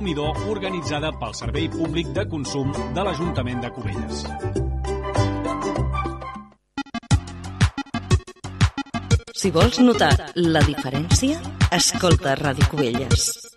Midó 0.00 0.30
organitzada 0.48 1.10
pel 1.20 1.34
Servei 1.36 1.68
Públic 1.68 2.08
de 2.16 2.24
Consum 2.32 2.70
de 2.96 3.02
l'Ajuntament 3.04 3.60
de 3.60 3.70
Cubelles. 3.74 4.22
Si 9.36 9.52
vols 9.52 9.78
notar 9.84 10.14
la 10.40 10.64
diferència, 10.64 11.44
escolta 11.76 12.36
Ràdio 12.40 12.72
Cubelles. 12.72 13.49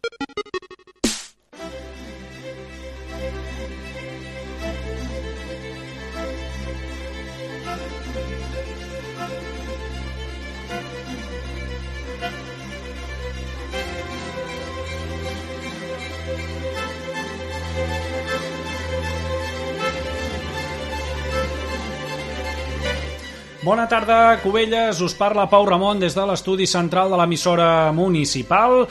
Bona 23.63 23.85
tarda, 23.87 24.41
Cubelles. 24.43 24.99
Us 24.99 25.13
parla 25.15 25.45
Pau 25.47 25.63
Ramon 25.63 26.01
des 26.01 26.11
de 26.17 26.23
l'estudi 26.27 26.65
central 26.67 27.07
de 27.13 27.15
l'emissora 27.15 27.93
municipal. 27.95 28.81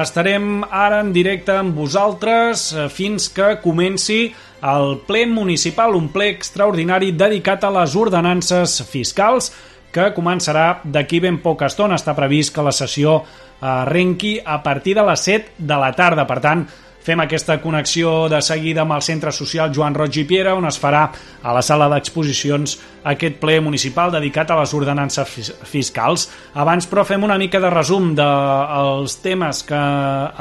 Estarem 0.00 0.62
ara 0.64 1.02
en 1.04 1.10
directe 1.12 1.52
amb 1.52 1.76
vosaltres 1.76 2.62
eh, 2.72 2.86
fins 2.88 3.28
que 3.28 3.58
comenci 3.60 4.30
el 4.64 4.94
ple 5.04 5.26
municipal, 5.28 5.92
un 5.92 6.08
ple 6.14 6.30
extraordinari 6.32 7.12
dedicat 7.12 7.66
a 7.68 7.74
les 7.76 7.92
ordenances 7.92 8.78
fiscals 8.88 9.50
que 9.92 10.14
començarà 10.16 10.80
d'aquí 10.80 11.20
ben 11.20 11.42
poca 11.44 11.68
estona. 11.68 12.00
Està 12.00 12.16
previst 12.16 12.54
que 12.56 12.64
la 12.64 12.72
sessió 12.72 13.18
arrenqui 13.60 14.38
a 14.40 14.62
partir 14.64 14.96
de 14.96 15.04
les 15.12 15.28
7 15.28 15.58
de 15.60 15.76
la 15.84 15.92
tarda. 15.92 16.24
Per 16.24 16.40
tant, 16.40 16.64
Fem 17.02 17.18
aquesta 17.18 17.56
connexió 17.58 18.28
de 18.30 18.38
seguida 18.46 18.84
amb 18.84 18.94
el 18.94 19.02
Centre 19.02 19.32
Social 19.34 19.72
Joan 19.74 19.96
Roig 19.98 20.20
i 20.20 20.22
Piera, 20.22 20.52
on 20.54 20.68
es 20.68 20.76
farà 20.78 21.08
a 21.42 21.54
la 21.54 21.62
sala 21.66 21.88
d'exposicions 21.90 22.76
aquest 23.10 23.40
ple 23.42 23.56
municipal 23.60 24.12
dedicat 24.14 24.52
a 24.52 24.58
les 24.60 24.74
ordenances 24.78 25.50
fiscals. 25.66 26.28
Abans, 26.54 26.86
però, 26.86 27.02
fem 27.02 27.26
una 27.26 27.40
mica 27.42 27.58
de 27.58 27.72
resum 27.74 28.12
dels 28.14 29.16
de 29.16 29.22
temes 29.24 29.64
que 29.66 29.80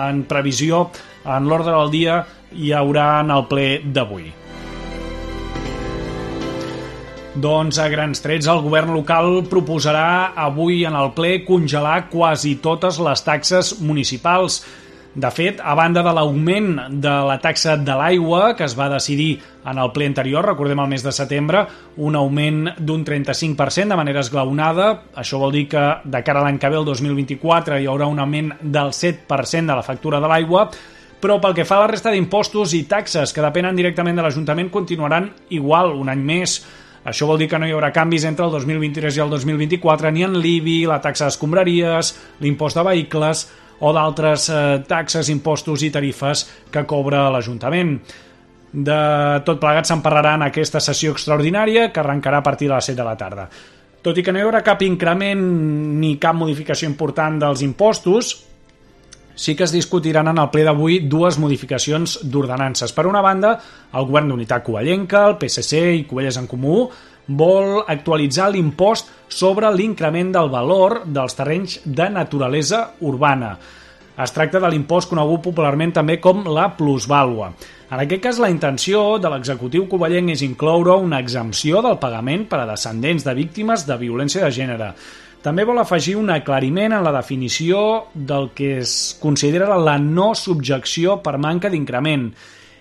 en 0.06 0.22
previsió 0.30 0.84
en 1.26 1.50
l'ordre 1.50 1.74
del 1.74 1.90
dia 1.96 2.20
hi 2.54 2.70
haurà 2.78 3.08
en 3.24 3.34
el 3.34 3.48
ple 3.50 3.66
d'avui. 3.82 4.30
Doncs 7.42 7.80
a 7.80 7.88
grans 7.90 8.22
trets 8.22 8.46
el 8.52 8.62
govern 8.62 8.94
local 8.94 9.40
proposarà 9.50 10.36
avui 10.46 10.84
en 10.86 10.98
el 11.00 11.14
ple 11.18 11.40
congelar 11.48 12.10
quasi 12.12 12.58
totes 12.62 13.00
les 13.02 13.26
taxes 13.26 13.74
municipals. 13.80 14.62
De 15.14 15.28
fet, 15.28 15.60
a 15.60 15.74
banda 15.76 16.00
de 16.06 16.12
l'augment 16.16 16.86
de 17.04 17.14
la 17.28 17.36
taxa 17.44 17.74
de 17.76 17.96
l'aigua 18.00 18.54
que 18.56 18.64
es 18.64 18.78
va 18.80 18.88
decidir 18.94 19.42
en 19.68 19.82
el 19.82 19.90
ple 19.92 20.06
anterior, 20.08 20.46
recordem 20.48 20.80
el 20.80 20.88
mes 20.88 21.04
de 21.04 21.12
setembre, 21.12 21.66
un 22.00 22.16
augment 22.16 22.70
d'un 22.80 23.04
35% 23.04 23.92
de 23.92 23.98
manera 24.00 24.22
esglaonada. 24.24 24.88
Això 25.20 25.42
vol 25.42 25.52
dir 25.52 25.66
que 25.74 25.84
de 26.06 26.22
cara 26.24 26.40
a 26.40 26.46
l'any 26.48 26.62
que 26.62 26.72
ve, 26.72 26.80
el 26.80 26.88
2024, 26.88 27.82
hi 27.82 27.90
haurà 27.92 28.08
un 28.08 28.24
augment 28.24 28.54
del 28.62 28.96
7% 28.96 29.68
de 29.68 29.76
la 29.76 29.84
factura 29.84 30.22
de 30.24 30.30
l'aigua, 30.32 30.70
però 31.22 31.42
pel 31.44 31.58
que 31.60 31.66
fa 31.68 31.82
a 31.82 31.84
la 31.84 31.90
resta 31.92 32.14
d'impostos 32.16 32.72
i 32.74 32.86
taxes 32.88 33.36
que 33.36 33.44
depenen 33.44 33.76
directament 33.76 34.16
de 34.16 34.24
l'Ajuntament 34.24 34.72
continuaran 34.72 35.28
igual 35.50 35.92
un 35.92 36.08
any 36.10 36.24
més. 36.24 36.62
Això 37.04 37.28
vol 37.28 37.42
dir 37.42 37.50
que 37.52 37.60
no 37.60 37.68
hi 37.68 37.76
haurà 37.76 37.92
canvis 37.92 38.24
entre 38.30 38.46
el 38.48 38.56
2023 38.56 39.18
i 39.18 39.24
el 39.26 39.36
2024 39.36 40.12
ni 40.16 40.24
en 40.24 40.40
l'IBI, 40.40 40.86
la 40.88 41.02
taxa 41.04 41.28
d'escombraries, 41.28 42.16
l'impost 42.40 42.80
de 42.80 42.88
vehicles 42.88 43.50
o 43.82 43.94
d'altres 43.94 44.48
eh, 44.50 44.60
taxes, 44.88 45.30
impostos 45.34 45.84
i 45.84 45.92
tarifes 45.94 46.46
que 46.72 46.86
cobra 46.90 47.28
l'Ajuntament. 47.34 47.96
De 48.72 49.00
tot 49.44 49.60
plegat 49.60 49.90
se'n 49.90 50.04
parlarà 50.04 50.38
en 50.38 50.46
aquesta 50.48 50.80
sessió 50.80 51.12
extraordinària 51.12 51.90
que 51.92 52.00
arrencarà 52.00 52.40
a 52.40 52.46
partir 52.46 52.70
de 52.70 52.78
les 52.78 52.92
7 52.94 53.02
de 53.02 53.08
la 53.08 53.18
tarda. 53.20 53.50
Tot 54.02 54.18
i 54.18 54.24
que 54.26 54.32
no 54.34 54.40
hi 54.40 54.46
haurà 54.46 54.64
cap 54.66 54.82
increment 54.82 55.42
ni 56.02 56.16
cap 56.22 56.38
modificació 56.38 56.90
important 56.90 57.38
dels 57.42 57.62
impostos, 57.66 58.32
sí 59.36 59.56
que 59.56 59.66
es 59.66 59.74
discutiran 59.74 60.30
en 60.32 60.40
el 60.42 60.50
ple 60.54 60.64
d'avui 60.66 61.00
dues 61.10 61.38
modificacions 61.42 62.20
d'ordenances. 62.24 62.94
Per 62.94 63.06
una 63.10 63.22
banda, 63.26 63.56
el 63.94 64.08
govern 64.10 64.32
d'Unitat 64.32 64.66
Covellenca, 64.66 65.26
el 65.30 65.38
PSC 65.42 65.82
i 66.00 66.04
Covelles 66.10 66.38
en 66.38 66.50
Comú 66.50 66.86
vol 67.28 67.84
actualitzar 67.88 68.50
l'impost 68.52 69.12
sobre 69.32 69.70
l'increment 69.74 70.32
del 70.34 70.50
valor 70.52 71.02
dels 71.06 71.38
terrenys 71.38 71.80
de 71.86 72.10
naturalesa 72.10 72.92
urbana. 73.00 73.56
Es 74.22 74.34
tracta 74.36 74.60
de 74.60 74.70
l'impost 74.70 75.10
conegut 75.10 75.42
popularment 75.46 75.94
també 75.96 76.20
com 76.22 76.44
la 76.46 76.68
plusvàlua. 76.78 77.54
En 77.92 78.00
aquest 78.00 78.22
cas, 78.24 78.38
la 78.40 78.52
intenció 78.52 79.18
de 79.20 79.32
l'executiu 79.32 79.88
covellenc 79.92 80.32
és 80.36 80.44
incloure 80.46 80.94
una 81.00 81.20
exempció 81.20 81.82
del 81.84 81.98
pagament 82.00 82.46
per 82.48 82.62
a 82.62 82.68
descendents 82.70 83.26
de 83.28 83.34
víctimes 83.36 83.88
de 83.88 83.98
violència 84.00 84.44
de 84.46 84.52
gènere. 84.56 84.94
També 85.42 85.66
vol 85.66 85.82
afegir 85.82 86.16
un 86.20 86.30
aclariment 86.30 86.94
en 86.94 87.04
la 87.04 87.16
definició 87.16 88.12
del 88.14 88.52
que 88.54 88.78
es 88.84 89.18
considera 89.20 89.80
la 89.80 89.98
no 89.98 90.36
subjecció 90.38 91.18
per 91.26 91.40
manca 91.42 91.72
d'increment 91.74 92.30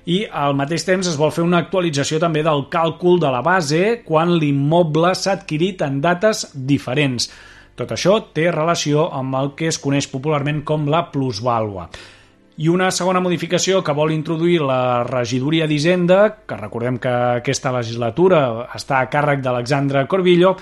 i 0.07 0.23
al 0.25 0.57
mateix 0.57 0.87
temps 0.89 1.09
es 1.11 1.19
vol 1.21 1.33
fer 1.35 1.45
una 1.45 1.61
actualització 1.61 2.21
també 2.23 2.43
del 2.47 2.67
càlcul 2.73 3.21
de 3.21 3.31
la 3.33 3.43
base 3.45 4.01
quan 4.07 4.33
l'immoble 4.39 5.13
s'ha 5.15 5.37
adquirit 5.39 5.83
en 5.85 6.01
dates 6.01 6.47
diferents. 6.55 7.29
Tot 7.77 7.93
això 7.95 8.17
té 8.37 8.51
relació 8.53 9.09
amb 9.17 9.37
el 9.39 9.55
que 9.57 9.69
es 9.71 9.79
coneix 9.81 10.09
popularment 10.13 10.65
com 10.69 10.89
la 10.91 11.07
plusvàlua. 11.13 11.89
I 12.61 12.69
una 12.69 12.91
segona 12.93 13.23
modificació 13.25 13.81
que 13.81 13.95
vol 13.97 14.13
introduir 14.13 14.59
la 14.61 15.03
regidoria 15.09 15.65
d'Hisenda, 15.69 16.19
que 16.45 16.59
recordem 16.61 16.99
que 17.01 17.13
aquesta 17.41 17.73
legislatura 17.73 18.67
està 18.77 18.99
a 19.01 19.09
càrrec 19.09 19.41
d'Alexandre 19.41 20.05
Corbillo, 20.11 20.57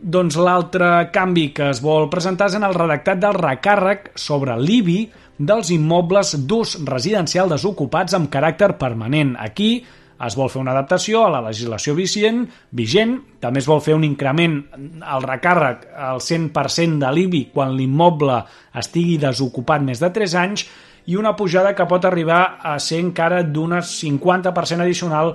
doncs 0.00 0.38
l'altre 0.40 1.10
canvi 1.12 1.50
que 1.56 1.68
es 1.72 1.82
vol 1.84 2.08
presentar 2.12 2.48
és 2.48 2.56
en 2.56 2.64
el 2.64 2.74
redactat 2.76 3.20
del 3.20 3.36
recàrrec 3.36 4.10
sobre 4.20 4.56
l'IBI 4.56 4.98
dels 5.38 5.70
immobles 5.74 6.34
d'ús 6.46 6.78
residencial 6.86 7.50
desocupats 7.50 8.14
amb 8.14 8.30
caràcter 8.30 8.74
permanent. 8.78 9.34
Aquí 9.40 9.84
es 10.24 10.36
vol 10.38 10.48
fer 10.52 10.60
una 10.62 10.72
adaptació 10.72 11.24
a 11.24 11.32
la 11.34 11.42
legislació 11.42 11.96
vigent, 11.98 12.44
vigent 12.70 13.16
també 13.42 13.60
es 13.60 13.68
vol 13.68 13.82
fer 13.82 13.96
un 13.96 14.06
increment 14.06 14.60
al 15.02 15.26
recàrrec 15.26 15.88
al 15.90 16.22
100% 16.22 17.02
de 17.02 17.10
l'IBI 17.16 17.42
quan 17.54 17.74
l'immoble 17.74 18.38
estigui 18.78 19.18
desocupat 19.18 19.82
més 19.82 20.00
de 20.02 20.12
3 20.14 20.38
anys 20.44 20.66
i 21.10 21.18
una 21.20 21.34
pujada 21.36 21.74
que 21.76 21.88
pot 21.90 22.06
arribar 22.08 22.60
a 22.62 22.78
ser 22.80 23.02
encara 23.02 23.42
d'un 23.42 23.76
50% 23.82 24.86
addicional 24.86 25.34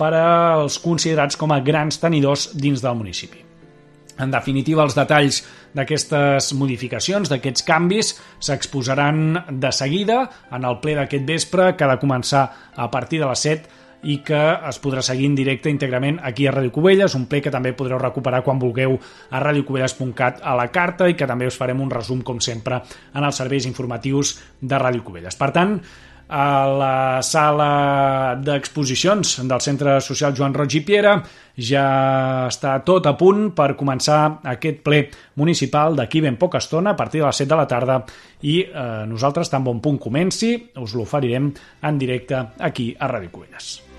per 0.00 0.14
als 0.16 0.80
considerats 0.80 1.36
com 1.36 1.52
a 1.52 1.60
grans 1.60 2.00
tenidors 2.00 2.50
dins 2.56 2.80
del 2.80 2.96
municipi. 2.96 3.49
En 4.18 4.32
definitiva, 4.32 4.84
els 4.84 4.96
detalls 4.98 5.42
d'aquestes 5.76 6.52
modificacions, 6.58 7.30
d'aquests 7.30 7.66
canvis, 7.66 8.14
s'exposaran 8.42 9.44
de 9.62 9.70
seguida 9.72 10.24
en 10.50 10.66
el 10.66 10.80
ple 10.82 10.96
d'aquest 10.98 11.28
vespre, 11.28 11.74
que 11.76 11.86
ha 11.86 11.92
de 11.94 12.00
començar 12.02 12.48
a 12.74 12.90
partir 12.90 13.20
de 13.22 13.30
les 13.30 13.46
7 13.46 13.78
i 14.02 14.20
que 14.24 14.40
es 14.68 14.78
podrà 14.80 15.02
seguir 15.04 15.26
en 15.28 15.34
directe 15.36 15.68
íntegrament 15.72 16.20
aquí 16.24 16.46
a 16.48 16.54
Ràdio 16.54 16.72
Cubelles, 16.72 17.14
un 17.14 17.26
ple 17.28 17.42
que 17.44 17.52
també 17.52 17.74
podreu 17.76 18.00
recuperar 18.00 18.42
quan 18.46 18.60
vulgueu 18.60 18.96
a 18.96 19.40
radiocubelles.cat 19.44 20.40
a 20.40 20.54
la 20.56 20.70
carta 20.72 21.08
i 21.10 21.16
que 21.18 21.28
també 21.28 21.48
us 21.50 21.58
farem 21.60 21.82
un 21.84 21.90
resum, 21.92 22.22
com 22.24 22.40
sempre, 22.40 22.80
en 23.14 23.26
els 23.26 23.36
serveis 23.36 23.68
informatius 23.68 24.38
de 24.60 24.80
Ràdio 24.80 25.04
Cubelles. 25.04 25.36
Per 25.36 25.50
tant, 25.52 25.76
a 26.30 26.46
la 26.70 26.94
sala 27.26 28.36
d'exposicions 28.38 29.40
del 29.42 29.60
Centre 29.60 29.98
Social 30.00 30.32
Joan 30.38 30.54
Roig 30.54 30.78
i 30.78 30.84
Piera 30.86 31.16
ja 31.58 32.46
està 32.46 32.78
tot 32.86 33.10
a 33.10 33.16
punt 33.18 33.50
per 33.56 33.74
començar 33.76 34.38
aquest 34.54 34.80
ple 34.86 35.02
municipal 35.42 35.98
d'aquí 35.98 36.22
ben 36.22 36.38
poca 36.38 36.62
estona, 36.62 36.94
a 36.94 36.96
partir 36.96 37.20
de 37.20 37.26
les 37.26 37.42
7 37.42 37.50
de 37.50 37.60
la 37.60 37.68
tarda 37.68 38.00
i 38.46 38.60
eh, 38.62 39.04
nosaltres 39.10 39.50
tan 39.50 39.66
bon 39.66 39.82
punt 39.82 39.98
comenci 39.98 40.54
us 40.78 40.96
l'oferirem 40.96 41.52
en 41.82 42.00
directe 42.00 42.46
aquí 42.58 42.92
a 42.96 43.10
Ràdio 43.10 43.34
Cubelles. 43.34 43.89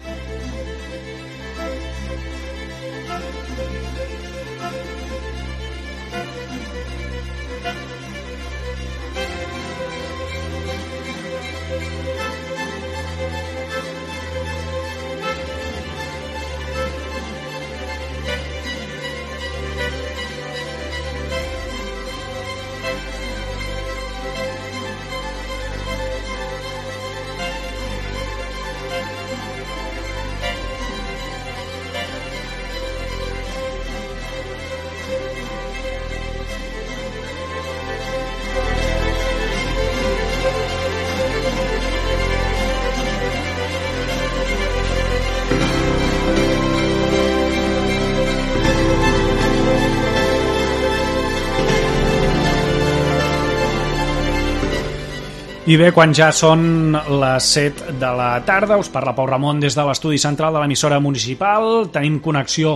I 55.71 55.77
bé, 55.79 55.93
quan 55.95 56.11
ja 56.11 56.33
són 56.35 56.91
les 56.91 57.45
7 57.55 57.93
de 57.95 58.07
la 58.17 58.41
tarda, 58.43 58.75
us 58.81 58.89
parla 58.91 59.13
Pau 59.15 59.29
Ramon 59.29 59.61
des 59.61 59.77
de 59.77 59.85
l'estudi 59.87 60.17
central 60.19 60.51
de 60.51 60.59
l'emissora 60.59 60.97
municipal. 60.99 61.85
Tenim 61.93 62.17
connexió 62.19 62.73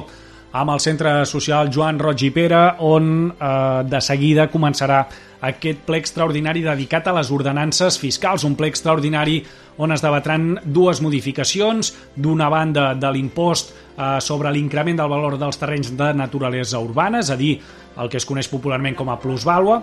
amb 0.56 0.72
el 0.72 0.80
Centre 0.80 1.12
Social 1.28 1.68
Joan 1.76 2.00
Roig 2.00 2.24
i 2.24 2.30
Pere, 2.32 2.62
on 2.88 3.10
eh, 3.34 3.50
de 3.92 4.00
seguida 4.00 4.48
començarà 4.54 5.02
aquest 5.42 5.84
ple 5.86 6.00
extraordinari 6.02 6.64
dedicat 6.66 7.08
a 7.08 7.14
les 7.18 7.32
ordenances 7.32 8.00
fiscals, 8.00 8.46
un 8.48 8.56
ple 8.56 8.70
extraordinari 8.72 9.42
on 9.78 9.92
es 9.92 10.04
debatran 10.04 10.54
dues 10.64 11.02
modificacions, 11.04 11.92
d'una 12.16 12.48
banda 12.50 12.94
de 12.96 13.12
l'impost 13.12 13.74
eh, 13.74 14.20
sobre 14.24 14.52
l'increment 14.56 15.02
del 15.02 15.12
valor 15.12 15.40
dels 15.40 15.60
terrenys 15.60 15.92
de 15.98 16.12
naturalesa 16.16 16.80
urbana, 16.80 17.20
és 17.20 17.32
a 17.32 17.40
dir, 17.40 17.58
el 17.96 18.12
que 18.12 18.20
es 18.20 18.28
coneix 18.28 18.48
popularment 18.52 18.96
com 18.96 19.10
a 19.12 19.18
plusvàlua. 19.20 19.82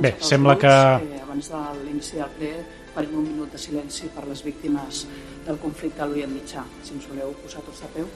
Bé, 0.00 0.16
sembla 0.22 0.58
que... 0.58 0.72
Eh, 0.72 1.20
abans 1.22 1.50
de 1.50 1.62
l'inici 1.84 2.18
del 2.18 2.32
ple 2.38 2.54
farem 2.94 3.14
un 3.18 3.26
minut 3.26 3.54
de 3.54 3.58
silenci 3.58 4.10
per 4.14 4.26
les 4.28 4.42
víctimes 4.46 5.04
del 5.46 5.58
conflicte 5.62 6.02
a 6.02 6.06
l'Orient 6.06 6.30
Mitjà. 6.30 6.62
Si 6.82 6.94
ens 6.94 7.08
voleu 7.10 7.34
posar 7.42 7.62
tots 7.66 7.82
de 7.82 7.90
peu. 7.96 8.10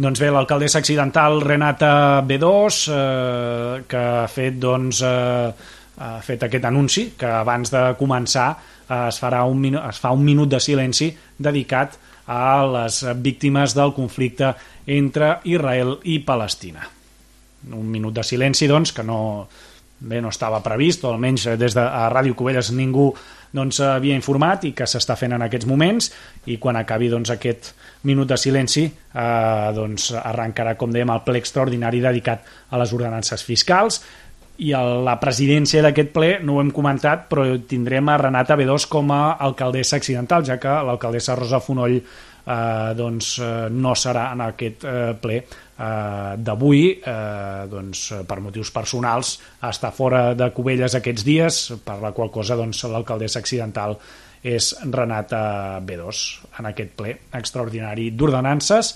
Doncs 0.00 0.16
bé, 0.16 0.30
l'alcaldessa 0.32 0.78
accidental 0.80 1.42
Renata 1.44 2.22
B2, 2.24 2.76
eh, 2.88 3.82
que 3.84 4.00
ha 4.00 4.28
fet, 4.32 4.54
doncs, 4.56 5.02
eh, 5.04 5.50
ha 6.00 6.12
fet 6.24 6.46
aquest 6.46 6.64
anunci, 6.64 7.02
que 7.20 7.28
abans 7.28 7.68
de 7.68 7.82
començar 8.00 8.46
eh, 8.54 9.08
es, 9.10 9.18
farà 9.20 9.42
un 9.44 9.66
es 9.76 9.98
fa 10.00 10.14
un 10.16 10.24
minut 10.24 10.48
de 10.48 10.60
silenci 10.60 11.10
dedicat 11.36 11.98
a 12.32 12.64
les 12.64 13.02
víctimes 13.20 13.74
del 13.76 13.92
conflicte 13.92 14.54
entre 14.86 15.34
Israel 15.44 15.98
i 16.08 16.20
Palestina. 16.24 16.86
Un 17.68 17.90
minut 17.92 18.16
de 18.16 18.24
silenci, 18.24 18.70
doncs, 18.70 18.94
que 18.96 19.04
no, 19.04 19.20
bé, 20.00 20.22
no 20.24 20.32
estava 20.32 20.62
previst, 20.64 21.04
o 21.04 21.12
almenys 21.12 21.44
des 21.60 21.76
de 21.76 21.84
a 21.84 22.08
Ràdio 22.08 22.38
Covelles 22.38 22.72
ningú 22.72 23.10
doncs, 23.56 23.80
havia 23.82 24.16
informat 24.18 24.64
i 24.68 24.72
que 24.76 24.86
s'està 24.88 25.16
fent 25.18 25.34
en 25.36 25.44
aquests 25.46 25.68
moments 25.68 26.10
i 26.50 26.58
quan 26.62 26.78
acabi 26.78 27.10
doncs, 27.10 27.32
aquest 27.34 27.72
minut 28.06 28.30
de 28.30 28.38
silenci 28.40 28.86
eh, 28.86 29.70
doncs, 29.76 30.10
arrencarà, 30.20 30.76
com 30.78 30.92
dèiem, 30.94 31.12
el 31.12 31.22
ple 31.26 31.42
extraordinari 31.42 32.02
dedicat 32.04 32.46
a 32.70 32.80
les 32.80 32.94
ordenances 32.96 33.44
fiscals. 33.46 34.00
I 34.60 34.74
a 34.76 34.82
la 34.84 35.16
presidència 35.20 35.80
d'aquest 35.82 36.10
ple 36.12 36.34
no 36.44 36.58
ho 36.58 36.62
hem 36.62 36.70
comentat, 36.76 37.24
però 37.30 37.46
tindrem 37.68 38.10
a 38.12 38.18
Renata 38.20 38.58
B2 38.60 38.86
com 38.92 39.12
a 39.16 39.22
alcaldessa 39.40 39.96
accidental, 39.96 40.44
ja 40.44 40.58
que 40.60 40.74
l'alcaldessa 40.84 41.36
Rosa 41.38 41.62
Fonoll 41.64 41.96
eh, 41.96 42.92
doncs, 42.96 43.38
eh, 43.40 43.68
no 43.70 43.94
serà 43.96 44.30
en 44.34 44.44
aquest 44.50 44.84
eh, 44.84 45.00
ple 45.20 45.42
eh, 45.80 46.34
d'avui 46.36 46.82
eh, 46.92 47.66
doncs, 47.70 48.06
per 48.28 48.40
motius 48.44 48.72
personals 48.74 49.36
està 49.66 49.92
fora 49.94 50.34
de 50.36 50.50
Cubelles 50.56 50.96
aquests 50.98 51.24
dies 51.26 51.60
per 51.84 52.00
la 52.02 52.12
qual 52.16 52.32
cosa 52.34 52.58
doncs, 52.60 52.84
l'alcaldessa 52.84 53.40
accidental 53.40 53.96
és 54.40 54.72
Renata 54.88 55.80
B2 55.84 56.20
en 56.60 56.70
aquest 56.70 56.94
ple 56.96 57.16
extraordinari 57.36 58.10
d'ordenances 58.12 58.94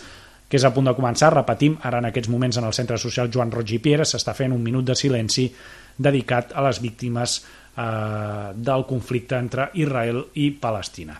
que 0.48 0.60
és 0.60 0.64
a 0.64 0.70
punt 0.70 0.86
de 0.86 0.94
començar, 0.94 1.32
repetim, 1.32 1.78
ara 1.82 1.98
en 1.98 2.10
aquests 2.10 2.30
moments 2.30 2.60
en 2.60 2.68
el 2.68 2.76
Centre 2.76 2.98
Social 3.00 3.30
Joan 3.32 3.52
Roig 3.52 3.74
i 3.74 3.80
Piera 3.82 4.06
s'està 4.06 4.36
fent 4.36 4.52
un 4.54 4.62
minut 4.62 4.84
de 4.86 4.96
silenci 4.96 5.48
dedicat 5.96 6.52
a 6.54 6.64
les 6.68 6.80
víctimes 6.84 7.38
eh, 7.40 8.50
del 8.54 8.88
conflicte 8.88 9.40
entre 9.40 9.70
Israel 9.80 10.26
i 10.34 10.50
Palestina 10.60 11.16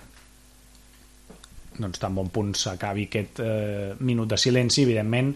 doncs 1.78 2.00
tan 2.02 2.14
bon 2.14 2.30
punt 2.32 2.54
s'acabi 2.58 3.08
aquest 3.08 3.40
eh, 3.44 3.92
minut 4.00 4.30
de 4.30 4.38
silenci, 4.40 4.84
evidentment 4.84 5.34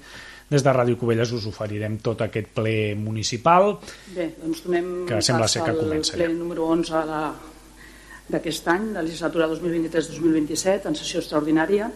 des 0.49 0.65
de 0.65 0.73
Ràdio 0.73 0.97
Covelles 0.97 1.33
us 1.37 1.45
oferirem 1.51 1.99
tot 2.05 2.23
aquest 2.25 2.55
ple 2.57 2.95
municipal 2.97 3.75
Bé, 4.15 4.31
doncs 4.41 4.65
donem 4.65 4.89
que 5.09 5.21
sembla 5.25 5.49
ser 5.49 5.67
que 5.67 5.77
comença 5.77 6.17
el 6.17 6.23
ple 6.23 6.33
número 6.37 6.71
11 6.73 7.03
d'aquest 8.29 8.73
any, 8.73 8.89
de 8.93 9.01
la 9.01 9.05
legislatura 9.05 9.49
2023-2027 9.53 10.89
en 10.89 10.97
sessió 10.97 11.21
extraordinària 11.21 11.91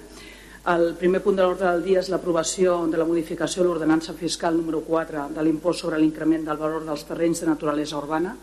el 0.70 0.92
primer 0.94 1.18
punt 1.24 1.34
de 1.34 1.42
l'ordre 1.42 1.66
del 1.72 1.82
dia 1.82 1.98
és 2.04 2.08
l'aprovació 2.12 2.76
de 2.86 3.00
la 3.00 3.06
modificació 3.08 3.64
de 3.64 3.68
l'ordenança 3.68 4.14
fiscal 4.14 4.54
número 4.54 4.84
4 4.86 5.26
de 5.34 5.42
l'impost 5.42 5.82
sobre 5.82 5.98
l'increment 5.98 6.46
del 6.46 6.60
valor 6.60 6.86
dels 6.86 7.02
terrenys 7.08 7.42
de 7.42 7.50
naturalesa 7.50 7.98
urbana. 7.98 8.36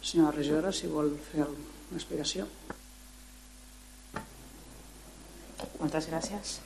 Senyora 0.00 0.36
regidora, 0.38 0.70
si 0.70 0.86
vol 0.86 1.16
fer 1.32 1.42
una 1.42 1.98
explicació. 1.98 2.46
Moltes 5.78 6.08
gràcies. 6.10 6.58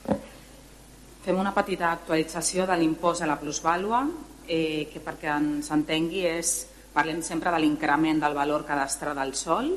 Fem 1.22 1.38
una 1.38 1.54
petita 1.54 1.92
actualització 1.92 2.66
de 2.66 2.76
l'impost 2.80 3.22
a 3.22 3.28
la 3.30 3.38
plusvàlua, 3.40 4.02
eh, 4.48 4.88
que 4.92 5.00
perquè 5.00 5.30
ens 5.36 5.70
entengui 5.70 6.26
és, 6.26 6.66
parlem 6.92 7.22
sempre 7.22 7.50
de 7.54 7.60
l'increment 7.62 8.20
del 8.20 8.34
valor 8.34 8.66
cadastre 8.66 9.14
del 9.14 9.34
sol. 9.34 9.70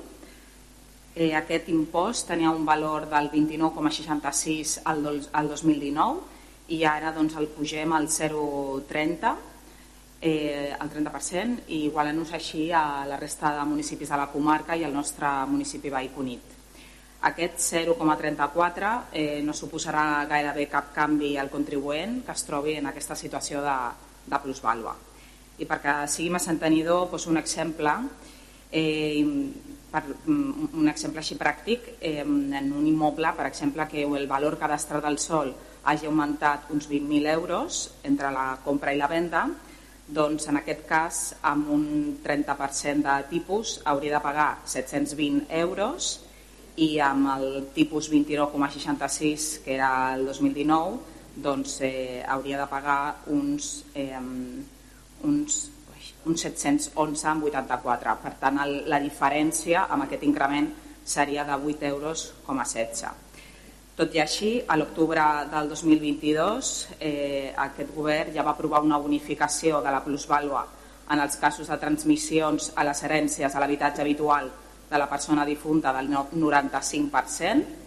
Eh, 1.16 1.34
aquest 1.34 1.70
impost 1.70 2.28
tenia 2.28 2.52
un 2.52 2.66
valor 2.66 3.08
del 3.08 3.30
29,66 3.32 4.82
al, 4.84 5.06
al 5.32 5.48
2019 5.48 6.74
i 6.76 6.84
ara 6.84 7.14
doncs, 7.16 7.38
el 7.38 7.48
pugem 7.48 7.94
al 7.94 8.10
0,30 8.10 9.36
eh, 10.22 10.76
al 10.78 10.90
30% 10.90 11.70
i 11.70 11.86
igualant-nos 11.86 12.34
així 12.34 12.72
a 12.74 13.06
la 13.06 13.20
resta 13.22 13.54
de 13.54 13.64
municipis 13.70 14.10
de 14.10 14.18
la 14.18 14.28
comarca 14.34 14.76
i 14.76 14.84
al 14.84 14.94
nostre 14.94 15.30
municipi 15.48 15.94
veí. 15.94 16.10
Aquest 17.26 17.58
0,34 17.74 18.90
eh, 19.18 19.42
no 19.42 19.54
suposarà 19.58 20.26
gairebé 20.30 20.68
cap 20.70 20.92
canvi 20.94 21.32
al 21.42 21.50
contribuent 21.50 22.20
que 22.26 22.34
es 22.36 22.44
trobi 22.46 22.76
en 22.78 22.86
aquesta 22.92 23.18
situació 23.18 23.64
de, 23.66 23.78
de 24.30 24.40
plusvàlua. 24.44 24.94
I 25.58 25.66
perquè 25.66 26.04
sigui 26.12 26.30
més 26.36 26.46
entenidor, 26.52 27.08
doncs 27.10 27.26
un 27.32 27.40
exemple, 27.42 27.96
eh, 28.70 29.24
per, 29.90 30.04
mm, 30.06 30.68
un 30.78 30.92
exemple 30.92 31.24
així 31.24 31.38
pràctic, 31.40 31.96
eh, 32.00 32.20
en 32.22 32.70
un 32.70 32.86
immoble, 32.86 33.32
per 33.34 33.48
exemple, 33.48 33.88
que 33.90 34.04
el 34.06 34.28
valor 34.28 34.60
cadastral 34.60 35.02
del 35.02 35.18
sol 35.18 35.56
hagi 35.86 36.06
augmentat 36.06 36.70
uns 36.70 36.90
20.000 36.90 37.26
euros 37.34 37.90
entre 38.04 38.30
la 38.32 38.60
compra 38.64 38.94
i 38.94 39.02
la 39.02 39.10
venda, 39.10 39.48
doncs 40.06 40.46
en 40.52 40.62
aquest 40.62 40.86
cas, 40.86 41.24
amb 41.42 41.74
un 41.74 42.20
30% 42.22 43.02
de 43.02 43.30
tipus, 43.34 43.80
hauria 43.86 44.20
de 44.20 44.22
pagar 44.22 44.50
720 44.66 45.50
euros 45.50 46.25
i 46.76 47.00
amb 47.00 47.30
el 47.38 47.68
tipus 47.76 48.10
29,66 48.12 49.64
que 49.64 49.76
era 49.76 50.14
el 50.16 50.26
2019 50.26 51.16
doncs 51.36 51.80
eh, 51.82 52.24
hauria 52.28 52.60
de 52.62 52.68
pagar 52.68 53.16
uns, 53.28 53.86
eh, 53.94 54.20
uns, 55.24 55.60
uns 56.26 56.46
711,84 56.46 58.18
per 58.24 58.34
tant 58.40 58.60
el, 58.64 58.82
la 58.92 59.00
diferència 59.04 59.86
amb 59.90 60.08
aquest 60.08 60.24
increment 60.28 60.72
seria 61.06 61.46
de 61.48 61.56
8 61.56 61.88
euros 61.92 62.32
com 62.46 62.60
a 62.60 62.66
16 62.66 63.24
tot 63.96 64.12
i 64.12 64.20
així, 64.20 64.58
a 64.68 64.76
l'octubre 64.76 65.24
del 65.52 65.70
2022 65.72 66.72
eh, 67.00 67.54
aquest 67.56 67.94
govern 67.96 68.34
ja 68.36 68.44
va 68.44 68.52
aprovar 68.52 68.84
una 68.84 69.00
bonificació 69.00 69.80
de 69.84 69.94
la 69.96 70.04
plusvàlua 70.04 70.66
en 71.12 71.22
els 71.22 71.38
casos 71.40 71.70
de 71.72 71.78
transmissions 71.80 72.74
a 72.76 72.84
les 72.84 73.04
herències 73.04 73.56
a 73.56 73.62
l'habitatge 73.62 74.04
habitual 74.04 74.52
de 74.96 75.02
la 75.02 75.10
persona 75.12 75.44
difunta 75.46 75.92
del 75.94 76.08
95% 76.10 77.84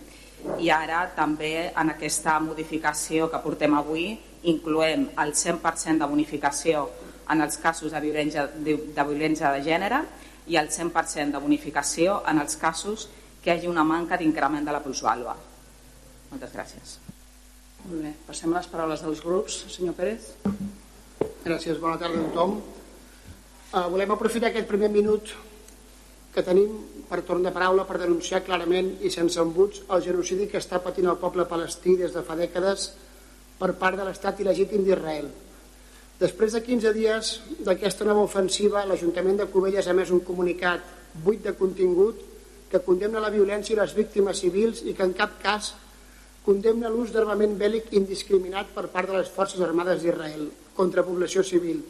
i 0.62 0.68
ara 0.70 1.08
també 1.16 1.72
en 1.72 1.90
aquesta 1.90 2.36
modificació 2.44 3.26
que 3.32 3.40
portem 3.42 3.74
avui 3.74 4.12
incloem 4.52 5.08
el 5.18 5.32
100% 5.34 5.98
de 5.98 6.06
bonificació 6.06 6.84
en 7.32 7.42
els 7.44 7.58
casos 7.60 7.92
de 7.92 8.00
violència 8.00 8.46
de, 8.52 8.76
de 8.94 9.04
violència 9.08 9.50
de 9.54 9.64
gènere 9.64 10.02
i 10.48 10.56
el 10.60 10.68
100% 10.72 11.34
de 11.34 11.40
bonificació 11.42 12.22
en 12.28 12.38
els 12.44 12.56
casos 12.60 13.08
que 13.42 13.50
hi 13.50 13.54
hagi 13.56 13.68
una 13.70 13.84
manca 13.84 14.16
d'increment 14.20 14.64
de 14.64 14.72
la 14.74 14.80
plusvàlua. 14.84 15.34
Moltes 16.30 16.54
gràcies. 16.54 16.96
Molt 17.84 18.02
bé, 18.04 18.12
passem 18.28 18.52
a 18.52 18.58
les 18.58 18.70
paraules 18.70 19.02
dels 19.04 19.20
grups. 19.24 19.64
Senyor 19.74 19.94
Pérez. 19.96 20.32
Gràcies, 21.44 21.78
bona 21.80 21.98
tarda 22.00 22.20
a 22.20 22.24
tothom. 22.30 22.58
Uh, 23.68 23.84
volem 23.92 24.10
aprofitar 24.14 24.48
aquest 24.50 24.68
primer 24.68 24.88
minut 24.92 25.34
que 26.34 26.44
tenim 26.44 26.72
per 27.08 27.22
torn 27.24 27.42
de 27.42 27.52
paraula 27.54 27.86
per 27.88 27.98
denunciar 28.00 28.44
clarament 28.44 28.94
i 29.02 29.10
sense 29.10 29.40
embuts 29.40 29.82
el 29.88 30.04
genocidi 30.04 30.48
que 30.50 30.60
està 30.60 30.82
patint 30.84 31.08
el 31.08 31.20
poble 31.20 31.48
palestí 31.48 31.96
des 31.96 32.12
de 32.12 32.22
fa 32.22 32.36
dècades 32.36 32.90
per 33.58 33.72
part 33.80 33.98
de 33.98 34.06
l'estat 34.06 34.40
il·legítim 34.42 34.84
d'Israel. 34.84 35.30
Després 36.18 36.54
de 36.54 36.62
15 36.66 36.92
dies 36.94 37.32
d'aquesta 37.66 38.06
nova 38.06 38.24
ofensiva, 38.26 38.84
l'Ajuntament 38.84 39.38
de 39.38 39.46
Cubelles 39.50 39.86
ha 39.86 39.94
emès 39.94 40.10
un 40.10 40.24
comunicat 40.26 40.82
buit 41.24 41.44
de 41.44 41.54
contingut 41.58 42.24
que 42.70 42.82
condemna 42.84 43.22
la 43.22 43.32
violència 43.32 43.74
i 43.74 43.78
les 43.78 43.94
víctimes 43.96 44.40
civils 44.42 44.82
i 44.84 44.94
que 44.94 45.06
en 45.06 45.14
cap 45.16 45.38
cas 45.42 45.72
condemna 46.44 46.90
l'ús 46.92 47.12
d'armament 47.14 47.54
bèl·lic 47.60 47.92
indiscriminat 47.96 48.74
per 48.74 48.88
part 48.92 49.10
de 49.10 49.18
les 49.18 49.30
Forces 49.32 49.62
Armades 49.64 50.02
d'Israel 50.02 50.48
contra 50.76 51.06
població 51.06 51.44
civil, 51.44 51.80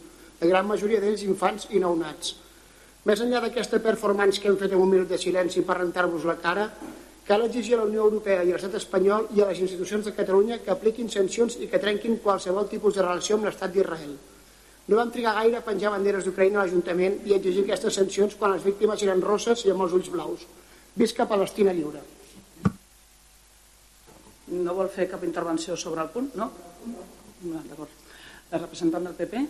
la 0.40 0.50
gran 0.50 0.68
majoria 0.68 1.00
d'ells 1.02 1.25
infants 1.26 1.68
i 1.75 1.83
nounats. 1.83 2.37
Més 3.07 3.21
enllà 3.23 3.40
d'aquesta 3.45 3.78
performance 3.85 4.40
que 4.43 4.49
hem 4.50 4.57
fet 4.59 4.73
en 4.75 4.83
un 4.83 4.90
minut 4.90 5.09
de 5.09 5.19
silenci 5.19 5.62
per 5.67 5.78
rentar-vos 5.78 6.26
la 6.26 6.38
cara, 6.43 6.67
cal 7.28 7.45
exigir 7.45 7.76
a 7.76 7.83
la 7.83 7.87
Unió 7.87 8.07
Europea 8.09 8.43
i 8.43 8.50
a 8.50 8.57
l'estat 8.57 8.75
espanyol 8.81 9.28
i 9.37 9.43
a 9.43 9.50
les 9.50 9.61
institucions 9.61 10.09
de 10.09 10.14
Catalunya 10.17 10.59
que 10.64 10.73
apliquin 10.73 11.11
sancions 11.12 11.59
i 11.61 11.69
que 11.71 11.81
trenquin 11.83 12.19
qualsevol 12.25 12.69
tipus 12.73 12.97
de 12.97 13.05
relació 13.05 13.37
amb 13.37 13.47
l'estat 13.49 13.75
d'Israel. 13.75 14.17
No 14.88 14.97
vam 14.97 15.11
trigar 15.12 15.35
gaire 15.37 15.59
a 15.59 15.64
penjar 15.64 15.93
banderes 15.93 16.25
d'Ucraïna 16.25 16.62
a 16.62 16.64
l'Ajuntament 16.64 17.19
i 17.28 17.37
exigir 17.37 17.67
aquestes 17.67 17.99
sancions 18.00 18.37
quan 18.40 18.55
les 18.55 18.64
víctimes 18.64 19.05
eren 19.05 19.21
rosses 19.21 19.67
i 19.67 19.73
amb 19.75 19.85
els 19.85 19.93
ulls 19.99 20.09
blaus. 20.14 20.47
Visca 20.97 21.28
Palestina 21.28 21.76
lliure. 21.76 22.00
No 24.49 24.75
vol 24.75 24.88
fer 24.88 25.11
cap 25.11 25.25
intervenció 25.28 25.76
sobre 25.76 26.00
el 26.00 26.09
punt? 26.14 26.33
No? 26.40 26.49
D'acord. 27.45 27.93
La 28.50 28.62
representant 28.64 29.05
del 29.05 29.19
PP? 29.21 29.45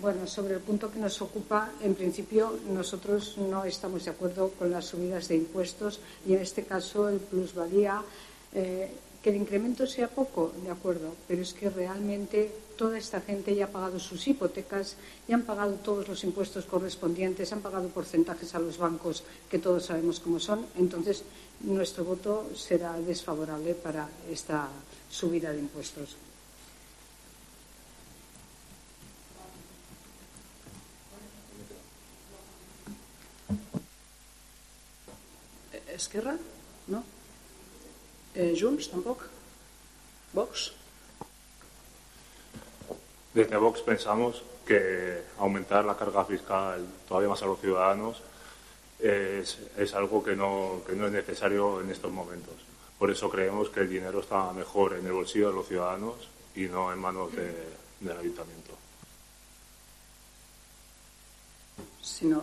Bueno, 0.00 0.26
sobre 0.26 0.54
el 0.54 0.60
punto 0.60 0.90
que 0.90 0.98
nos 0.98 1.20
ocupa, 1.20 1.70
en 1.82 1.94
principio 1.94 2.58
nosotros 2.68 3.36
no 3.38 3.64
estamos 3.64 4.04
de 4.04 4.10
acuerdo 4.10 4.50
con 4.58 4.70
las 4.70 4.86
subidas 4.86 5.28
de 5.28 5.36
impuestos 5.36 6.00
y 6.26 6.34
en 6.34 6.40
este 6.40 6.64
caso 6.64 7.08
el 7.08 7.20
plusvalía, 7.20 8.02
eh, 8.54 8.90
que 9.22 9.30
el 9.30 9.36
incremento 9.36 9.86
sea 9.86 10.08
poco, 10.08 10.52
de 10.62 10.70
acuerdo, 10.70 11.14
pero 11.26 11.40
es 11.40 11.54
que 11.54 11.70
realmente 11.70 12.52
toda 12.76 12.98
esta 12.98 13.22
gente 13.22 13.54
ya 13.54 13.64
ha 13.64 13.72
pagado 13.72 13.98
sus 13.98 14.28
hipotecas, 14.28 14.96
ya 15.26 15.36
han 15.36 15.44
pagado 15.44 15.76
todos 15.76 16.06
los 16.06 16.24
impuestos 16.24 16.66
correspondientes, 16.66 17.52
han 17.52 17.62
pagado 17.62 17.88
porcentajes 17.88 18.54
a 18.54 18.58
los 18.58 18.76
bancos 18.76 19.24
que 19.50 19.58
todos 19.58 19.86
sabemos 19.86 20.20
cómo 20.20 20.38
son, 20.38 20.66
entonces 20.76 21.24
nuestro 21.60 22.04
voto 22.04 22.50
será 22.54 23.00
desfavorable 23.00 23.74
para 23.74 24.08
esta 24.30 24.68
subida 25.08 25.52
de 25.52 25.60
impuestos. 25.60 26.16
Esquerra? 35.94 36.36
No? 36.88 37.04
Eh, 38.34 38.56
Junts, 38.58 38.90
tampoc? 38.90 39.22
Vox? 40.32 40.72
Desde 43.32 43.56
Vox 43.56 43.80
pensamos 43.80 44.42
que 44.66 45.22
aumentar 45.38 45.84
la 45.84 45.96
carga 45.96 46.24
fiscal 46.24 46.84
todavía 47.06 47.28
más 47.28 47.42
a 47.42 47.46
los 47.46 47.60
ciudadanos 47.60 48.22
es, 48.98 49.58
es 49.76 49.94
algo 49.94 50.22
que 50.22 50.34
no, 50.34 50.82
que 50.86 50.94
no 50.94 51.06
es 51.06 51.12
necesario 51.12 51.80
en 51.80 51.90
estos 51.90 52.12
momentos. 52.12 52.54
Por 52.98 53.10
eso 53.10 53.28
creemos 53.28 53.68
que 53.70 53.80
el 53.80 53.88
dinero 53.88 54.20
está 54.20 54.52
mejor 54.52 54.94
en 54.94 55.06
el 55.06 55.12
bolsillo 55.12 55.48
de 55.48 55.54
los 55.54 55.68
ciudadanos 55.68 56.28
y 56.54 56.62
no 56.62 56.92
en 56.92 56.98
manos 56.98 57.32
de, 57.32 57.52
del 58.00 58.18
ayuntamiento. 58.18 58.72
Si 62.02 62.26
no... 62.26 62.42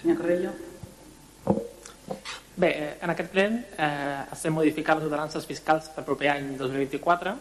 Senyor 0.00 0.18
Carrillo? 0.18 0.71
Bé, 2.56 2.68
eh, 2.68 2.90
en 3.00 3.10
aquest 3.12 3.30
plen 3.32 3.62
eh, 3.78 4.34
estem 4.34 4.52
modificant 4.54 4.98
les 4.98 5.08
ordenances 5.08 5.46
fiscals 5.48 5.88
per 5.94 6.04
proper 6.04 6.28
any 6.34 6.52
2024 6.58 7.32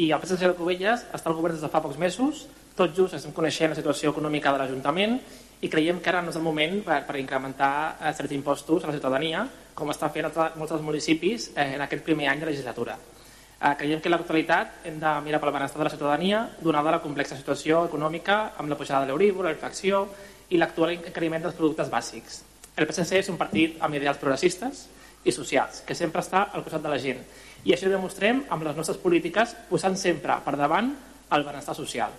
i 0.00 0.08
el 0.14 0.22
PSC 0.22 0.46
de 0.46 0.56
Covelles 0.56 1.04
està 1.10 1.28
al 1.28 1.36
govern 1.36 1.56
des 1.56 1.64
de 1.64 1.68
fa 1.68 1.82
pocs 1.82 1.98
mesos, 2.00 2.46
tot 2.78 2.94
just 2.96 3.18
estem 3.18 3.34
coneixent 3.36 3.74
la 3.74 3.76
situació 3.76 4.14
econòmica 4.14 4.52
de 4.54 4.62
l'Ajuntament 4.62 5.18
i 5.60 5.68
creiem 5.68 5.98
que 6.00 6.08
ara 6.08 6.22
no 6.24 6.32
és 6.32 6.38
el 6.38 6.46
moment 6.46 6.78
per, 6.86 7.02
per 7.04 7.18
incrementar 7.20 7.72
eh, 7.98 8.12
certs 8.16 8.32
impostos 8.32 8.84
a 8.84 8.88
la 8.88 8.96
ciutadania, 8.96 9.44
com 9.76 9.92
està 9.92 10.08
fent 10.14 10.30
a 10.30 10.50
molts 10.56 10.72
dels 10.72 10.84
municipis 10.86 11.50
eh, 11.54 11.74
en 11.74 11.84
aquest 11.84 12.06
primer 12.06 12.30
any 12.30 12.40
de 12.40 12.48
legislatura. 12.48 12.96
Eh, 12.96 13.74
creiem 13.76 14.00
que 14.00 14.08
en 14.08 14.16
l'actualitat 14.16 14.86
hem 14.88 14.96
de 15.02 15.16
mirar 15.26 15.42
pel 15.42 15.52
benestar 15.52 15.82
de 15.82 15.90
la 15.90 15.92
ciutadania, 15.92 16.46
donada 16.64 16.96
la 16.96 17.02
complexa 17.04 17.36
situació 17.36 17.84
econòmica 17.90 18.54
amb 18.56 18.72
la 18.72 18.78
pujada 18.80 19.04
de 19.04 19.12
l'Euribor, 19.12 19.50
la 19.50 19.56
inflació 19.58 20.06
i 20.48 20.56
l'actual 20.56 20.96
encariment 20.96 21.44
dels 21.44 21.58
productes 21.58 21.92
bàsics. 21.92 22.46
El 22.76 22.86
PSC 22.86 23.20
és 23.20 23.28
un 23.32 23.38
partit 23.40 23.78
amb 23.82 23.94
ideals 23.98 24.18
progressistes 24.20 24.86
i 25.24 25.32
socials, 25.34 25.82
que 25.86 25.96
sempre 25.96 26.22
està 26.22 26.46
al 26.48 26.64
costat 26.64 26.82
de 26.84 26.92
la 26.92 26.98
gent. 27.02 27.20
I 27.64 27.74
això 27.74 27.88
ho 27.88 27.92
demostrem 27.92 28.44
amb 28.48 28.64
les 28.64 28.76
nostres 28.76 29.00
polítiques 29.02 29.52
posant 29.68 29.98
sempre 30.00 30.38
per 30.44 30.56
davant 30.56 30.94
el 31.30 31.44
benestar 31.44 31.76
social. 31.76 32.14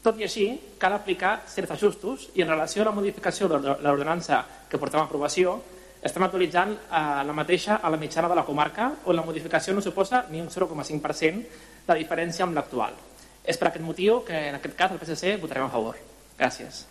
Tot 0.00 0.16
i 0.16 0.24
així, 0.24 0.46
cal 0.80 0.94
aplicar 0.96 1.42
certs 1.50 1.74
ajustos 1.74 2.30
i 2.34 2.44
en 2.44 2.48
relació 2.48 2.82
a 2.82 2.88
la 2.88 2.94
modificació 2.96 3.50
de 3.50 3.58
l'ordenança 3.84 4.44
que 4.70 4.80
portem 4.80 5.02
a 5.02 5.04
aprovació, 5.04 5.58
estem 6.00 6.24
actualitzant 6.24 6.72
eh, 6.72 7.00
la 7.28 7.34
mateixa 7.36 7.76
a 7.84 7.90
la 7.92 7.98
mitjana 8.00 8.30
de 8.32 8.38
la 8.38 8.46
comarca, 8.46 8.88
on 9.04 9.18
la 9.18 9.26
modificació 9.26 9.74
no 9.76 9.84
suposa 9.84 10.24
ni 10.30 10.40
un 10.40 10.48
0,5% 10.48 11.44
de 11.90 11.98
diferència 11.98 12.46
amb 12.46 12.56
l'actual. 12.56 12.96
És 13.44 13.60
per 13.60 13.68
aquest 13.68 13.84
motiu 13.84 14.22
que 14.24 14.46
en 14.48 14.56
aquest 14.56 14.78
cas 14.78 14.94
el 14.94 15.02
PSC 15.02 15.36
votarem 15.42 15.68
a 15.68 15.74
favor. 15.74 16.00
Gràcies. 16.38 16.86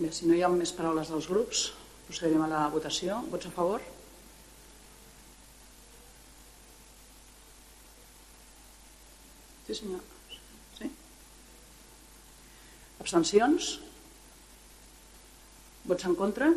Bé, 0.00 0.08
si 0.16 0.24
no 0.24 0.32
hi 0.32 0.40
ha 0.40 0.48
més 0.48 0.70
paraules 0.72 1.10
dels 1.12 1.26
grups, 1.28 1.66
procedirem 2.06 2.40
a 2.46 2.48
la 2.48 2.60
votació. 2.72 3.18
Vots 3.28 3.48
a 3.50 3.52
favor? 3.52 3.82
Sí, 9.66 9.76
senyor. 9.76 10.00
Sí? 10.78 10.88
Abstencions? 13.04 13.68
Vots 15.84 16.08
en 16.08 16.16
contra? 16.16 16.48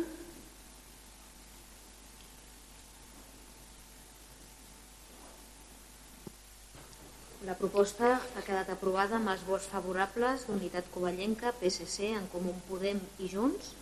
La 7.44 7.52
proposta 7.60 8.14
ha 8.16 8.42
quedat 8.44 8.70
aprovada 8.72 9.18
amb 9.18 9.28
els 9.28 9.42
vots 9.44 9.66
favorables 9.68 10.46
d'Unitat 10.48 10.86
Covellenca, 10.94 11.50
PSC, 11.60 12.06
En 12.16 12.24
Comú 12.32 12.54
Podem 12.68 13.00
i 13.20 13.26
Junts, 13.28 13.74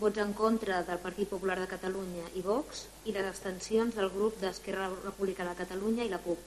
vots 0.00 0.20
en 0.20 0.34
contra 0.36 0.82
del 0.84 0.98
Partit 1.00 1.30
Popular 1.30 1.56
de 1.60 1.68
Catalunya 1.70 2.26
i 2.36 2.42
Vox 2.44 2.82
i 3.08 3.14
les 3.16 3.24
abstencions 3.24 3.96
del 3.96 4.10
grup 4.12 4.36
d'Esquerra 4.42 4.90
Republicana 5.04 5.54
de 5.54 5.60
Catalunya 5.62 6.04
i 6.04 6.10
la 6.12 6.18
CUP. 6.20 6.42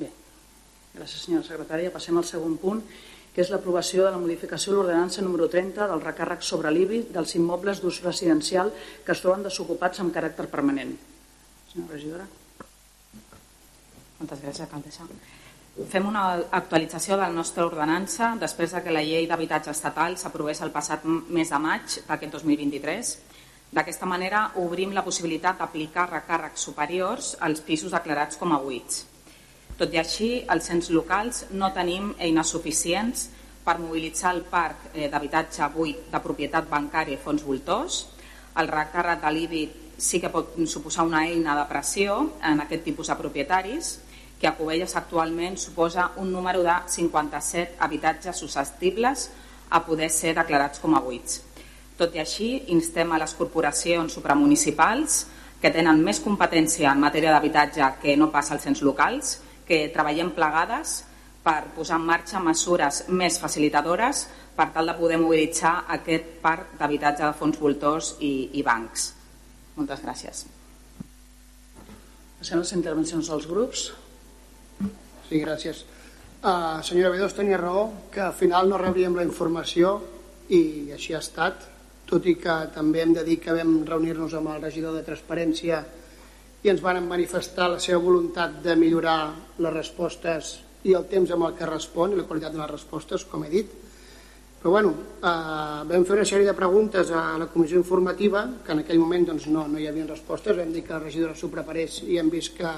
Bé, 0.00 0.08
gràcies 0.96 1.22
senyora 1.28 1.46
secretària. 1.46 1.92
Passem 1.94 2.18
al 2.18 2.26
segon 2.26 2.56
punt, 2.62 2.80
que 3.34 3.44
és 3.44 3.52
l'aprovació 3.52 4.08
de 4.08 4.14
la 4.16 4.22
modificació 4.22 4.72
de 4.72 4.80
l'ordenança 4.80 5.22
número 5.22 5.46
30 5.52 5.86
del 5.92 6.02
recàrrec 6.02 6.42
sobre 6.42 6.74
l'IBI 6.74 7.04
dels 7.14 7.36
immobles 7.38 7.84
d'ús 7.84 8.02
residencial 8.08 8.74
que 9.04 9.14
es 9.14 9.22
troben 9.22 9.46
desocupats 9.46 10.02
amb 10.02 10.14
caràcter 10.18 10.48
permanent. 10.50 10.96
Senyora 11.70 11.94
regidora. 11.94 12.28
Moltes 14.18 14.40
gràcies, 14.40 14.64
alcaldessa. 14.64 15.04
Fem 15.92 16.06
una 16.08 16.22
actualització 16.56 17.18
de 17.18 17.26
la 17.26 17.34
nostra 17.36 17.66
ordenança 17.68 18.30
després 18.40 18.72
de 18.72 18.80
que 18.80 18.94
la 18.94 19.02
llei 19.04 19.26
d'habitatge 19.28 19.74
estatal 19.74 20.16
s'aprovés 20.16 20.62
el 20.64 20.72
passat 20.72 21.04
mes 21.04 21.50
de 21.52 21.58
maig 21.60 21.98
d'aquest 22.06 22.32
2023. 22.32 23.10
D'aquesta 23.76 24.08
manera 24.08 24.46
obrim 24.62 24.94
la 24.96 25.04
possibilitat 25.04 25.60
d'aplicar 25.60 26.06
recàrrecs 26.08 26.64
superiors 26.64 27.34
als 27.44 27.60
pisos 27.60 27.92
declarats 27.92 28.40
com 28.40 28.54
a 28.56 28.60
buits. 28.62 29.02
Tot 29.76 29.92
i 29.92 30.00
així, 30.00 30.30
els 30.48 30.70
ens 30.72 30.88
locals 30.88 31.44
no 31.50 31.68
tenim 31.76 32.14
eines 32.16 32.48
suficients 32.48 33.26
per 33.66 33.76
mobilitzar 33.82 34.32
el 34.32 34.46
parc 34.48 34.94
eh, 34.94 35.10
d'habitatge 35.12 35.68
buit 35.74 36.08
de 36.08 36.22
propietat 36.24 36.70
bancària 36.70 37.18
i 37.18 37.20
fons 37.20 37.44
voltors. 37.44 38.06
El 38.56 38.72
recàrrec 38.72 39.20
de 39.20 39.34
l'IBI 39.34 39.64
sí 39.98 40.22
que 40.24 40.32
pot 40.32 40.56
suposar 40.64 41.04
una 41.04 41.26
eina 41.28 41.52
de 41.58 41.68
pressió 41.68 42.16
en 42.40 42.64
aquest 42.64 42.84
tipus 42.88 43.12
de 43.12 43.20
propietaris 43.20 43.96
que 44.40 44.48
a 44.48 44.54
Cubelles 44.56 44.96
actualment 44.96 45.56
suposa 45.56 46.10
un 46.16 46.30
número 46.32 46.62
de 46.62 46.76
57 46.86 47.76
habitatges 47.80 48.36
susceptibles 48.36 49.30
a 49.70 49.82
poder 49.84 50.10
ser 50.10 50.34
declarats 50.36 50.78
com 50.78 50.94
a 50.94 51.00
buits. 51.00 51.40
Tot 51.96 52.14
i 52.14 52.20
així, 52.20 52.50
instem 52.74 53.12
a 53.12 53.18
les 53.22 53.32
corporacions 53.34 54.12
supramunicipals 54.12 55.24
que 55.62 55.72
tenen 55.72 56.02
més 56.04 56.20
competència 56.20 56.92
en 56.92 57.00
matèria 57.00 57.32
d'habitatge 57.32 57.94
que 58.02 58.16
no 58.20 58.28
passa 58.30 58.54
als 58.54 58.66
ens 58.68 58.82
locals, 58.84 59.38
que 59.66 59.86
treballem 59.94 60.34
plegades 60.36 61.00
per 61.46 61.72
posar 61.74 61.96
en 62.00 62.06
marxa 62.06 62.42
mesures 62.42 63.04
més 63.08 63.38
facilitadores 63.40 64.26
per 64.56 64.68
tal 64.74 64.90
de 64.90 64.96
poder 64.98 65.18
mobilitzar 65.22 65.86
aquest 65.96 66.36
parc 66.42 66.76
d'habitatge 66.78 67.24
de 67.24 67.34
fons 67.38 67.58
voltors 67.60 68.14
i, 68.20 68.50
i 68.58 68.64
bancs. 68.66 69.12
Moltes 69.76 70.02
gràcies. 70.04 70.44
Passem 72.40 72.60
les 72.60 72.72
intervencions 72.76 73.30
dels 73.32 73.46
grups. 73.48 73.90
Sí, 75.26 75.40
gràcies. 75.42 75.82
Uh, 76.46 76.78
senyora 76.86 77.10
Bedós 77.10 77.32
tenia 77.34 77.58
raó 77.58 77.88
que 78.14 78.20
al 78.22 78.34
final 78.36 78.68
no 78.70 78.78
rebríem 78.78 79.16
la 79.18 79.24
informació 79.26 79.96
i 80.54 80.92
així 80.94 81.16
ha 81.16 81.22
estat, 81.22 81.64
tot 82.06 82.26
i 82.30 82.36
que 82.38 82.54
també 82.74 83.00
hem 83.02 83.14
de 83.16 83.24
dir 83.26 83.40
que 83.42 83.54
vam 83.56 83.80
reunir-nos 83.88 84.36
amb 84.38 84.52
el 84.52 84.60
regidor 84.62 84.94
de 84.94 85.02
Transparència 85.02 85.80
i 86.62 86.70
ens 86.70 86.82
van 86.84 87.00
manifestar 87.08 87.66
la 87.72 87.80
seva 87.82 87.98
voluntat 88.04 88.60
de 88.62 88.76
millorar 88.78 89.18
les 89.58 89.74
respostes 89.74 90.52
i 90.86 90.94
el 90.94 91.08
temps 91.10 91.32
amb 91.34 91.48
el 91.48 91.56
que 91.58 91.66
respon 91.66 92.14
i 92.14 92.20
la 92.20 92.26
qualitat 92.28 92.54
de 92.54 92.60
les 92.60 92.70
respostes, 92.70 93.24
com 93.26 93.42
he 93.42 93.50
dit. 93.50 93.72
Però 94.60 94.70
bueno, 94.76 94.92
eh, 95.18 95.80
vam 95.90 96.06
fer 96.06 96.14
una 96.14 96.28
sèrie 96.28 96.46
de 96.46 96.54
preguntes 96.54 97.10
a 97.10 97.24
la 97.42 97.48
comissió 97.50 97.82
informativa, 97.82 98.44
que 98.62 98.76
en 98.76 98.84
aquell 98.84 99.02
moment 99.02 99.26
doncs, 99.32 99.48
no, 99.50 99.66
no 99.66 99.82
hi 99.82 99.88
havia 99.90 100.06
respostes, 100.06 100.54
vam 100.58 100.70
dir 100.70 100.84
que 100.86 100.94
la 100.94 101.02
regidora 101.02 101.34
s'ho 101.34 101.50
preparés 101.50 101.98
i 102.06 102.20
hem 102.22 102.30
vist 102.30 102.54
que, 102.54 102.70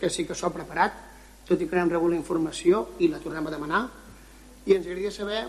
que 0.00 0.12
sí 0.12 0.28
que 0.28 0.36
s'ho 0.36 0.50
ha 0.50 0.54
preparat 0.58 1.00
tot 1.48 1.60
i 1.60 1.68
que 1.68 1.78
hem 1.78 1.90
rebut 1.90 2.12
la 2.12 2.20
informació 2.20 2.86
i 2.98 3.10
la 3.12 3.20
tornem 3.22 3.46
a 3.46 3.54
demanar 3.54 3.82
i 4.66 4.76
ens 4.76 4.86
agradaria 4.86 5.10
saber 5.14 5.42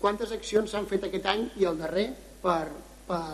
quantes 0.00 0.32
accions 0.32 0.70
s'han 0.72 0.88
fet 0.90 1.04
aquest 1.08 1.26
any 1.30 1.48
i 1.60 1.68
el 1.68 1.78
darrer 1.78 2.08
per, 2.42 2.64
per 3.06 3.26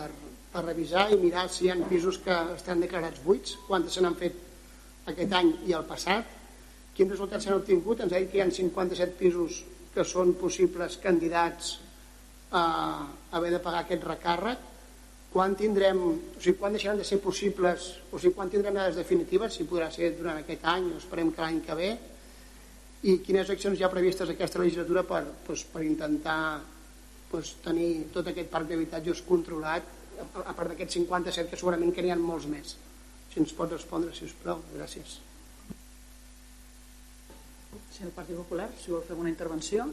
per 0.49 0.63
revisar 0.65 1.09
i 1.13 1.17
mirar 1.21 1.47
si 1.49 1.65
hi 1.65 1.71
ha 1.71 1.77
pisos 1.89 2.17
que 2.23 2.35
estan 2.55 2.81
declarats 2.81 3.21
buits, 3.25 3.55
quantes 3.67 3.93
se 3.93 4.01
n'han 4.01 4.17
fet 4.17 5.09
aquest 5.11 5.35
any 5.37 5.51
i 5.69 5.75
el 5.77 5.85
passat, 5.89 6.25
quins 6.95 7.13
resultats 7.13 7.45
s'han 7.45 7.59
obtingut, 7.59 8.01
ens 8.01 8.13
ha 8.13 8.21
dit 8.21 8.31
que 8.31 8.39
hi 8.39 8.43
ha 8.43 8.49
57 8.49 9.17
pisos 9.19 9.61
que 9.93 10.05
són 10.05 10.33
possibles 10.41 10.97
candidats 11.03 11.77
a 12.51 12.63
haver 13.37 13.53
de 13.53 13.61
pagar 13.61 13.83
aquest 13.83 14.05
recàrrec, 14.09 14.65
quan 15.29 15.53
tindrem, 15.55 15.97
o 16.01 16.41
sigui, 16.41 16.57
quan 16.57 16.73
deixaran 16.73 16.97
de 16.97 17.05
ser 17.05 17.19
possibles, 17.21 17.99
o 18.09 18.17
sigui, 18.17 18.33
quan 18.33 18.49
tindrem 18.49 18.73
dades 18.73 18.97
definitives, 18.97 19.53
si 19.53 19.67
podrà 19.69 19.91
ser 19.93 20.15
durant 20.17 20.41
aquest 20.41 20.65
any 20.65 20.89
o 20.89 20.97
esperem 20.97 21.29
que 21.35 21.43
l'any 21.43 21.61
que 21.65 21.77
ve, 21.77 21.89
i 23.05 23.19
quines 23.23 23.49
accions 23.53 23.79
hi 23.79 23.85
ha 23.85 23.91
previstes 23.93 24.31
aquesta 24.33 24.59
legislatura 24.59 25.05
per, 25.07 25.21
doncs, 25.45 25.63
per 25.69 25.85
intentar 25.85 26.39
doncs, 27.29 27.53
tenir 27.63 28.09
tot 28.15 28.27
aquest 28.27 28.49
parc 28.51 28.67
d'habitatges 28.71 29.21
controlat 29.27 29.97
a 30.19 30.51
part 30.51 30.73
d'aquests 30.73 30.97
57 30.97 31.51
que 31.51 31.59
segurament 31.59 31.93
que 31.95 32.03
n'hi 32.03 32.11
ha 32.11 32.17
molts 32.19 32.49
més. 32.49 32.75
Si 33.29 33.39
ens 33.39 33.53
pot 33.55 33.71
respondre, 33.71 34.11
si 34.17 34.25
us 34.25 34.33
plau, 34.41 34.63
gràcies. 34.73 35.19
Si 37.93 38.03
el 38.03 38.15
Partit 38.15 38.35
Popular, 38.35 38.67
si 38.81 38.91
vol 38.91 39.05
fer 39.05 39.15
una 39.15 39.29
intervenció. 39.29 39.85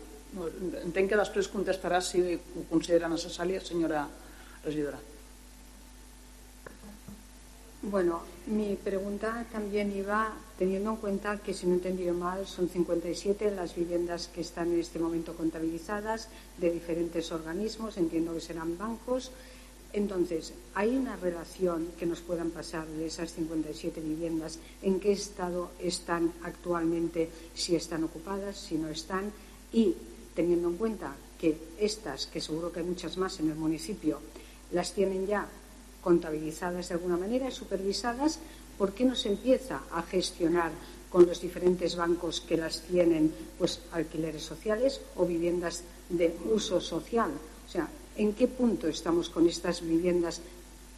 Entenc 0.83 1.13
que 1.13 1.21
després 1.21 1.53
contestarà 1.53 2.01
si 2.03 2.25
ho 2.25 2.65
considera 2.73 3.13
necessària 3.13 3.61
senyora 3.63 4.07
regidora 4.65 4.99
Bueno, 7.83 8.23
mi 8.47 8.75
pregunta 8.75 9.47
también 9.53 9.95
iba 9.95 10.33
teniendo 10.59 10.91
en 10.91 10.97
cuenta 10.97 11.39
que, 11.43 11.53
si 11.53 11.67
no 11.67 11.75
he 11.75 11.77
entendido 11.77 12.15
mal, 12.15 12.47
son 12.47 12.69
57 12.69 13.51
las 13.51 13.77
viviendas 13.77 14.29
que 14.29 14.41
están 14.41 14.73
en 14.73 14.81
este 14.81 14.99
momento 14.99 15.37
contabilizadas 15.37 16.29
de 16.57 16.73
diferentes 16.73 17.31
organismos, 17.33 17.99
entiendo 17.99 18.33
que 18.33 18.41
serán 18.41 18.79
bancos. 18.79 19.31
Entonces, 19.93 20.55
¿hay 20.75 20.97
una 20.97 21.17
relación 21.17 21.89
que 21.99 22.07
nos 22.07 22.21
puedan 22.21 22.51
pasar 22.51 22.87
de 22.87 23.07
esas 23.07 23.33
57 23.35 24.01
viviendas? 24.01 24.59
¿En 24.83 24.99
qué 24.99 25.13
estado 25.13 25.71
están 25.79 26.33
actualmente? 26.43 27.29
Si 27.55 27.77
están 27.77 28.05
ocupadas, 28.05 28.57
si 28.57 28.77
no 28.77 28.89
están. 28.89 29.31
Y 29.73 29.95
teniendo 30.35 30.69
en 30.69 30.77
cuenta 30.77 31.15
que 31.39 31.57
estas, 31.79 32.27
que 32.27 32.41
seguro 32.41 32.73
que 32.73 32.81
hay 32.81 32.87
muchas 32.87 33.17
más 33.19 33.39
en 33.39 33.51
el 33.51 33.57
municipio, 33.57 34.19
las 34.73 34.93
tienen 34.93 35.27
ya 35.27 35.47
contabilizadas 36.07 36.87
de 36.87 36.95
alguna 36.95 37.17
manera 37.17 37.49
y 37.49 37.51
supervisadas, 37.51 38.39
¿por 38.79 38.95
qué 38.95 39.05
no 39.05 39.17
se 39.19 39.35
empieza 39.35 39.83
a 39.91 40.07
gestionar 40.07 40.71
con 41.11 41.27
los 41.27 41.41
diferentes 41.41 41.97
bancos 41.97 42.41
que 42.47 42.57
las 42.57 42.83
tienen, 42.83 43.35
pues 43.59 43.81
alquileres 43.91 44.47
sociales 44.47 45.01
o 45.17 45.27
viviendas 45.27 45.83
de 46.09 46.31
uso 46.55 46.81
social? 46.81 47.33
O 47.35 47.69
sea, 47.69 47.91
¿en 48.15 48.35
qué 48.35 48.47
punto 48.47 48.87
estamos 48.87 49.31
con 49.31 49.49
estas 49.49 49.83
viviendas 49.83 50.41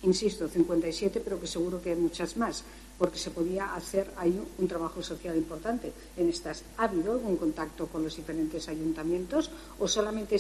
insisto, 0.03 0.47
57, 0.47 1.25
pero 1.25 1.41
que 1.41 1.47
seguro 1.47 1.81
que 1.81 1.91
hay 1.91 1.97
muchas 1.97 2.37
más, 2.37 2.63
porque 2.99 3.19
se 3.19 3.31
podía 3.31 3.75
hacer 3.75 4.11
ahí 4.17 4.39
un 4.59 4.69
trabajo 4.69 5.03
social 5.03 5.37
importante 5.37 5.93
en 6.17 6.29
estas. 6.29 6.65
¿Ha 6.77 6.85
habido 6.85 7.13
algún 7.13 7.37
contacto 7.37 7.87
con 7.87 8.03
los 8.03 8.17
diferentes 8.17 8.69
ayuntamientos 8.69 9.51
o 9.79 9.87
solamente 9.87 10.37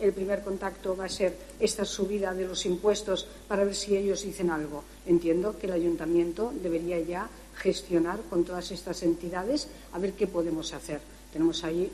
el 0.00 0.12
primer 0.12 0.42
contacto 0.42 0.96
va 0.96 1.06
a 1.06 1.08
ser 1.08 1.36
esta 1.58 1.84
subida 1.84 2.34
de 2.34 2.46
los 2.46 2.66
impuestos 2.66 3.26
para 3.48 3.64
ver 3.64 3.74
si 3.74 3.96
ellos 3.96 4.22
dicen 4.22 4.50
algo? 4.50 4.84
Entiendo 5.06 5.56
que 5.58 5.66
el 5.66 5.72
ayuntamiento 5.72 6.52
debería 6.62 7.00
ya 7.00 7.28
gestionar 7.56 8.20
con 8.28 8.44
todas 8.44 8.70
estas 8.70 9.02
entidades 9.02 9.68
a 9.92 9.98
ver 9.98 10.12
qué 10.12 10.26
podemos 10.26 10.72
hacer. 10.74 11.00
Tenemos 11.32 11.64
ahí 11.64 11.90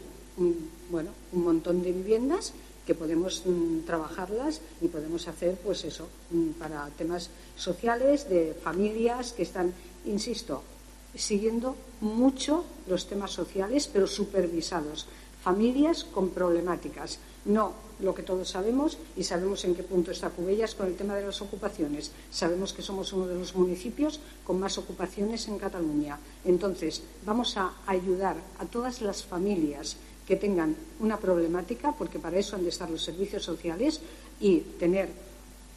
bueno, 0.91 1.11
un 1.33 1.45
montón 1.45 1.83
de 1.83 1.93
viviendas 1.93 2.53
que 2.87 2.95
podemos 2.95 3.45
mm, 3.45 3.81
trabajarlas 3.87 4.61
y 4.81 4.89
podemos 4.89 5.29
hacer, 5.29 5.57
pues 5.63 5.85
eso, 5.85 6.09
mm, 6.31 6.59
para 6.59 6.89
temas 6.97 7.31
sociales, 7.57 8.29
de 8.29 8.55
familias 8.55 9.33
que 9.33 9.43
están, 9.43 9.73
insisto, 10.05 10.63
siguiendo 11.15 11.77
mucho 12.01 12.65
los 12.87 13.07
temas 13.07 13.33
sociales, 13.33 13.89
pero 13.93 14.07
supervisados. 14.07 15.07
Familias 15.43 16.05
con 16.05 16.31
problemáticas, 16.31 17.19
no 17.45 17.73
lo 18.01 18.15
que 18.15 18.23
todos 18.23 18.49
sabemos 18.49 18.99
y 19.17 19.25
sabemos 19.25 19.65
en 19.65 19.75
qué 19.75 19.83
punto 19.83 20.11
está 20.11 20.31
Cubellas 20.31 20.75
con 20.75 20.87
el 20.87 20.97
tema 20.97 21.15
de 21.17 21.25
las 21.25 21.41
ocupaciones. 21.41 22.13
Sabemos 22.31 22.73
que 22.73 22.83
somos 22.83 23.13
uno 23.13 23.27
de 23.27 23.35
los 23.35 23.55
municipios 23.55 24.21
con 24.45 24.61
más 24.61 24.77
ocupaciones 24.79 25.49
en 25.49 25.59
Cataluña. 25.59 26.19
Entonces, 26.45 27.03
vamos 27.25 27.57
a 27.57 27.73
ayudar 27.87 28.37
a 28.59 28.67
todas 28.67 29.01
las 29.01 29.25
familias 29.25 29.97
que 30.27 30.37
tengan 30.37 30.77
una 31.01 31.19
problemática, 31.19 31.93
porque 31.93 32.19
para 32.19 32.39
eso 32.39 32.57
han 32.57 32.63
de 32.63 32.69
estar 32.69 32.89
los 32.89 33.03
servicios 33.03 33.43
sociales, 33.43 34.01
y 34.41 34.61
tener 34.79 35.11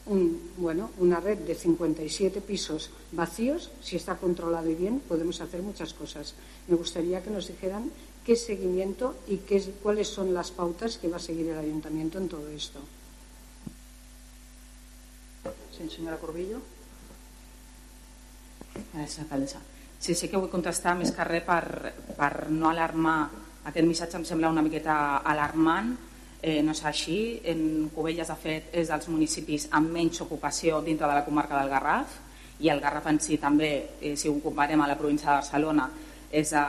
un, 0.06 0.52
bueno, 0.58 0.92
una 0.98 1.20
red 1.20 1.40
de 1.40 1.56
57 1.56 2.42
pisos 2.42 2.90
vacíos, 3.12 3.72
si 3.82 3.96
está 3.96 4.16
controlado 4.16 4.70
y 4.70 4.76
bien, 4.76 5.00
podemos 5.00 5.40
hacer 5.42 5.62
muchas 5.62 5.94
cosas. 5.94 6.36
Me 6.68 6.76
gustaría 6.76 7.24
que 7.24 7.30
nos 7.30 7.48
dijeran 7.48 7.92
qué 8.26 8.36
seguimiento 8.36 9.16
y 9.28 9.38
qué, 9.38 9.62
cuáles 9.82 10.08
son 10.08 10.34
las 10.34 10.52
pautas 10.52 10.98
que 10.98 11.08
va 11.08 11.18
a 11.18 11.20
seguir 11.20 11.48
el 11.50 11.58
ayuntamiento 11.58 12.18
en 12.18 12.28
todo 12.28 12.48
esto. 12.50 12.80
Sí, 15.78 15.90
senyora 15.90 16.22
Corbillo. 16.22 16.62
Gràcies, 18.94 19.24
alcaldessa. 19.26 19.60
Sí, 20.00 20.14
sí 20.14 20.28
que 20.30 20.38
vull 20.38 20.52
contestar 20.52 20.94
més 20.98 21.12
que 21.16 21.26
res 21.26 21.44
per, 21.46 21.94
per 22.18 22.50
no 22.52 22.70
alarmar 22.70 23.18
aquest 23.70 23.88
missatge 23.88 24.20
em 24.20 24.26
sembla 24.28 24.52
una 24.52 24.64
miqueta 24.66 24.96
alarmant, 25.24 25.94
eh, 26.44 26.62
no 26.62 26.76
és 26.76 26.84
així. 26.86 27.40
En 27.50 27.90
Cubelles, 27.96 28.28
de 28.28 28.38
fet, 28.38 28.70
és 28.76 28.92
dels 28.92 29.08
municipis 29.10 29.70
amb 29.72 29.90
menys 29.96 30.22
ocupació 30.22 30.84
dintre 30.84 31.08
de 31.08 31.16
la 31.16 31.26
comarca 31.26 31.58
del 31.58 31.72
Garraf 31.72 32.20
i 32.60 32.70
el 32.70 32.82
Garraf 32.84 33.08
en 33.10 33.20
si 33.24 33.40
també, 33.42 33.72
eh, 34.02 34.16
si 34.20 34.30
ho 34.30 34.36
comparem 34.44 34.82
a 34.82 34.88
la 34.88 35.00
província 35.00 35.32
de 35.32 35.40
Barcelona, 35.40 35.90
és 36.34 36.50
de, 36.52 36.64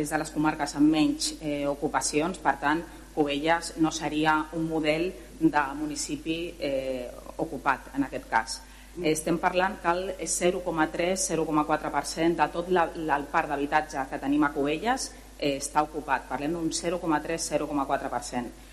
és 0.00 0.10
de 0.10 0.18
les 0.18 0.30
comarques 0.30 0.74
amb 0.78 0.90
menys 0.90 1.34
eh, 1.40 1.66
ocupacions, 1.68 2.38
per 2.42 2.56
tant, 2.62 2.82
Cubelles 3.14 3.72
no 3.82 3.90
seria 3.90 4.46
un 4.54 4.68
model 4.70 5.12
de 5.40 5.62
municipi 5.74 6.54
eh, 6.58 7.10
ocupat 7.36 7.80
en 7.98 8.04
aquest 8.06 8.28
cas. 8.30 8.60
Estem 8.98 9.38
parlant 9.38 9.76
que 9.82 9.88
el 9.90 10.14
0,3-0,4% 10.22 12.36
de 12.38 12.48
tot 12.54 12.68
la, 12.70 12.90
la, 12.94 13.16
el 13.18 13.24
parc 13.30 13.48
d'habitatge 13.50 14.06
que 14.10 14.18
tenim 14.22 14.44
a 14.46 14.52
Cubelles 14.54 15.12
eh, 15.38 15.56
està 15.58 15.82
ocupat. 15.86 16.28
Parlem 16.30 16.52
d'un 16.56 16.70
0,3-0,4%. 16.70 18.67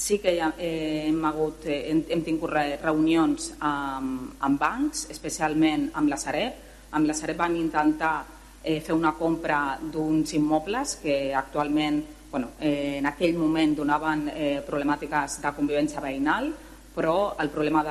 Sí 0.00 0.18
que 0.18 0.32
ja, 0.34 0.54
eh, 0.56 1.04
hem, 1.08 1.24
hagut, 1.26 1.66
eh, 1.66 1.90
hem, 1.90 1.98
hem 2.08 2.22
tingut 2.24 2.54
reunions 2.80 3.50
amb, 3.60 4.30
amb 4.40 4.56
bancs, 4.58 5.02
especialment 5.12 5.90
amb 6.00 6.08
la 6.08 6.16
Sareb. 6.16 6.54
Amb 6.96 7.04
la 7.04 7.12
Sareb 7.12 7.36
vam 7.36 7.52
intentar 7.60 8.24
eh, 8.62 8.80
fer 8.80 8.94
una 8.96 9.12
compra 9.18 9.76
d'uns 9.92 10.32
immobles 10.38 10.96
que 11.02 11.34
actualment, 11.36 12.00
bueno, 12.30 12.48
eh, 12.58 12.96
en 12.96 13.10
aquell 13.10 13.36
moment 13.36 13.76
donaven 13.76 14.30
eh, 14.32 14.62
problemàtiques 14.64 15.36
de 15.42 15.52
convivència 15.58 16.00
veïnal, 16.00 16.48
però 16.96 17.36
el 17.36 17.52
problema 17.52 17.84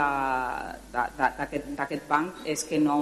d'aquest 0.90 2.10
banc 2.10 2.42
és 2.50 2.66
que 2.66 2.82
no, 2.82 2.98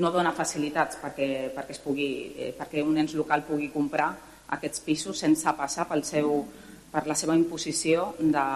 no 0.00 0.14
dona 0.16 0.32
facilitats 0.32 0.96
perquè, 1.04 1.52
perquè, 1.52 1.76
es 1.76 1.84
pugui, 1.84 2.32
eh, 2.38 2.56
perquè 2.56 2.80
un 2.80 2.96
ens 3.04 3.12
local 3.20 3.44
pugui 3.44 3.68
comprar 3.68 4.14
aquests 4.56 4.80
pisos 4.88 5.20
sense 5.28 5.52
passar 5.60 5.84
pel 5.92 6.08
seu, 6.08 6.46
per 6.90 7.06
la 7.06 7.14
seva 7.14 7.36
imposició 7.38 8.14
de, 8.18 8.46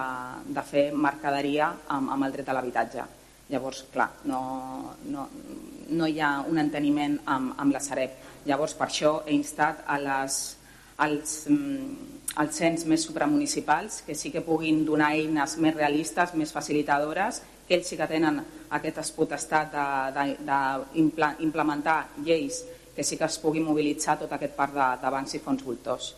de 0.57 0.65
fer 0.67 0.89
mercaderia 0.93 1.71
amb, 1.95 2.11
amb 2.17 2.27
el 2.27 2.35
dret 2.35 2.49
a 2.49 2.57
l'habitatge. 2.57 3.05
Llavors, 3.51 3.85
clar, 3.93 4.09
no, 4.31 4.41
no, 5.13 5.29
no 5.91 6.09
hi 6.09 6.21
ha 6.21 6.41
un 6.49 6.59
enteniment 6.59 7.19
amb, 7.31 7.55
amb 7.61 7.77
la 7.77 7.83
Sareb. 7.85 8.17
Llavors, 8.49 8.75
per 8.77 8.89
això 8.89 9.15
he 9.27 9.35
instat 9.37 9.85
a 9.87 9.99
les, 10.01 10.39
als, 11.05 11.37
mm, 11.53 12.11
als 12.43 12.59
cens 12.59 12.87
més 12.91 13.05
supramunicipals 13.07 14.03
que 14.07 14.17
sí 14.19 14.33
que 14.35 14.43
puguin 14.45 14.85
donar 14.85 15.13
eines 15.15 15.59
més 15.63 15.77
realistes, 15.77 16.35
més 16.35 16.53
facilitadores, 16.53 17.43
que 17.69 17.79
ells 17.79 17.89
sí 17.89 17.97
que 17.97 18.09
tenen 18.09 18.43
aquesta 18.77 19.05
potestat 19.17 19.73
d'implementar 20.17 21.99
lleis 22.25 22.65
que 22.95 23.03
sí 23.03 23.17
que 23.19 23.27
es 23.27 23.39
pugui 23.43 23.61
mobilitzar 23.61 24.19
tot 24.21 24.33
aquest 24.33 24.55
parc 24.55 24.75
de, 24.75 24.91
de 25.03 25.11
bancs 25.11 25.35
i 25.35 25.43
fons 25.43 25.65
voltors. 25.67 26.13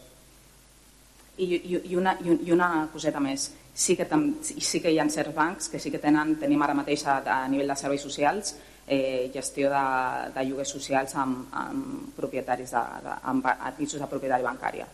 I, 1.36 1.44
i, 1.44 1.80
i, 1.92 1.96
una, 1.96 2.16
i 2.24 2.52
una 2.52 2.88
coseta 2.92 3.20
més, 3.20 3.50
sí 3.76 3.96
que, 3.96 4.06
tam, 4.08 4.38
sí 4.40 4.80
que 4.80 4.90
hi 4.90 4.98
ha 4.98 5.04
certs 5.12 5.34
bancs 5.36 5.68
que 5.68 5.78
sí 5.78 5.90
que 5.92 6.00
tenen, 6.00 6.38
tenim 6.40 6.62
ara 6.64 6.74
mateix 6.74 7.04
a, 7.04 7.18
a 7.20 7.42
nivell 7.52 7.68
de 7.68 7.76
serveis 7.76 8.06
socials 8.06 8.54
eh, 8.86 9.30
gestió 9.34 9.70
de, 9.70 9.86
de 10.32 10.44
lloguers 10.46 10.72
socials 10.78 11.14
amb, 11.18 11.48
amb 11.52 12.14
propietaris 12.16 12.72
de, 12.72 12.84
de, 13.04 13.18
amb, 13.32 13.50
pisos 13.76 14.00
de 14.00 14.08
propietari 14.08 14.46
bancària. 14.46 14.86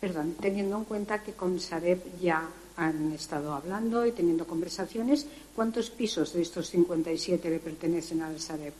Perdón, 0.00 0.36
teniendo 0.40 0.78
en 0.78 0.84
cuenta 0.84 1.22
que 1.22 1.34
con 1.34 1.60
Sareb 1.60 2.00
ya 2.20 2.40
han 2.76 3.12
estado 3.12 3.52
hablando 3.52 4.06
y 4.06 4.12
teniendo 4.12 4.46
conversaciones, 4.46 5.26
¿cuántos 5.54 5.90
pisos 5.90 6.32
de 6.32 6.42
estos 6.42 6.70
57 6.70 7.50
le 7.50 7.58
pertenecen 7.58 8.22
al 8.22 8.40
Sareb? 8.40 8.72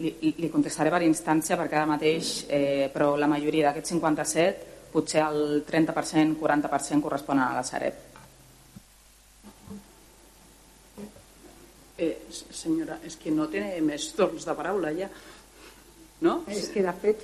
Li, 0.00 0.34
li 0.40 0.50
contestaré 0.50 0.90
per 0.92 1.02
instància 1.04 1.58
perquè 1.60 1.78
ara 1.78 1.88
mateix, 1.88 2.44
eh, 2.48 2.88
però 2.92 3.14
la 3.20 3.28
majoria 3.30 3.68
d'aquests 3.68 3.94
57 3.94 4.68
potser 4.90 5.22
el 5.22 5.62
30%, 5.66 6.38
40% 6.40 7.04
corresponen 7.04 7.44
a 7.44 7.54
la 7.54 7.64
Sareb. 7.66 8.06
Eh, 12.00 12.16
senyora, 12.32 12.96
és 13.04 13.18
que 13.20 13.30
no 13.30 13.46
té 13.52 13.62
més 13.84 14.08
torns 14.16 14.46
de 14.48 14.56
paraula 14.56 14.92
ja. 14.96 15.10
No? 16.20 16.42
És 16.52 16.66
que, 16.68 16.82
de 16.84 16.92
fet, 17.00 17.22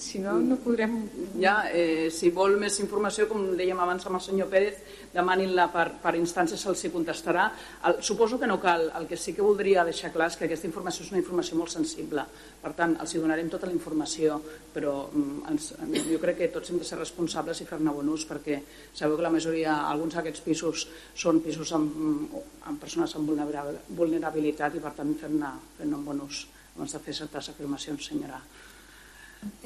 si 0.00 0.22
no, 0.24 0.38
no 0.40 0.56
podrem... 0.64 0.94
Ja, 1.36 1.66
eh, 1.68 2.08
si 2.08 2.30
vol 2.32 2.54
més 2.56 2.78
informació, 2.80 3.26
com 3.28 3.42
dèiem 3.58 3.76
abans 3.84 4.06
amb 4.08 4.16
el 4.16 4.22
senyor 4.24 4.48
Pérez, 4.48 4.78
demanin-la 5.12 5.66
per, 5.74 5.84
per 6.00 6.14
instàncies, 6.16 6.64
se'ls 6.64 6.86
contestarà. 6.94 7.44
El, 7.90 7.98
suposo 8.08 8.40
que 8.40 8.48
no 8.48 8.56
cal. 8.62 8.86
El 8.96 9.04
que 9.10 9.20
sí 9.20 9.36
que 9.36 9.44
voldria 9.44 9.84
deixar 9.84 10.14
clar 10.16 10.30
és 10.32 10.40
que 10.40 10.48
aquesta 10.48 10.68
informació 10.70 11.04
és 11.04 11.12
una 11.12 11.20
informació 11.20 11.60
molt 11.60 11.76
sensible. 11.76 12.24
Per 12.64 12.72
tant, 12.78 12.96
els 13.04 13.12
hi 13.12 13.20
donarem 13.20 13.52
tota 13.52 13.68
la 13.68 13.76
informació, 13.76 14.40
però 14.72 14.96
mm, 15.12 15.38
ens, 15.52 15.70
jo 16.08 16.24
crec 16.24 16.40
que 16.40 16.52
tots 16.56 16.72
hem 16.72 16.80
de 16.80 16.88
ser 16.88 17.02
responsables 17.02 17.60
i 17.60 17.68
fer-ne 17.68 17.92
bon 18.00 18.12
ús, 18.16 18.24
perquè 18.32 18.62
sabeu 18.88 19.20
que 19.20 19.28
la 19.28 19.34
majoria, 19.34 19.82
alguns 19.92 20.16
d'aquests 20.16 20.48
pisos 20.48 20.88
són 21.12 21.44
pisos 21.44 21.76
amb, 21.76 22.38
amb 22.64 22.80
persones 22.80 23.12
amb 23.12 23.28
vulnerabilitat 23.28 24.80
i, 24.80 24.80
per 24.80 24.96
tant, 24.96 25.18
fer-ne 25.20 25.58
fer 25.76 25.92
bon 25.98 26.24
ús 26.24 26.46
abans 26.78 26.94
de 26.94 27.00
fer 27.02 27.14
certes 27.18 27.50
afirmacions, 27.50 28.06
senyora. 28.06 28.38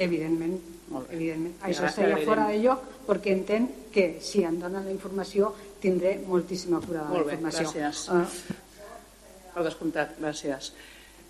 Evidentment, 0.00 0.56
evidentment. 1.12 1.54
Això 1.64 1.86
estaria 1.88 2.18
fora 2.26 2.48
de 2.48 2.58
lloc 2.64 2.88
perquè 3.06 3.32
entenc 3.36 3.92
que 3.92 4.06
si 4.24 4.42
em 4.48 4.58
donen 4.60 4.88
la 4.88 4.92
informació 4.92 5.52
tindré 5.80 6.18
moltíssima 6.26 6.80
cura 6.80 7.04
de 7.04 7.14
la 7.14 7.22
informació. 7.22 7.68
Molt 7.68 7.76
bé, 7.76 7.84
gràcies. 7.84 8.08
Uh. 8.08 9.52
Per 9.52 9.64
descomptat, 9.68 10.16
gràcies. 10.20 10.72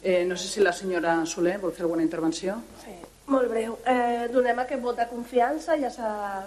Eh, 0.03 0.25
no 0.27 0.37
sé 0.39 0.49
si 0.51 0.63
la 0.63 0.75
senyora 0.75 1.15
Soler 1.27 1.59
vol 1.63 1.75
fer 1.75 1.87
alguna 1.87 2.03
intervenció. 2.03 2.59
Sí. 2.83 2.95
Molt 3.31 3.47
breu. 3.49 3.77
Eh, 3.87 4.27
donem 4.35 4.59
aquest 4.59 4.83
vot 4.83 4.97
de 4.99 5.05
confiança, 5.07 5.77
ja, 5.79 5.91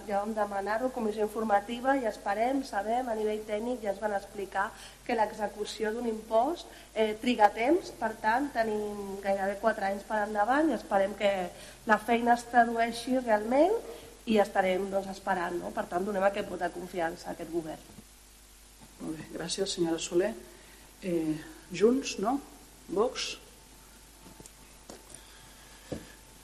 ja 0.07 0.19
vam 0.19 0.33
demanar-ho, 0.35 0.89
comissió 0.91 1.23
informativa, 1.23 1.93
i 1.95 2.03
esperem, 2.09 2.65
sabem, 2.67 3.07
a 3.07 3.15
nivell 3.15 3.45
tècnic 3.47 3.79
ja 3.85 3.93
es 3.93 4.01
van 4.01 4.15
explicar 4.17 4.65
que 5.05 5.15
l'execució 5.15 5.93
d'un 5.95 6.09
impost 6.09 6.67
eh, 6.93 7.13
triga 7.21 7.47
temps, 7.55 7.93
per 7.95 8.11
tant 8.19 8.49
tenim 8.51 9.15
gairebé 9.23 9.55
4 9.61 9.87
anys 9.87 10.03
per 10.09 10.25
endavant 10.25 10.69
i 10.69 10.75
esperem 10.75 11.15
que 11.15 11.31
la 11.87 11.97
feina 11.97 12.35
es 12.35 12.43
tradueixi 12.51 13.21
realment 13.21 13.79
i 14.27 14.41
estarem 14.43 14.89
doncs, 14.91 15.07
esperant. 15.15 15.55
No? 15.61 15.71
Per 15.71 15.87
tant, 15.87 16.03
donem 16.03 16.27
aquest 16.27 16.51
vot 16.51 16.59
de 16.59 16.71
confiança 16.75 17.29
a 17.29 17.37
aquest 17.37 17.55
govern. 17.55 17.87
Molt 18.99 19.15
bé, 19.15 19.31
gràcies 19.37 19.79
senyora 19.79 20.03
Soler. 20.03 20.33
Eh, 21.07 21.39
Junts, 21.71 22.17
no? 22.19 22.35
Vox? 22.91 23.37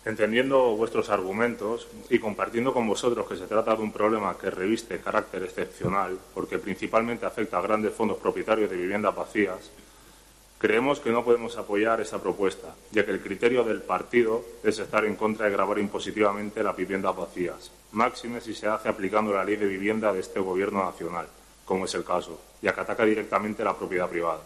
Entendiendo 0.03 0.75
vuestros 0.75 1.11
argumentos 1.11 1.87
y 2.09 2.17
compartiendo 2.17 2.73
con 2.73 2.87
vosotros 2.87 3.27
que 3.27 3.35
se 3.35 3.45
trata 3.45 3.75
de 3.75 3.83
un 3.83 3.91
problema 3.91 4.35
que 4.35 4.49
reviste 4.49 4.99
carácter 4.99 5.43
excepcional, 5.43 6.17
porque 6.33 6.57
principalmente 6.57 7.27
afecta 7.27 7.59
a 7.59 7.61
grandes 7.61 7.93
fondos 7.93 8.17
propietarios 8.17 8.71
de 8.71 8.77
viviendas 8.77 9.15
vacías, 9.15 9.69
creemos 10.57 10.99
que 10.99 11.11
no 11.11 11.23
podemos 11.23 11.55
apoyar 11.57 12.01
esa 12.01 12.19
propuesta, 12.19 12.73
ya 12.91 13.05
que 13.05 13.11
el 13.11 13.21
criterio 13.21 13.63
del 13.63 13.83
partido 13.83 14.43
es 14.63 14.79
estar 14.79 15.05
en 15.05 15.15
contra 15.15 15.45
de 15.45 15.51
grabar 15.51 15.77
impositivamente 15.77 16.63
las 16.63 16.75
viviendas 16.75 17.15
vacías, 17.15 17.71
máxime 17.91 18.41
si 18.41 18.55
se 18.55 18.67
hace 18.67 18.89
aplicando 18.89 19.31
la 19.33 19.43
ley 19.43 19.55
de 19.55 19.67
vivienda 19.67 20.11
de 20.11 20.21
este 20.21 20.39
Gobierno 20.39 20.83
nacional, 20.83 21.27
como 21.63 21.85
es 21.85 21.93
el 21.93 22.03
caso, 22.03 22.41
ya 22.63 22.73
que 22.73 22.81
ataca 22.81 23.05
directamente 23.05 23.63
la 23.63 23.77
propiedad 23.77 24.09
privada. 24.09 24.41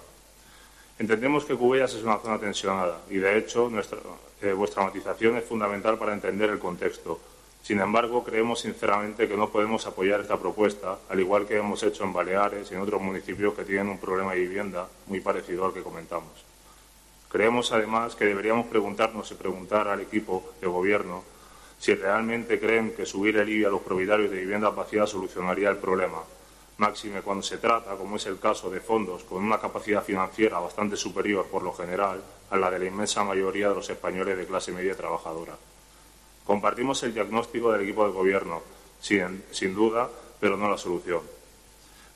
Entendemos 0.97 1.43
que 1.43 1.55
Cubellas 1.55 1.93
es 1.93 2.03
una 2.03 2.19
zona 2.19 2.39
tensionada 2.39 3.01
y, 3.09 3.17
de 3.17 3.37
hecho, 3.37 3.69
nuestra, 3.69 3.99
eh, 4.41 4.53
vuestra 4.53 4.83
matización 4.83 5.35
es 5.35 5.43
fundamental 5.43 5.97
para 5.97 6.13
entender 6.13 6.49
el 6.49 6.59
contexto. 6.59 7.19
Sin 7.61 7.81
embargo, 7.81 8.23
creemos 8.23 8.61
sinceramente 8.61 9.27
que 9.27 9.35
no 9.35 9.49
podemos 9.49 9.85
apoyar 9.87 10.21
esta 10.21 10.39
propuesta, 10.39 10.99
al 11.09 11.19
igual 11.19 11.47
que 11.47 11.57
hemos 11.57 11.83
hecho 11.83 12.05
en 12.05 12.13
Baleares 12.13 12.71
y 12.71 12.75
en 12.75 12.81
otros 12.81 13.01
municipios 13.01 13.53
que 13.55 13.65
tienen 13.65 13.89
un 13.89 13.97
problema 13.97 14.33
de 14.33 14.39
vivienda 14.39 14.87
muy 15.07 15.19
parecido 15.19 15.65
al 15.65 15.73
que 15.73 15.83
comentamos. 15.83 16.31
Creemos, 17.29 17.73
además, 17.73 18.15
que 18.15 18.25
deberíamos 18.25 18.67
preguntarnos 18.67 19.29
y 19.31 19.35
preguntar 19.35 19.89
al 19.89 19.99
equipo 19.99 20.53
de 20.61 20.67
Gobierno 20.67 21.23
si 21.77 21.93
realmente 21.93 22.57
creen 22.57 22.93
que 22.95 23.05
subir 23.05 23.35
el 23.35 23.49
IBI 23.49 23.65
a 23.65 23.69
los 23.69 23.81
propietarios 23.81 24.31
de 24.31 24.37
viviendas 24.37 24.73
vacías 24.73 25.09
solucionaría 25.09 25.69
el 25.69 25.77
problema 25.77 26.19
máxime 26.77 27.21
cuando 27.21 27.43
se 27.43 27.57
trata, 27.57 27.95
como 27.95 28.17
es 28.17 28.25
el 28.25 28.39
caso 28.39 28.69
de 28.69 28.81
fondos 28.81 29.23
con 29.23 29.43
una 29.43 29.59
capacidad 29.59 30.03
financiera 30.03 30.59
bastante 30.59 30.97
superior 30.97 31.47
por 31.47 31.63
lo 31.63 31.73
general 31.73 32.21
a 32.49 32.57
la 32.57 32.69
de 32.69 32.79
la 32.79 32.85
inmensa 32.85 33.23
mayoría 33.23 33.69
de 33.69 33.75
los 33.75 33.89
españoles 33.89 34.37
de 34.37 34.45
clase 34.45 34.71
media 34.71 34.95
trabajadora. 34.95 35.55
Compartimos 36.45 37.01
el 37.03 37.13
diagnóstico 37.13 37.71
del 37.71 37.81
equipo 37.81 38.05
de 38.05 38.11
gobierno, 38.11 38.61
sin, 38.99 39.73
duda, 39.73 40.09
pero 40.39 40.57
no 40.57 40.69
la 40.69 40.77
solución. 40.77 41.21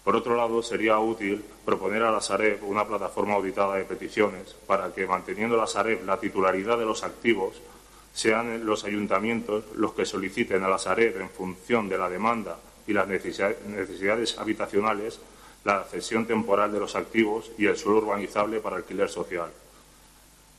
Por 0.04 0.16
otro 0.16 0.36
lado, 0.36 0.62
sería 0.62 1.00
útil 1.00 1.44
proponer 1.66 2.04
a 2.04 2.12
la 2.12 2.22
Sareb 2.22 2.64
una 2.64 2.86
plataforma 2.86 3.36
auditada 3.36 3.76
de 3.76 3.86
peticiones 3.86 4.56
para 4.68 4.94
que, 4.94 5.08
manteniendo 5.08 5.58
la 5.58 5.68
Sareb 5.68 6.06
la 6.06 6.20
titularidad 6.20 6.78
de 6.78 6.86
los 6.86 7.04
activos, 7.04 7.62
sean 8.14 8.66
los 8.66 8.84
ayuntamientos 8.84 9.66
los 9.76 9.94
que 9.94 10.06
soliciten 10.06 10.64
a 10.64 10.70
la 10.70 10.80
Sareb, 10.80 11.22
en 11.22 11.30
función 11.30 11.90
de 11.90 11.98
la 11.98 12.10
demanda 12.10 12.58
y 12.90 12.94
las 12.94 13.08
necesidades 13.08 14.36
habitacionales, 14.40 15.20
la 15.64 15.84
cesión 15.84 16.26
temporal 16.26 16.72
de 16.74 16.80
los 16.80 16.96
activos 16.96 17.52
y 17.60 17.68
el 17.68 17.78
suelo 17.78 18.00
urbanizable 18.00 18.60
para 18.62 18.78
alquiler 18.78 19.10
social. 19.10 19.52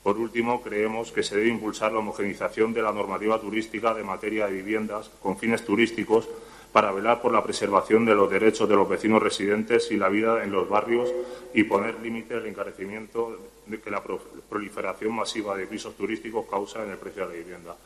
Por 0.04 0.16
último, 0.16 0.62
creemos 0.62 1.10
que 1.10 1.24
se 1.24 1.34
debe 1.34 1.48
impulsar 1.48 1.92
la 1.92 1.98
homogenización 1.98 2.72
de 2.72 2.82
la 2.82 2.92
normativa 2.92 3.40
turística 3.40 3.92
de 3.94 4.04
materia 4.04 4.46
de 4.46 4.52
viviendas 4.52 5.10
con 5.20 5.38
fines 5.38 5.64
turísticos 5.64 6.28
para 6.72 6.92
velar 6.92 7.20
por 7.20 7.32
la 7.32 7.42
preservación 7.42 8.04
de 8.04 8.14
los 8.14 8.30
derechos 8.30 8.68
de 8.68 8.76
los 8.76 8.88
vecinos 8.88 9.20
residentes 9.20 9.90
y 9.90 9.96
la 9.96 10.08
vida 10.08 10.44
en 10.44 10.52
los 10.52 10.68
barrios 10.68 11.12
y 11.52 11.64
poner 11.64 11.98
límite 11.98 12.34
al 12.34 12.46
encarecimiento 12.46 13.36
que 13.82 13.90
la 13.90 14.04
proliferación 14.48 15.16
masiva 15.16 15.56
de 15.56 15.66
pisos 15.66 15.96
turísticos 15.96 16.46
causa 16.48 16.84
en 16.84 16.90
el 16.90 16.96
precio 16.98 17.26
de 17.26 17.28
la 17.28 17.42
vivienda. 17.42 17.76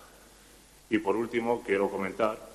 Y 0.90 0.98
por 0.98 1.16
último, 1.16 1.62
quiero 1.64 1.88
comentar 1.88 2.53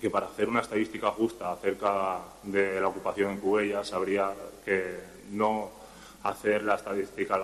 que 0.00 0.10
para 0.10 0.26
hacer 0.26 0.48
una 0.48 0.60
estadística 0.60 1.10
justa 1.10 1.52
acerca 1.52 2.20
de 2.42 2.80
la 2.80 2.88
ocupación 2.88 3.32
en 3.32 3.40
Cubellas 3.40 3.92
habría 3.92 4.32
que 4.64 4.98
no 5.30 5.70
hacer 6.24 6.62
la 6.62 6.74
estadística, 6.74 7.38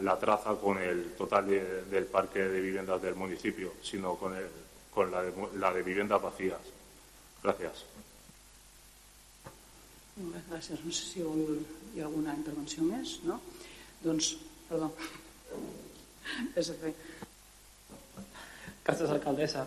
la, 0.00 0.18
traza 0.18 0.54
con 0.54 0.78
el 0.78 1.14
total 1.14 1.46
del 1.46 2.06
parque 2.06 2.40
de 2.40 2.60
viviendas 2.60 3.02
del 3.02 3.14
municipio, 3.14 3.74
sino 3.82 4.14
con, 4.14 4.34
el, 4.36 4.46
con 4.94 5.10
la, 5.10 5.22
de, 5.22 5.32
la 5.56 5.72
de 5.72 5.82
viviendas 5.82 6.22
vacías. 6.22 6.60
Gracias. 7.42 7.84
Gràcies. 10.50 10.80
No 10.84 10.90
sé 10.90 11.04
si 11.06 11.22
vol, 11.22 11.60
hi 11.94 12.00
ha 12.02 12.06
alguna 12.08 12.34
intervenció 12.34 12.82
més, 12.82 13.18
no? 13.26 13.38
Doncs, 14.02 14.32
perdó. 14.66 14.90
Gràcies, 18.88 19.10
alcaldessa. 19.12 19.66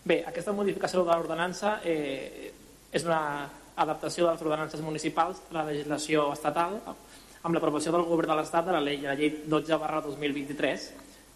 Bé, 0.00 0.22
aquesta 0.24 0.54
modificació 0.56 1.02
de 1.04 1.12
l'ordenança 1.12 1.74
eh, 1.84 2.52
és 2.90 3.04
una 3.04 3.50
adaptació 3.76 4.24
de 4.26 4.32
les 4.32 4.44
ordenances 4.46 4.80
municipals 4.80 5.42
a 5.50 5.58
la 5.58 5.64
legislació 5.68 6.30
estatal 6.32 6.78
amb 6.80 7.52
l'aprovació 7.52 7.92
del 7.92 8.06
govern 8.08 8.32
de 8.32 8.36
l'Estat 8.38 8.64
de 8.64 8.72
la 8.72 8.80
llei, 8.84 9.02
la 9.04 9.16
llei 9.16 9.42
12 9.44 9.76
barra 9.80 10.00
2023, 10.04 10.86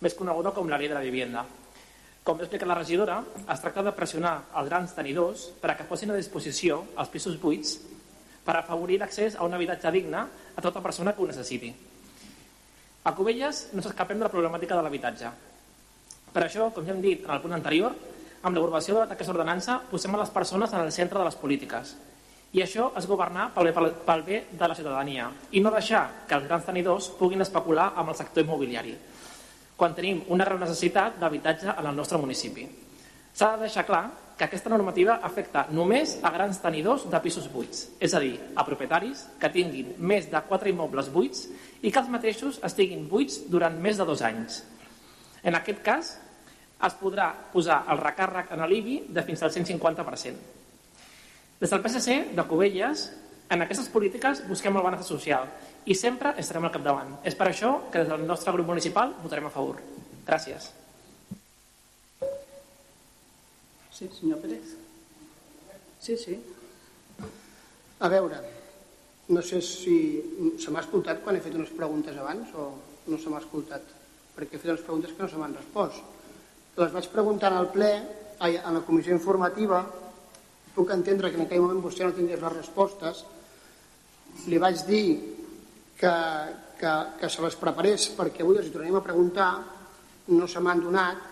més 0.00 0.16
coneguda 0.16 0.52
com 0.56 0.68
la 0.68 0.78
llei 0.80 0.88
de 0.88 0.96
la 0.96 1.04
vivienda. 1.04 1.44
Com 2.24 2.40
explica 2.40 2.68
la 2.68 2.76
regidora, 2.78 3.18
es 3.52 3.60
tracta 3.60 3.84
de 3.84 3.92
pressionar 3.92 4.32
els 4.56 4.70
grans 4.70 4.96
tenidors 4.96 5.44
per 5.60 5.72
a 5.72 5.76
que 5.76 5.84
posin 5.88 6.14
a 6.14 6.16
disposició 6.16 6.80
els 6.96 7.12
pisos 7.12 7.36
buits 7.40 7.76
per 8.44 8.56
afavorir 8.56 8.96
l'accés 9.00 9.36
a 9.36 9.44
un 9.44 9.56
habitatge 9.56 9.92
digne 9.92 10.24
a 10.56 10.64
tota 10.64 10.80
persona 10.80 11.12
que 11.12 11.20
ho 11.20 11.28
necessiti. 11.28 11.68
A 13.04 13.12
Cubelles 13.12 13.66
no 13.76 13.84
s'escapem 13.84 14.16
de 14.16 14.24
la 14.24 14.32
problemàtica 14.32 14.76
de 14.76 14.84
l'habitatge. 14.84 15.36
Per 16.32 16.42
això, 16.46 16.72
com 16.72 16.88
ja 16.88 16.96
hem 16.96 17.04
dit 17.04 17.28
en 17.28 17.36
el 17.36 17.44
punt 17.44 17.52
anterior, 17.56 17.92
amb 18.44 18.56
l'aprovació 18.56 19.00
d'aquesta 19.08 19.32
ordenança 19.32 19.78
posem 19.90 20.14
a 20.14 20.20
les 20.20 20.32
persones 20.32 20.72
en 20.72 20.84
el 20.84 20.92
centre 20.92 21.18
de 21.18 21.24
les 21.24 21.38
polítiques. 21.40 21.94
I 22.54 22.62
això 22.62 22.90
és 23.00 23.08
governar 23.10 23.48
pel 23.54 23.72
bé, 23.72 23.90
pel 24.06 24.22
bé 24.22 24.40
de 24.52 24.68
la 24.68 24.76
ciutadania 24.76 25.30
i 25.56 25.62
no 25.64 25.72
deixar 25.74 26.04
que 26.28 26.36
els 26.36 26.44
grans 26.46 26.66
tenidors 26.68 27.08
puguin 27.18 27.42
especular 27.42 27.92
amb 27.96 28.12
el 28.12 28.18
sector 28.18 28.44
immobiliari, 28.44 28.92
quan 29.76 29.96
tenim 29.96 30.20
una 30.28 30.44
real 30.46 30.60
necessitat 30.62 31.16
d'habitatge 31.18 31.72
en 31.72 31.88
el 31.88 31.96
nostre 31.96 32.20
municipi. 32.20 32.68
S'ha 33.34 33.56
de 33.56 33.64
deixar 33.66 33.82
clar 33.88 34.04
que 34.38 34.46
aquesta 34.46 34.70
normativa 34.70 35.16
afecta 35.22 35.64
només 35.70 36.18
a 36.22 36.30
grans 36.34 36.60
tenidors 36.62 37.08
de 37.10 37.20
pisos 37.22 37.48
buits, 37.50 37.88
és 37.98 38.14
a 38.14 38.20
dir, 38.22 38.36
a 38.54 38.62
propietaris 38.66 39.24
que 39.40 39.50
tinguin 39.50 39.94
més 39.98 40.28
de 40.30 40.42
4 40.46 40.70
immobles 40.70 41.10
buits 41.10 41.48
i 41.82 41.90
que 41.90 41.98
els 41.98 42.10
mateixos 42.10 42.60
estiguin 42.66 43.08
buits 43.10 43.40
durant 43.50 43.78
més 43.80 43.98
de 43.98 44.06
dos 44.06 44.22
anys. 44.22 44.62
En 45.42 45.58
aquest 45.58 45.82
cas, 45.86 46.14
es 46.86 46.96
podrà 47.00 47.30
posar 47.52 47.82
el 47.92 48.00
recàrrec 48.00 48.52
en 48.54 48.64
l'IBI 48.68 48.96
de 49.16 49.24
fins 49.26 49.42
al 49.42 49.52
150%. 49.54 50.34
Des 51.60 51.70
del 51.70 51.82
PSC 51.82 52.16
de 52.36 52.44
Cubelles, 52.48 53.04
en 53.54 53.62
aquestes 53.62 53.88
polítiques 53.92 54.42
busquem 54.48 54.76
el 54.76 54.84
benestar 54.84 55.06
social 55.06 55.48
i 55.86 55.94
sempre 55.94 56.34
estarem 56.40 56.66
al 56.66 56.72
capdavant. 56.74 57.18
És 57.24 57.36
per 57.38 57.50
això 57.50 57.76
que 57.92 58.02
des 58.02 58.08
del 58.10 58.24
nostre 58.26 58.52
grup 58.56 58.72
municipal 58.72 59.14
votarem 59.22 59.46
a 59.48 59.52
favor. 59.52 59.80
Gràcies. 60.26 60.70
Sí, 63.94 64.08
senyor 64.18 64.40
Pérez. 64.42 64.74
Sí, 66.00 66.16
sí. 66.18 66.38
A 68.00 68.08
veure, 68.10 68.40
no 69.28 69.40
sé 69.40 69.60
si 69.64 69.98
se 70.60 70.72
m'ha 70.72 70.82
escoltat 70.82 71.22
quan 71.24 71.36
he 71.36 71.44
fet 71.44 71.54
unes 71.54 71.70
preguntes 71.76 72.16
abans 72.20 72.50
o 72.58 72.66
no 73.06 73.20
se 73.20 73.30
m'ha 73.30 73.40
escoltat, 73.40 73.86
perquè 74.34 74.58
he 74.58 74.60
fet 74.60 74.72
unes 74.74 74.84
preguntes 74.84 75.14
que 75.14 75.22
no 75.22 75.30
se 75.30 75.38
m'han 75.40 75.56
respost. 75.56 76.13
Les 76.74 76.90
vaig 76.90 77.06
preguntar 77.12 77.52
al 77.54 77.68
ple, 77.70 77.92
a 78.42 78.50
la 78.74 78.82
comissió 78.82 79.14
informativa, 79.14 79.84
puc 80.74 80.90
entendre 80.90 81.30
que 81.30 81.38
en 81.38 81.46
aquell 81.46 81.62
moment 81.62 81.82
vostè 81.84 82.02
no 82.02 82.16
tingués 82.16 82.40
les 82.42 82.56
respostes, 82.56 83.22
li 84.50 84.58
vaig 84.58 84.82
dir 84.88 85.06
que, 86.00 86.14
que, 86.80 86.94
que 87.20 87.30
se 87.30 87.44
les 87.44 87.56
preparés 87.60 88.08
perquè 88.16 88.42
avui 88.42 88.58
els 88.58 88.72
tornem 88.74 88.98
a 88.98 89.04
preguntar, 89.06 89.52
no 90.34 90.48
se 90.50 90.60
m'han 90.60 90.82
donat, 90.82 91.30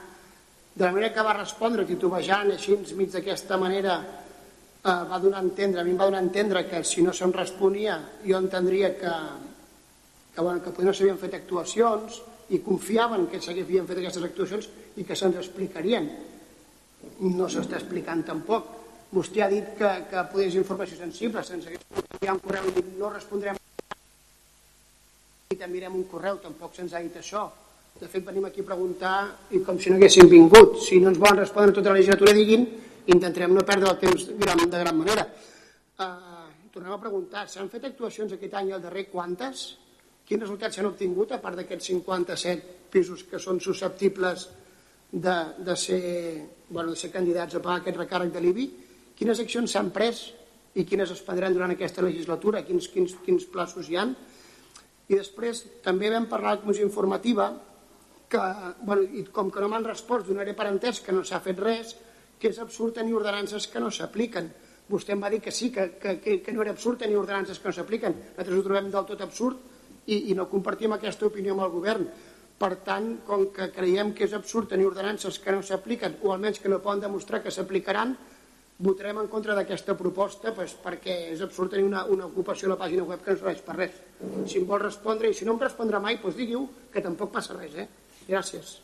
de 0.75 0.85
la 0.85 0.93
manera 0.93 1.13
que 1.13 1.25
va 1.27 1.35
respondre 1.37 1.85
titubejant 1.89 2.55
així 2.55 2.79
mig 2.97 3.11
d'aquesta 3.13 3.59
manera 3.61 3.99
eh, 3.99 5.03
va 5.11 5.19
donar 5.21 5.43
a 5.43 5.45
entendre, 5.45 5.83
a 5.83 5.85
mi 5.85 5.93
em 5.93 5.99
va 6.01 6.07
donar 6.09 6.23
a 6.23 6.27
entendre 6.29 6.65
que 6.71 6.85
si 6.87 7.03
no 7.03 7.13
se'm 7.13 7.35
responia 7.35 7.99
jo 8.25 8.39
entendria 8.39 8.95
que, 8.97 9.17
que, 10.35 10.41
bueno, 10.41 10.63
que 10.63 10.71
potser 10.71 10.87
no 10.87 10.95
s'havien 10.95 11.21
fet 11.21 11.35
actuacions 11.43 12.23
i 12.51 12.61
confiaven 12.65 13.29
que 13.31 13.41
s'havien 13.41 13.87
fet 13.87 14.03
aquestes 14.03 14.25
actuacions 14.27 14.69
i 14.97 15.05
que 15.05 15.17
se'ns 15.17 15.39
explicarien. 15.41 16.09
No 17.23 17.49
s'està 17.51 17.79
explicant 17.79 18.23
tampoc 18.27 18.83
Vostè 19.13 19.43
ha 19.45 19.49
dit 19.53 19.75
que, 19.77 19.89
que 20.09 20.23
poder 20.33 20.47
és 20.49 20.55
informació 20.57 20.97
sensible, 20.97 21.43
sense 21.45 21.69
enviar 21.69 22.33
un 22.33 22.41
correu 22.41 22.71
i 22.71 22.85
no 22.97 23.11
respondrem 23.13 23.59
i 25.53 25.59
t'enviarem 25.61 25.99
un 25.99 26.07
correu, 26.09 26.39
tampoc 26.41 26.73
se'ns 26.79 26.95
ha 26.97 27.03
dit 27.05 27.19
això. 27.21 27.43
De 28.01 28.09
fet, 28.09 28.25
venim 28.25 28.47
aquí 28.49 28.65
a 28.65 28.69
preguntar 28.71 29.17
i 29.53 29.61
com 29.67 29.77
si 29.77 29.93
no 29.93 29.99
haguéssim 29.99 30.31
vingut. 30.33 30.79
Si 30.81 30.97
no 31.03 31.11
ens 31.13 31.21
volen 31.21 31.43
respondre 31.43 31.77
tota 31.77 31.93
la 31.93 31.99
legislatura, 31.99 32.33
diguin, 32.33 32.65
intentarem 33.13 33.53
no 33.53 33.67
perdre 33.69 33.93
el 33.93 34.01
temps 34.01 34.25
de 34.31 34.39
gran, 34.41 34.65
de 34.65 34.81
gran 34.81 34.97
manera. 34.97 35.27
Uh, 36.01 36.49
tornem 36.73 36.97
a 36.97 37.01
preguntar, 37.03 37.45
s'han 37.53 37.69
fet 37.69 37.85
actuacions 37.91 38.33
aquest 38.33 38.57
any 38.63 38.73
i 38.73 38.77
el 38.79 38.81
darrer 38.81 39.11
quantes? 39.13 39.67
Quins 40.33 40.47
resultats 40.47 40.79
s'han 40.79 40.87
obtingut, 40.89 41.35
a 41.37 41.43
part 41.45 41.59
d'aquests 41.61 41.91
57 41.91 42.77
pisos 42.89 43.21
que 43.29 43.37
són 43.37 43.59
susceptibles 43.61 44.47
de, 45.13 45.35
de, 45.61 45.75
ser, 45.77 45.99
bueno, 46.71 46.95
de 46.95 46.97
ser 46.97 47.11
candidats 47.13 47.59
a 47.59 47.61
pagar 47.61 47.83
aquest 47.83 47.99
recàrrec 48.01 48.31
de 48.33 48.41
l'IBI? 48.41 48.65
Quines 49.19 49.43
accions 49.43 49.75
s'han 49.77 49.91
pres 49.93 50.23
i 50.81 50.87
quines 50.89 51.13
es 51.13 51.21
prendran 51.27 51.53
durant 51.53 51.75
aquesta 51.75 52.01
legislatura, 52.07 52.63
quins, 52.65 52.87
quins, 52.89 53.13
quins 53.27 53.45
plaços 53.45 53.91
hi 53.93 53.99
han. 54.01 54.15
I 55.13 55.19
després 55.19 55.61
també 55.85 56.09
vam 56.15 56.25
parlar 56.31 56.55
a 56.55 56.57
la 56.57 56.63
comissió 56.63 56.87
informativa 56.89 57.51
que, 58.33 58.41
bueno, 58.89 59.05
i 59.05 59.27
com 59.37 59.51
que 59.53 59.61
no 59.61 59.69
m'han 59.69 59.85
respost, 59.91 60.31
donaré 60.31 60.57
per 60.57 60.71
entès 60.71 61.03
que 61.05 61.13
no 61.13 61.27
s'ha 61.29 61.43
fet 61.45 61.61
res, 61.61 61.93
que 62.41 62.55
és 62.55 62.63
absurd 62.65 62.97
tenir 63.03 63.13
ordenances 63.21 63.69
que 63.69 63.85
no 63.85 63.93
s'apliquen. 63.93 64.49
Vostè 64.89 65.13
em 65.13 65.21
va 65.21 65.29
dir 65.29 65.43
que 65.45 65.53
sí, 65.53 65.69
que, 65.77 65.91
que, 66.01 66.41
que 66.41 66.57
no 66.57 66.65
era 66.65 66.73
absurd 66.73 67.05
tenir 67.05 67.21
ordenances 67.21 67.61
que 67.61 67.69
no 67.69 67.77
s'apliquen. 67.77 68.17
Nosaltres 68.33 68.57
ho 68.63 68.67
trobem 68.71 68.91
del 68.97 69.09
tot 69.13 69.29
absurd 69.29 69.69
i, 70.07 70.31
i 70.33 70.37
no 70.39 70.49
compartim 70.51 70.95
aquesta 70.95 71.29
opinió 71.29 71.55
amb 71.57 71.67
el 71.67 71.75
govern. 71.75 72.07
Per 72.63 72.75
tant, 72.87 73.09
com 73.27 73.49
que 73.55 73.71
creiem 73.75 74.13
que 74.15 74.29
és 74.29 74.35
absurd 74.37 74.69
tenir 74.71 74.87
ordenances 74.87 75.39
que 75.43 75.55
no 75.55 75.65
s'apliquen 75.67 76.21
o 76.23 76.31
almenys 76.31 76.61
que 76.63 76.71
no 76.71 76.83
poden 76.83 77.03
demostrar 77.03 77.43
que 77.43 77.51
s'aplicaran, 77.51 78.15
votarem 78.83 79.19
en 79.23 79.29
contra 79.31 79.55
d'aquesta 79.55 79.95
proposta 79.99 80.53
pues, 80.55 80.75
perquè 80.83 81.17
és 81.33 81.43
absurd 81.45 81.75
tenir 81.75 81.87
una, 81.87 82.05
una 82.11 82.27
ocupació 82.27 82.69
a 82.69 82.75
la 82.75 82.81
pàgina 82.81 83.07
web 83.07 83.23
que 83.23 83.35
no 83.35 83.41
serveix 83.41 83.63
per 83.67 83.77
res. 83.79 83.99
Si 84.51 84.59
em 84.59 84.67
vol 84.67 84.83
respondre, 84.83 85.31
i 85.31 85.37
si 85.39 85.47
no 85.47 85.57
em 85.57 85.63
respondrà 85.63 86.01
mai, 86.03 86.19
doncs 86.23 86.39
diguiu 86.39 86.67
que 86.93 87.03
tampoc 87.05 87.33
passa 87.35 87.59
res. 87.59 87.77
Eh? 87.79 87.87
Gràcies. 88.29 88.81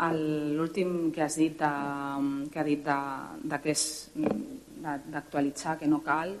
L'últim 0.00 1.10
que 1.12 1.22
has 1.26 1.34
dit, 1.36 1.58
de, 1.60 1.72
que 2.50 2.60
ha 2.60 2.64
dit 2.64 2.86
de 2.86 3.58
que 3.60 3.74
és 3.74 3.82
d'actualitzar, 4.80 5.76
que 5.78 5.90
no 5.90 6.00
cal, 6.06 6.32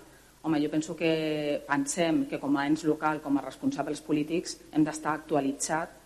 home, 0.42 0.60
jo 0.62 0.70
penso 0.72 0.96
que 0.96 1.62
pensem 1.68 2.24
que 2.26 2.40
com 2.40 2.56
a 2.56 2.66
ens 2.66 2.84
local, 2.84 3.20
com 3.20 3.36
a 3.38 3.44
responsables 3.44 4.00
polítics, 4.00 4.56
hem 4.72 4.84
d'estar 4.84 5.18
actualitzat 5.18 6.00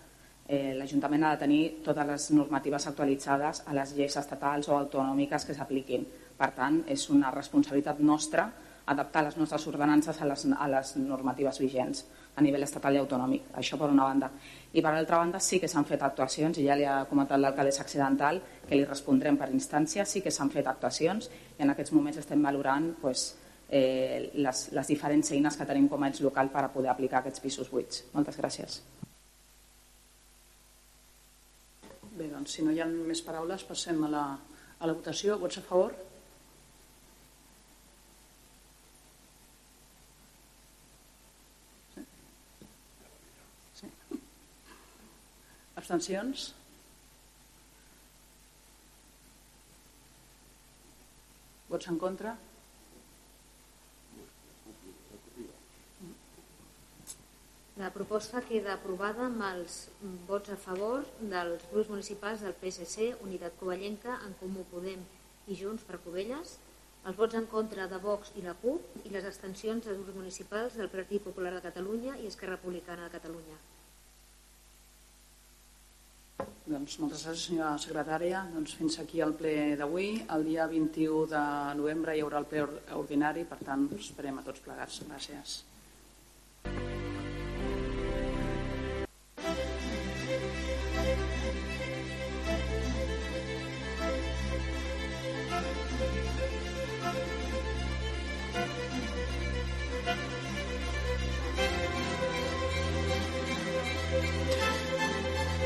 eh, 0.49 0.75
l'Ajuntament 0.77 1.25
ha 1.25 1.33
de 1.35 1.41
tenir 1.41 1.63
totes 1.85 2.07
les 2.07 2.29
normatives 2.37 2.87
actualitzades 2.87 3.63
a 3.67 3.75
les 3.77 3.95
lleis 3.97 4.17
estatals 4.21 4.69
o 4.69 4.77
autonòmiques 4.77 5.47
que 5.47 5.57
s'apliquin. 5.57 6.05
Per 6.37 6.51
tant, 6.57 6.83
és 6.91 7.09
una 7.11 7.31
responsabilitat 7.31 8.01
nostra 8.01 8.51
adaptar 8.87 9.23
les 9.25 9.37
nostres 9.41 9.65
ordenances 9.71 10.21
a 10.21 10.27
les, 10.29 10.45
a 10.45 10.67
les 10.69 10.97
normatives 11.01 11.59
vigents 11.63 12.05
a 12.37 12.43
nivell 12.43 12.67
estatal 12.67 12.97
i 12.97 13.01
autonòmic. 13.01 13.47
Això 13.57 13.79
per 13.81 13.89
una 13.89 14.05
banda. 14.05 14.29
I 14.75 14.83
per 14.83 14.93
l'altra 14.93 15.21
banda 15.23 15.41
sí 15.41 15.61
que 15.63 15.71
s'han 15.71 15.87
fet 15.89 16.03
actuacions, 16.03 16.59
i 16.59 16.67
ja 16.67 16.77
li 16.77 16.85
ha 16.85 17.05
comentat 17.09 17.41
l'alcaldessa 17.41 17.85
accidental, 17.87 18.43
que 18.69 18.77
li 18.77 18.85
respondrem 18.85 19.39
per 19.39 19.49
instància, 19.55 20.05
sí 20.05 20.21
que 20.21 20.35
s'han 20.35 20.51
fet 20.51 20.67
actuacions 20.67 21.31
i 21.57 21.63
en 21.63 21.71
aquests 21.71 21.95
moments 21.95 22.19
estem 22.21 22.43
valorant 22.43 22.91
pues, 23.01 23.31
eh, 23.69 24.31
les, 24.35 24.65
les 24.77 24.91
diferents 24.91 25.33
eines 25.33 25.57
que 25.57 25.67
tenim 25.69 25.89
com 25.89 26.03
a 26.03 26.11
ens 26.11 26.21
local 26.25 26.51
per 26.53 26.65
a 26.65 26.73
poder 26.73 26.93
aplicar 26.93 27.21
aquests 27.23 27.43
pisos 27.45 27.71
buits. 27.73 28.05
Moltes 28.15 28.39
gràcies. 28.41 28.81
Bé, 32.15 32.29
doncs 32.31 32.55
si 32.55 32.63
no 32.63 32.71
hi 32.71 32.81
ha 32.83 32.87
més 32.87 33.23
paraules 33.27 33.65
passem 33.67 34.03
a 34.07 34.11
la, 34.11 34.25
a 34.79 34.91
la 34.91 34.95
votació. 34.95 35.39
Vots 35.41 35.59
a 35.59 35.65
favor? 35.67 35.97
Sí. 41.95 42.05
sí. 43.81 43.91
Abstencions? 45.83 46.53
Vots 51.75 51.91
en 51.91 51.99
contra? 51.99 52.39
La 57.75 57.89
proposta 57.91 58.39
queda 58.47 58.77
aprovada 58.77 59.25
amb 59.27 59.41
els 59.49 59.79
vots 60.29 60.53
a 60.55 60.57
favor 60.65 61.09
dels 61.33 61.65
grups 61.73 61.91
municipals 61.91 62.45
del 62.45 62.55
PSC, 62.61 63.09
Unitat 63.27 63.57
Covellenca, 63.59 64.21
En 64.29 64.37
Comú 64.39 64.63
Podem 64.71 65.03
i 65.51 65.59
Junts 65.59 65.83
per 65.89 65.99
Covelles, 66.05 66.53
els 67.05 67.19
vots 67.19 67.35
en 67.41 67.49
contra 67.51 67.89
de 67.91 67.99
Vox 68.05 68.31
i 68.39 68.45
la 68.47 68.55
CUP 68.63 69.03
i 69.03 69.11
les 69.17 69.27
abstencions 69.27 69.89
dels 69.89 69.99
grups 69.99 70.21
municipals 70.21 70.79
del 70.79 70.93
Partit 70.95 71.27
Popular 71.27 71.57
de 71.57 71.65
Catalunya 71.67 72.15
i 72.23 72.31
Esquerra 72.31 72.61
Republicana 72.61 73.09
de 73.09 73.17
Catalunya. 73.19 73.59
Doncs 76.71 77.01
moltes 77.03 77.27
gràcies, 77.27 77.51
senyora 77.51 77.75
secretària. 77.83 78.47
Doncs 78.55 78.79
fins 78.79 79.03
aquí 79.03 79.21
el 79.27 79.35
ple 79.43 79.75
d'avui. 79.83 80.09
El 80.39 80.47
dia 80.47 80.71
21 80.71 81.27
de 81.35 81.45
novembre 81.83 82.15
hi 82.15 82.23
haurà 82.23 82.41
el 82.41 82.51
ple 82.55 82.65
ordinari, 83.03 83.45
per 83.51 83.61
tant, 83.67 83.89
esperem 83.99 84.39
a 84.39 84.47
tots 84.47 84.63
plegats. 84.63 85.03
Gràcies. 85.11 85.61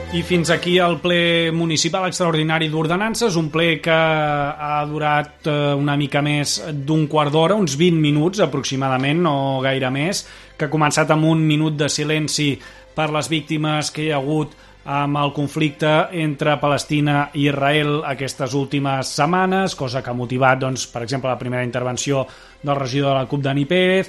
I 0.09 0.23
fins 0.25 0.49
aquí 0.49 0.79
el 0.81 0.95
ple 1.03 1.51
municipal 1.53 2.07
extraordinari 2.09 2.71
d'ordenances, 2.73 3.35
un 3.37 3.51
ple 3.53 3.75
que 3.85 3.93
ha 3.93 4.79
durat 4.89 5.45
eh, 5.45 5.57
una 5.77 5.99
mica 6.01 6.23
més 6.25 6.55
d'un 6.73 7.03
quart 7.13 7.35
d'hora, 7.35 7.59
uns 7.61 7.75
20 7.77 8.01
minuts 8.01 8.41
aproximadament, 8.41 9.21
no 9.27 9.61
gaire 9.61 9.91
més, 9.93 10.23
que 10.57 10.65
ha 10.65 10.73
començat 10.73 11.13
amb 11.13 11.29
un 11.29 11.43
minut 11.45 11.77
de 11.77 11.91
silenci 11.93 12.55
per 12.97 13.11
les 13.13 13.29
víctimes 13.29 13.93
que 13.93 14.07
hi 14.07 14.09
ha 14.09 14.23
hagut 14.23 14.57
amb 14.89 15.21
el 15.21 15.35
conflicte 15.37 15.93
entre 16.17 16.57
Palestina 16.57 17.27
i 17.35 17.45
Israel 17.51 17.99
aquestes 18.09 18.57
últimes 18.57 19.13
setmanes, 19.13 19.77
cosa 19.77 20.01
que 20.01 20.09
ha 20.09 20.17
motivat, 20.17 20.65
doncs, 20.65 20.89
per 20.89 21.05
exemple, 21.05 21.29
la 21.29 21.37
primera 21.37 21.69
intervenció 21.69 22.25
del 22.63 22.81
regidor 22.81 23.13
de 23.13 23.21
la 23.21 23.29
CUP, 23.29 23.45
Dani 23.45 23.69
Pérez, 23.69 24.09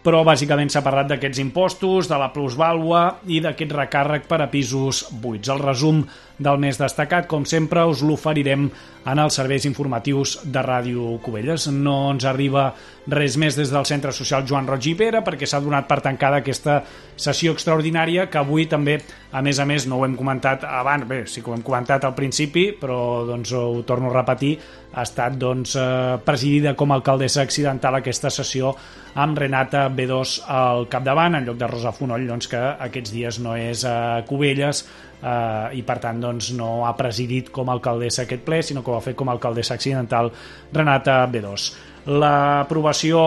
però 0.00 0.22
bàsicament 0.24 0.70
s'ha 0.72 0.80
parlat 0.84 1.10
d'aquests 1.10 1.42
impostos, 1.42 2.08
de 2.08 2.16
la 2.20 2.30
plusvàlua 2.32 3.02
i 3.28 3.40
d'aquest 3.44 3.74
recàrrec 3.76 4.24
per 4.30 4.40
a 4.40 4.48
pisos 4.52 5.02
buits. 5.12 5.50
El 5.52 5.60
resum 5.60 6.00
del 6.40 6.60
més 6.62 6.80
destacat, 6.80 7.26
com 7.28 7.44
sempre, 7.44 7.84
us 7.84 8.00
l'oferirem 8.00 8.70
en 9.10 9.20
els 9.20 9.36
serveis 9.36 9.66
informatius 9.68 10.38
de 10.44 10.62
Ràdio 10.64 11.18
Cubelles. 11.24 11.68
No 11.68 11.98
ens 12.14 12.24
arriba 12.24 12.70
res 13.08 13.36
més 13.40 13.56
des 13.56 13.70
del 13.72 13.86
Centre 13.88 14.12
Social 14.12 14.44
Joan 14.46 14.68
Roig 14.68 14.90
i 14.90 14.94
Pere 14.98 15.22
perquè 15.24 15.48
s'ha 15.48 15.62
donat 15.64 15.88
per 15.88 16.00
tancada 16.04 16.42
aquesta 16.42 16.80
sessió 17.16 17.54
extraordinària 17.56 18.28
que 18.30 18.38
avui 18.38 18.66
també 18.68 19.00
A 19.30 19.42
més 19.46 19.60
a 19.62 19.64
més, 19.64 19.84
no 19.86 20.00
ho 20.00 20.04
hem 20.04 20.16
comentat 20.18 20.64
abans, 20.66 21.06
bé, 21.06 21.20
sí 21.30 21.38
que 21.38 21.52
ho 21.52 21.54
hem 21.54 21.62
comentat 21.62 22.02
al 22.04 22.16
principi, 22.16 22.64
però 22.74 23.22
doncs, 23.28 23.52
ho 23.54 23.84
torno 23.86 24.08
a 24.10 24.14
repetir, 24.16 24.56
ha 24.90 25.04
estat 25.06 25.36
doncs, 25.38 25.76
eh, 25.78 26.16
presidida 26.26 26.72
com 26.74 26.90
a 26.90 26.96
alcaldessa 26.98 27.44
accidental 27.46 28.00
aquesta 28.00 28.30
sessió 28.34 28.72
amb 29.14 29.38
Renata 29.38 29.84
B2 29.86 30.32
al 30.50 30.88
capdavant, 30.90 31.38
en 31.38 31.46
lloc 31.46 31.60
de 31.60 31.68
Rosa 31.70 31.92
Fonoll, 31.94 32.26
doncs, 32.26 32.50
que 32.50 32.58
aquests 32.58 33.14
dies 33.14 33.38
no 33.38 33.54
és 33.54 33.84
a 33.86 34.24
Cubelles 34.26 34.82
eh, 35.22 35.78
i 35.78 35.84
per 35.86 36.00
tant 36.02 36.18
doncs, 36.26 36.50
no 36.58 36.88
ha 36.88 36.96
presidit 36.98 37.52
com 37.54 37.70
a 37.70 37.78
alcaldessa 37.78 38.24
aquest 38.26 38.42
ple, 38.42 38.64
sinó 38.66 38.82
que 38.82 38.90
ho 38.90 38.98
ha 38.98 39.04
fet 39.04 39.14
com 39.14 39.30
a 39.30 39.36
alcaldessa 39.38 39.78
accidental 39.78 40.32
Renata 40.74 41.22
B2. 41.30 41.70
L'aprovació 42.06 43.20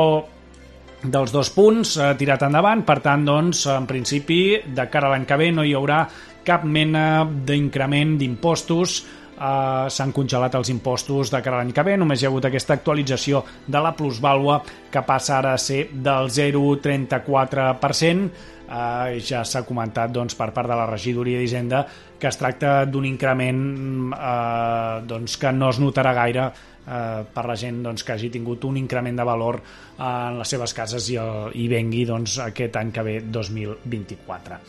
dels 1.03 1.33
dos 1.35 1.49
punts 1.51 1.97
ha 1.99 2.13
tirat 2.17 2.45
endavant, 2.47 2.83
per 2.87 2.99
tant, 3.03 3.25
doncs, 3.27 3.65
en 3.69 3.85
principi, 3.89 4.61
de 4.65 4.87
cara 4.89 5.07
a 5.09 5.11
l'any 5.13 5.25
que 5.27 5.37
ve 5.37 5.51
no 5.51 5.63
hi 5.67 5.73
haurà 5.75 6.07
cap 6.47 6.63
mena 6.63 7.25
d'increment 7.25 8.17
d'impostos. 8.19 9.03
Eh, 9.33 9.89
s'han 9.89 10.11
congelat 10.15 10.55
els 10.55 10.69
impostos 10.69 11.31
de 11.33 11.41
cara 11.41 11.57
a 11.57 11.59
l'any 11.63 11.73
que 11.75 11.83
ve, 11.83 11.97
només 11.97 12.21
hi 12.21 12.25
ha 12.27 12.29
hagut 12.31 12.45
aquesta 12.47 12.73
actualització 12.77 13.43
de 13.67 13.79
la 13.81 13.93
plusvàlua 13.97 14.61
que 14.93 15.01
passa 15.03 15.37
ara 15.39 15.53
a 15.57 15.61
ser 15.61 15.89
del 15.91 16.29
0,34%, 16.31 18.29
eh, 18.69 19.19
ja 19.23 19.43
s'ha 19.45 19.63
comentat 19.67 20.11
doncs, 20.13 20.35
per 20.39 20.51
part 20.55 20.69
de 20.69 20.77
la 20.77 20.87
regidoria 20.89 21.39
d'Hisenda 21.39 21.85
que 22.19 22.29
es 22.29 22.39
tracta 22.39 22.85
d'un 22.85 23.05
increment 23.05 24.13
eh, 24.15 25.01
doncs, 25.07 25.37
que 25.37 25.51
no 25.51 25.69
es 25.73 25.81
notarà 25.83 26.13
gaire 26.15 26.47
eh, 26.47 27.25
per 27.33 27.45
la 27.49 27.57
gent 27.59 27.83
doncs, 27.83 28.05
que 28.05 28.15
hagi 28.15 28.31
tingut 28.31 28.63
un 28.69 28.79
increment 28.79 29.19
de 29.19 29.27
valor 29.27 29.59
en 29.99 30.39
les 30.39 30.55
seves 30.55 30.73
cases 30.73 31.09
i, 31.11 31.19
el, 31.19 31.51
i 31.59 31.67
vengui 31.71 32.05
doncs, 32.07 32.39
aquest 32.47 32.79
any 32.79 32.91
que 32.95 33.05
ve 33.05 33.19
2024. 33.27 34.59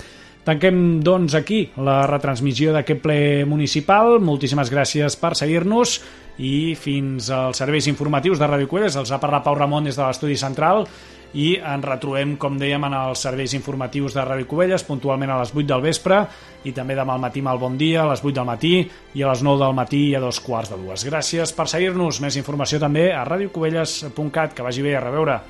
Tanquem, 0.45 1.01
doncs, 1.01 1.33
aquí 1.39 1.63
la 1.81 2.03
retransmissió 2.05 2.75
d'aquest 2.75 3.01
ple 3.01 3.19
municipal. 3.49 4.19
Moltíssimes 4.21 4.69
gràcies 4.69 5.17
per 5.17 5.33
seguir-nos 5.39 5.97
i 6.45 6.75
fins 6.77 7.31
als 7.33 7.63
serveis 7.63 7.89
informatius 7.89 8.43
de 8.43 8.51
Ràdio 8.51 8.69
Cuelles. 8.69 8.99
Els 9.01 9.15
ha 9.15 9.21
parlat 9.23 9.47
Pau 9.47 9.57
Ramon 9.57 9.89
des 9.89 9.97
de 9.97 10.05
l'estudi 10.05 10.37
central 10.37 10.85
i 11.35 11.55
ens 11.59 11.85
retrobem, 11.85 12.37
com 12.41 12.59
dèiem, 12.59 12.87
en 12.87 12.97
els 12.99 13.25
serveis 13.27 13.55
informatius 13.59 14.15
de 14.15 14.25
Ràdio 14.25 14.49
Cubelles, 14.51 14.87
puntualment 14.87 15.35
a 15.35 15.41
les 15.43 15.55
8 15.55 15.67
del 15.73 15.85
vespre 15.85 16.23
i 16.65 16.73
també 16.73 16.97
demà 16.97 17.17
al 17.17 17.23
matí 17.23 17.43
al 17.45 17.61
bon 17.61 17.77
dia, 17.79 18.03
a 18.05 18.09
les 18.13 18.23
8 18.25 18.35
del 18.39 18.49
matí 18.49 18.75
i 19.15 19.23
a 19.23 19.33
les 19.33 19.43
9 19.43 19.65
del 19.65 19.77
matí 19.77 20.07
i 20.11 20.15
a 20.15 20.23
dos 20.23 20.41
quarts 20.41 20.71
de 20.73 20.81
dues. 20.81 21.05
Gràcies 21.05 21.53
per 21.53 21.69
seguir-nos. 21.69 22.23
Més 22.25 22.39
informació 22.41 22.81
també 22.81 23.11
a 23.13 23.25
radiocubelles.cat. 23.29 24.55
Que 24.55 24.63
vagi 24.67 24.83
bé, 24.87 24.97
a 24.97 25.05
reveure. 25.05 25.41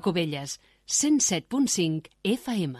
Cubelles, 0.00 0.58
107.5 0.86 2.08
FM. 2.24 2.78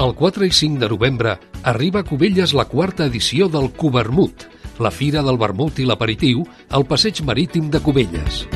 El 0.00 0.14
4 0.16 0.46
i 0.48 0.50
5 0.50 0.80
de 0.80 0.88
novembre 0.88 1.36
arriba 1.62 2.00
a 2.00 2.04
Cubelles 2.08 2.54
la 2.56 2.64
quarta 2.64 3.04
edició 3.04 3.50
del 3.52 3.68
Cubermut, 3.76 4.46
la 4.80 4.90
fira 4.90 5.20
del 5.26 5.36
vermut 5.36 5.78
i 5.78 5.84
l'aperitiu 5.84 6.46
al 6.70 6.88
passeig 6.88 7.20
marítim 7.28 7.68
de 7.68 7.84
Cubelles. 7.84 8.46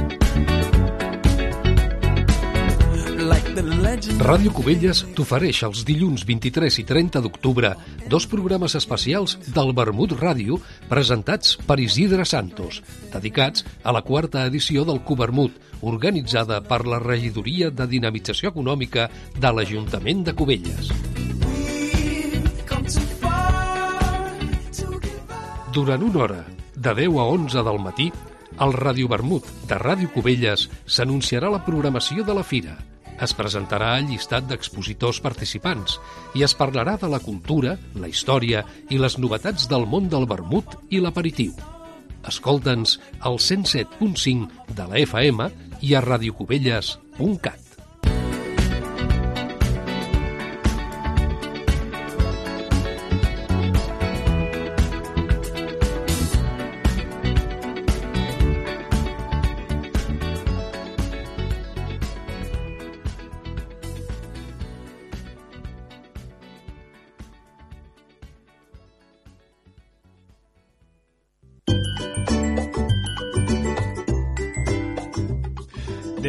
Ràdio 4.05 4.51
Cubelles 4.53 4.99
t'ofereix 5.17 5.63
els 5.65 5.81
dilluns 5.89 6.25
23 6.29 6.77
i 6.83 6.83
30 6.85 7.23
d'octubre 7.25 7.71
dos 8.13 8.27
programes 8.29 8.75
especials 8.77 9.39
del 9.57 9.73
Vermut 9.77 10.13
Ràdio 10.19 10.59
presentats 10.91 11.55
per 11.65 11.79
Isidre 11.81 12.27
Santos, 12.29 12.83
dedicats 13.15 13.65
a 13.83 13.95
la 13.97 14.03
quarta 14.05 14.45
edició 14.45 14.85
del 14.85 15.01
Cubermut, 15.09 15.57
organitzada 15.81 16.61
per 16.61 16.83
la 16.85 17.01
Regidoria 17.01 17.71
de 17.73 17.89
Dinamització 17.89 18.53
Econòmica 18.53 19.09
de 19.41 19.53
l'Ajuntament 19.57 20.25
de 20.29 20.37
Cubelles. 20.37 20.93
Durant 25.73 26.09
una 26.13 26.27
hora, 26.27 26.43
de 26.77 26.99
10 27.05 27.21
a 27.21 27.29
11 27.41 27.69
del 27.71 27.81
matí, 27.81 28.11
al 28.59 28.77
Ràdio 28.77 29.09
Vermut 29.09 29.49
de 29.69 29.79
Ràdio 29.81 30.13
Cubelles 30.13 30.69
s'anunciarà 30.85 31.49
la 31.51 31.65
programació 31.65 32.23
de 32.23 32.37
la 32.37 32.45
fira– 32.45 32.77
es 33.23 33.35
presentarà 33.37 33.95
el 33.99 34.09
llistat 34.11 34.47
d'expositors 34.49 35.21
participants 35.25 35.99
i 36.35 36.45
es 36.47 36.57
parlarà 36.59 36.97
de 37.01 37.11
la 37.11 37.21
cultura, 37.23 37.77
la 37.95 38.11
història 38.11 38.65
i 38.91 38.99
les 38.99 39.19
novetats 39.19 39.69
del 39.71 39.87
món 39.87 40.09
del 40.13 40.27
vermut 40.31 40.79
i 40.91 41.03
l'aperitiu. 41.03 41.55
Escolta'ns 42.29 42.99
al 43.21 43.39
107.5 43.39 44.75
de 44.75 44.89
la 44.89 45.03
FM 45.05 45.51
i 45.85 45.95
a 45.95 46.03
radiocubelles.cat. 46.05 47.64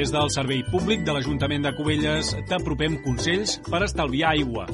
Des 0.06 0.12
del 0.14 0.30
Servei 0.30 0.60
Públic 0.62 1.02
de 1.02 1.14
l'Ajuntament 1.16 1.64
de 1.66 1.72
Cubelles 1.74 2.28
t'apropem 2.46 3.00
consells 3.02 3.56
per 3.66 3.80
estalviar 3.82 4.36
aigua. 4.36 4.68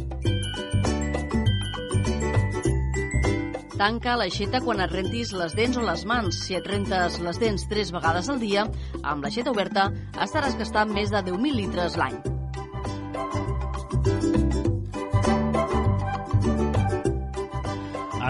Tanca 3.78 4.18
l'aixeta 4.20 4.60
quan 4.66 4.84
et 4.84 4.92
rentis 4.92 5.32
les 5.32 5.56
dents 5.56 5.80
o 5.80 5.86
les 5.88 6.04
mans. 6.12 6.36
Si 6.36 6.60
et 6.60 6.68
rentes 6.68 7.16
les 7.24 7.40
dents 7.46 7.64
tres 7.72 7.94
vegades 7.96 8.28
al 8.28 8.44
dia, 8.44 8.66
amb 9.00 9.24
l'aixeta 9.24 9.56
oberta 9.56 9.88
estaràs 10.28 10.60
gastant 10.60 10.92
més 10.92 11.16
de 11.16 11.24
10.000 11.32 11.62
litres 11.62 11.96
l'any. 11.96 12.20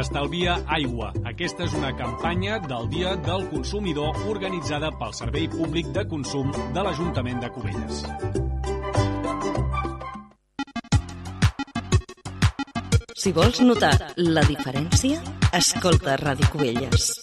Estalvia 0.02 0.56
aigua. 0.66 1.12
Aquesta 1.30 1.66
és 1.68 1.74
una 1.78 1.92
campanya 1.98 2.58
del 2.66 2.88
Dia 2.90 3.14
del 3.28 3.46
Consumidor 3.52 4.18
organitzada 4.32 4.90
pel 4.98 5.14
Servei 5.14 5.48
Públic 5.52 5.92
de 5.94 6.06
Consum 6.10 6.50
de 6.74 6.86
l'Ajuntament 6.88 7.44
de 7.44 7.52
Cubelles. 7.54 8.02
Si 13.22 13.34
vols 13.38 13.62
notar 13.62 13.94
la 14.18 14.42
diferència, 14.50 15.22
escolta 15.54 16.18
Ràdio 16.18 16.50
Cubelles. 16.50 17.21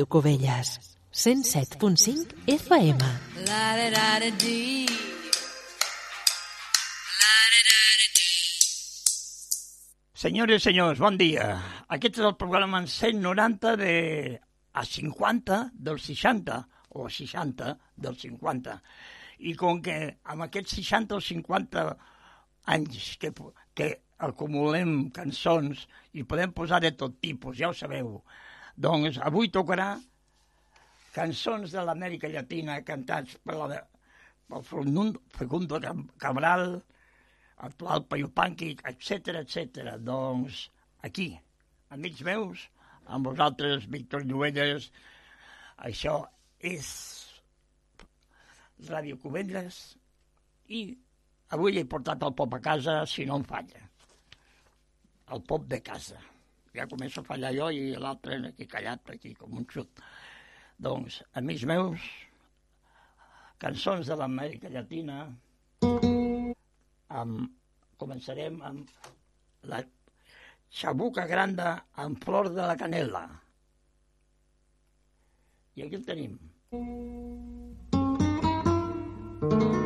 Ràdio 0.00 0.06
Cubelles. 0.06 0.96
107.5 1.12 2.32
FM. 2.48 3.00
Senyores 10.14 10.56
i 10.56 10.64
senyors, 10.64 10.98
bon 11.00 11.18
dia. 11.20 11.50
Aquest 11.88 12.16
és 12.16 12.24
el 12.24 12.36
programa 12.40 12.80
en 12.80 12.88
190 12.88 13.76
de 13.76 14.40
a 14.72 14.84
50 14.84 15.60
del 15.74 16.00
60 16.00 16.60
o 16.96 17.04
a 17.04 17.10
60 17.10 17.76
del 17.96 18.16
50. 18.16 18.80
I 19.40 19.54
com 19.54 19.82
que 19.84 19.98
amb 20.24 20.46
aquests 20.48 20.78
60 20.80 21.16
o 21.16 21.20
50 21.20 21.88
anys 22.72 23.16
que, 23.20 23.34
que 23.74 23.90
acumulem 24.16 25.10
cançons 25.10 25.84
i 26.12 26.24
podem 26.24 26.56
posar 26.56 26.80
de 26.80 26.92
tot 26.92 27.20
tipus, 27.20 27.58
ja 27.58 27.68
ho 27.68 27.76
sabeu, 27.76 28.22
doncs 28.76 29.18
avui 29.26 29.50
tocarà 29.50 29.94
cançons 31.14 31.72
de 31.74 31.82
l'Amèrica 31.84 32.30
Llatina 32.30 32.80
cantats 32.86 33.36
per 33.44 33.56
la, 33.58 33.80
pel 34.50 35.14
Facundo 35.36 35.80
Cabral, 36.18 36.80
actual 37.58 38.04
Payupanqui, 38.06 38.76
etc 38.84 39.40
etc. 39.42 39.96
Doncs 39.98 40.68
aquí, 41.06 41.32
amics 41.90 42.22
meus, 42.26 42.66
amb 43.06 43.26
vosaltres, 43.26 43.86
Víctor 43.90 44.24
Lluelles, 44.26 44.90
això 45.78 46.22
és 46.60 46.88
Ràdio 48.88 49.18
Cubelles 49.20 49.78
i 50.68 50.82
avui 51.56 51.78
he 51.78 51.84
portat 51.84 52.22
el 52.22 52.34
pop 52.36 52.54
a 52.54 52.60
casa 52.64 53.00
si 53.10 53.26
no 53.28 53.40
em 53.40 53.46
falla. 53.46 53.86
El 55.34 55.42
pop 55.46 55.66
de 55.70 55.80
casa. 55.84 56.18
Ja 56.76 56.86
començo 56.90 57.20
a 57.20 57.26
fallar 57.26 57.52
jo 57.56 57.68
i 57.74 57.94
l'altre 57.98 58.38
aquí 58.48 58.66
callat, 58.70 59.10
aquí 59.14 59.34
com 59.38 59.56
un 59.58 59.66
xut. 59.70 60.02
Doncs, 60.80 61.20
amics 61.36 61.64
meus, 61.68 62.04
cançons 63.60 64.08
de 64.08 64.16
l'Amèrica 64.16 64.70
Llatina, 64.72 65.24
amb, 67.20 67.50
començarem 68.00 68.62
amb 68.70 69.10
la 69.72 69.82
Xabuca 70.70 71.26
Granda 71.26 71.74
amb 72.04 72.22
flor 72.24 72.52
de 72.54 72.62
la 72.70 72.78
canela. 72.78 73.26
I 75.76 75.88
aquí 75.88 75.98
el 75.98 76.06
tenim. 76.06 76.38
que 79.40 79.79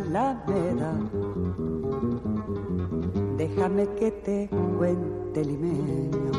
alameda. 0.00 0.92
Déjame 3.36 3.86
que 3.98 4.10
te 4.10 4.48
cuente 4.78 5.44
limeño. 5.44 6.32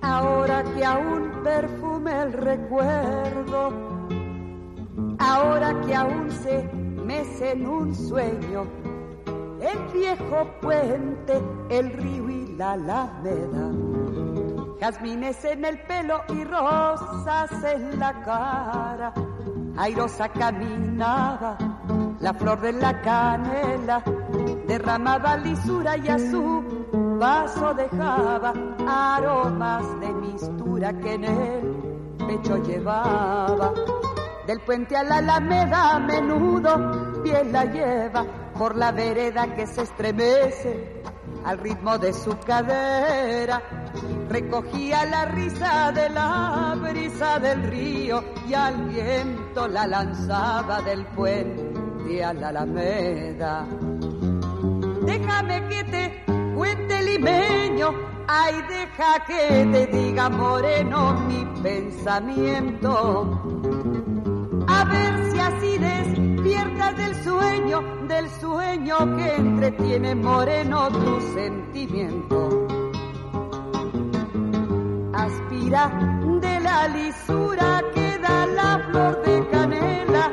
Ahora 0.00 0.64
que 0.64 0.84
aún 0.84 1.30
perfume 1.42 2.22
el 2.22 2.32
recuerdo, 2.32 3.72
ahora 5.18 5.80
que 5.82 5.94
aún 5.94 6.30
se 6.30 6.68
mece 7.06 7.52
en 7.52 7.66
un 7.66 7.94
sueño, 7.94 8.66
el 9.60 9.78
viejo 9.92 10.46
puente, 10.60 11.40
el 11.70 11.92
río 11.92 12.28
y 12.28 12.46
la 12.56 12.72
alameda. 12.72 13.70
Jazmines 14.80 15.44
en 15.44 15.64
el 15.64 15.78
pelo 15.82 16.22
y 16.28 16.42
rosas 16.42 17.50
en 17.64 18.00
la 18.00 18.12
cara. 18.24 19.14
Airosa 19.76 20.28
caminaba, 20.28 21.56
la 22.20 22.34
flor 22.34 22.60
de 22.60 22.72
la 22.72 23.00
canela 23.00 24.02
derramaba 24.66 25.36
lisura 25.38 25.96
y 25.96 26.08
a 26.08 26.18
su 26.18 27.18
paso 27.18 27.74
dejaba 27.74 28.52
aromas 28.86 30.00
de 30.00 30.12
mistura 30.12 30.92
que 30.98 31.14
en 31.14 31.24
el 31.24 32.16
pecho 32.26 32.56
llevaba. 32.58 33.72
Del 34.46 34.60
puente 34.60 34.96
a 34.96 35.04
la 35.04 35.16
alameda 35.18 35.96
a 35.96 36.00
menudo 36.00 37.22
piel 37.22 37.52
la 37.52 37.64
lleva 37.64 38.24
por 38.58 38.76
la 38.76 38.92
vereda 38.92 39.54
que 39.54 39.66
se 39.66 39.82
estremece 39.82 41.02
al 41.44 41.58
ritmo 41.58 41.98
de 41.98 42.12
su 42.12 42.36
cadera. 42.38 43.62
Recogía 44.32 45.04
la 45.04 45.26
risa 45.26 45.92
de 45.92 46.08
la 46.08 46.74
brisa 46.80 47.38
del 47.38 47.64
río 47.64 48.24
y 48.48 48.54
al 48.54 48.88
viento 48.88 49.68
la 49.68 49.86
lanzaba 49.86 50.80
del 50.80 51.04
puente 51.04 52.24
a 52.24 52.32
la 52.32 52.48
alameda. 52.48 53.66
Déjame 55.02 55.68
que 55.68 55.84
te 55.84 56.24
cuente 56.54 57.02
limeño, 57.02 57.92
ay 58.26 58.54
deja 58.70 59.22
que 59.26 59.68
te 59.70 59.86
diga 59.98 60.30
moreno 60.30 61.12
mi 61.28 61.44
pensamiento. 61.62 63.38
A 64.66 64.84
ver 64.86 65.30
si 65.30 65.38
así 65.40 65.76
despiertas 65.76 66.96
del 66.96 67.14
sueño 67.22 67.82
del 68.08 68.30
sueño 68.30 68.96
que 69.14 69.34
entretiene 69.36 70.14
moreno 70.14 70.88
tu 70.88 71.20
sentimiento. 71.34 72.61
Aspira 75.22 75.88
de 76.40 76.58
la 76.58 76.88
lisura 76.88 77.80
que 77.94 78.18
da 78.18 78.44
la 78.44 78.80
flor 78.90 79.22
de 79.22 79.48
canela, 79.50 80.24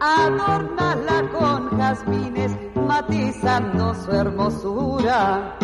adórnala 0.00 1.28
con 1.30 1.78
jazmines 1.78 2.52
matizando 2.74 3.94
su 3.94 4.10
hermosura. 4.12 5.58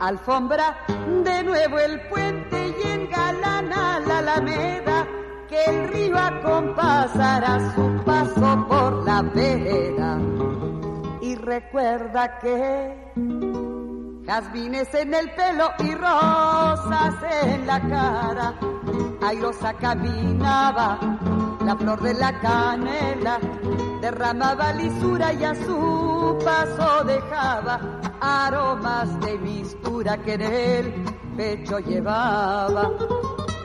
Alfombra 0.00 0.76
de 1.22 1.44
nuevo 1.44 1.78
el 1.78 2.00
puente 2.08 2.74
y 2.80 2.88
engalana 2.88 4.00
la 4.00 4.18
alameda 4.18 5.06
que 5.48 5.64
el 5.66 5.88
río 5.88 6.18
acompasará 6.18 7.74
su 7.76 8.04
paso 8.04 8.66
por 8.68 9.04
la 9.04 9.22
vereda. 9.22 10.18
Y 11.20 11.36
recuerda 11.36 12.40
que 12.40 13.65
jazmines 14.26 14.92
en 14.94 15.14
el 15.14 15.30
pelo 15.30 15.70
y 15.78 15.94
rosas 15.94 17.14
en 17.42 17.66
la 17.66 17.80
cara, 17.80 18.54
airosa 19.22 19.74
caminaba 19.74 20.98
la 21.64 21.76
flor 21.76 22.00
de 22.00 22.14
la 22.14 22.38
canela, 22.40 23.38
derramaba 24.00 24.72
lisura 24.72 25.32
y 25.32 25.44
a 25.44 25.54
su 25.54 26.38
paso 26.44 27.04
dejaba 27.04 27.80
aromas 28.20 29.20
de 29.20 29.38
mistura 29.38 30.16
que 30.18 30.34
en 30.34 30.42
el 30.42 31.04
pecho 31.36 31.78
llevaba 31.78 32.90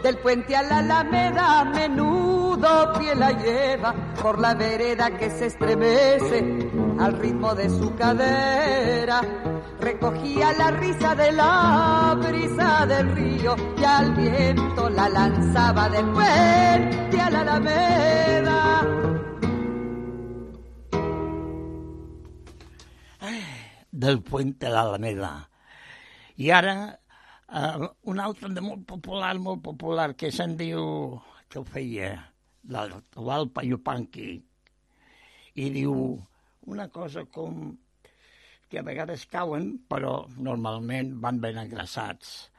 del 0.03 0.17
puente 0.17 0.55
a 0.55 0.63
la 0.63 0.79
alameda 0.79 1.63
menudo 1.65 2.93
pie 2.97 3.15
la 3.15 3.31
lleva 3.31 3.93
por 4.21 4.39
la 4.39 4.53
vereda 4.53 5.11
que 5.17 5.29
se 5.29 5.47
estremece 5.47 6.69
al 6.99 7.19
ritmo 7.19 7.53
de 7.55 7.69
su 7.69 7.93
cadera. 7.95 9.21
Recogía 9.79 10.53
la 10.53 10.71
risa 10.71 11.15
de 11.15 11.31
la 11.31 12.17
brisa 12.19 12.85
del 12.85 13.15
río 13.15 13.55
y 13.77 13.83
al 13.83 14.13
viento 14.13 14.89
la 14.89 15.09
lanzaba 15.09 15.89
del 15.89 16.05
puente 16.11 17.21
a 17.21 17.29
la 17.29 17.41
alameda. 17.41 18.87
Del 23.91 24.21
puente 24.21 24.67
a 24.67 24.69
la 24.69 24.81
alameda. 24.81 25.49
I 26.37 26.49
ara 26.49 27.00
Uh, 27.51 27.89
un 28.07 28.21
altre 28.23 28.47
de 28.55 28.63
molt 28.63 28.85
popular, 28.87 29.33
molt 29.43 29.59
popular, 29.65 30.13
que 30.15 30.29
se'n 30.31 30.55
diu, 30.55 31.19
que 31.51 31.59
el 31.59 31.67
feia, 31.67 32.13
l'Alpa 32.71 33.65
Yupanqui, 33.67 34.37
i 35.59 35.69
diu 35.75 35.93
una 36.71 36.87
cosa 36.87 37.25
com 37.27 37.73
que 38.71 38.79
a 38.79 38.85
vegades 38.87 39.27
cauen, 39.27 39.73
però 39.91 40.13
normalment 40.39 41.17
van 41.19 41.43
ben 41.43 41.59
engraçats. 41.59 42.49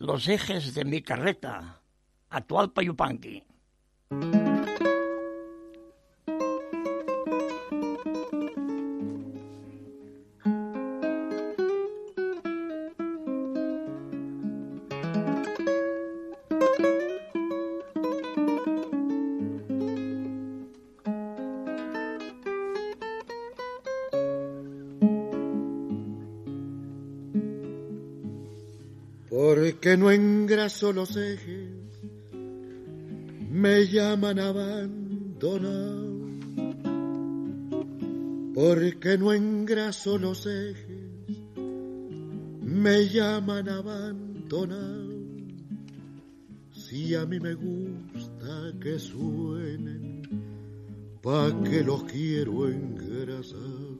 Los 0.00 0.28
ejes 0.32 0.72
de 0.74 0.88
mi 0.88 1.02
carreta 1.02 1.58
actual 2.30 2.72
Payupanqui. 2.72 3.42
Porque 4.08 4.47
los 30.68 31.16
ejes, 31.16 31.70
me 33.50 33.86
llaman 33.86 34.38
abandonado. 34.38 36.18
Porque 38.54 39.16
no 39.16 39.32
engraso 39.32 40.18
los 40.18 40.44
ejes, 40.46 41.56
me 42.60 43.08
llaman 43.08 43.68
abandonado. 43.68 45.08
Si 46.70 47.14
a 47.14 47.24
mí 47.24 47.40
me 47.40 47.54
gusta 47.54 48.74
que 48.78 48.98
suenen, 48.98 50.22
pa' 51.22 51.62
que 51.64 51.82
los 51.82 52.04
quiero 52.04 52.68
engrasar. 52.68 53.96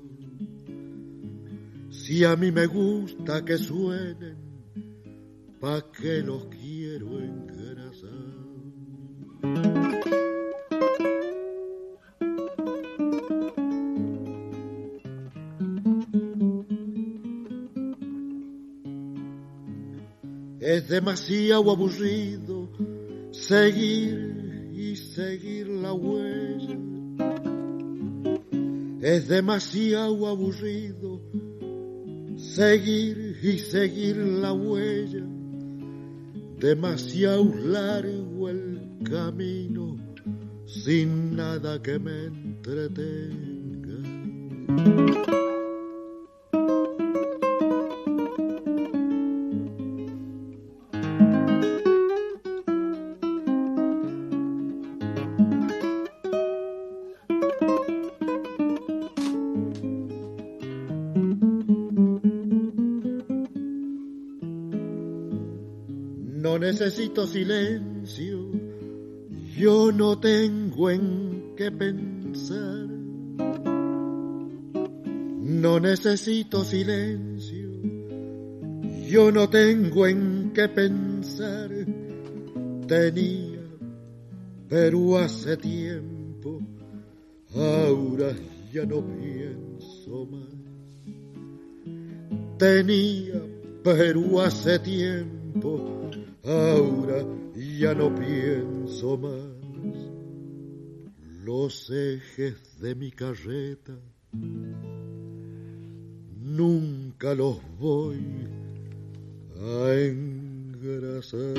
Si 1.91 2.25
a 2.25 2.37
mí 2.37 2.53
me 2.53 2.67
gusta 2.67 3.43
que 3.43 3.57
suenen, 3.57 4.37
pa' 5.61 5.91
que 5.93 6.23
los 6.23 6.47
demasiado 20.99 21.71
aburrido 21.71 22.69
seguir 23.31 24.73
y 24.75 24.97
seguir 24.97 25.69
la 25.69 25.93
huella. 25.93 26.77
Es 29.01 29.29
demasiado 29.29 30.27
aburrido 30.27 31.21
seguir 32.37 33.39
y 33.41 33.59
seguir 33.59 34.17
la 34.17 34.53
huella. 34.53 35.25
Demasiado 36.59 37.45
largo 37.65 38.49
el 38.49 38.99
camino 39.09 39.97
sin 40.67 41.37
nada 41.37 41.81
que 41.81 41.97
me 42.01 42.25
entretenga. 42.25 43.99
Necesito 66.99 67.29
silencio, 67.29 68.51
yo 69.57 69.93
no 69.93 70.19
tengo 70.19 70.91
en 70.91 71.55
qué 71.57 71.71
pensar. 71.71 72.89
No 75.41 75.79
necesito 75.79 76.65
silencio, 76.65 77.71
yo 79.09 79.31
no 79.31 79.49
tengo 79.49 80.09
en 80.09 80.51
qué 80.53 80.69
pensar. 80.69 81.71
Tenía, 82.89 83.61
pero 84.69 85.19
hace 85.19 85.57
tiempo, 85.57 86.59
ahora 87.55 88.35
ya 88.73 88.85
no 88.85 89.05
pienso 89.07 90.27
más. 90.27 90.49
Tenía, 92.59 93.41
pero 93.85 94.41
hace 94.41 94.81
tiempo, 94.81 96.09
ahora 96.49 97.25
ya 97.55 97.95
no 97.95 98.15
pienso 98.15 99.19
más. 99.19 99.59
Los 101.45 101.91
ejes 101.91 102.79
de 102.81 102.95
mi 102.95 103.11
carreta 103.11 103.95
nunca 106.37 107.35
los 107.35 107.59
voy 107.79 108.49
a 109.61 109.95
engrasar. 109.95 111.55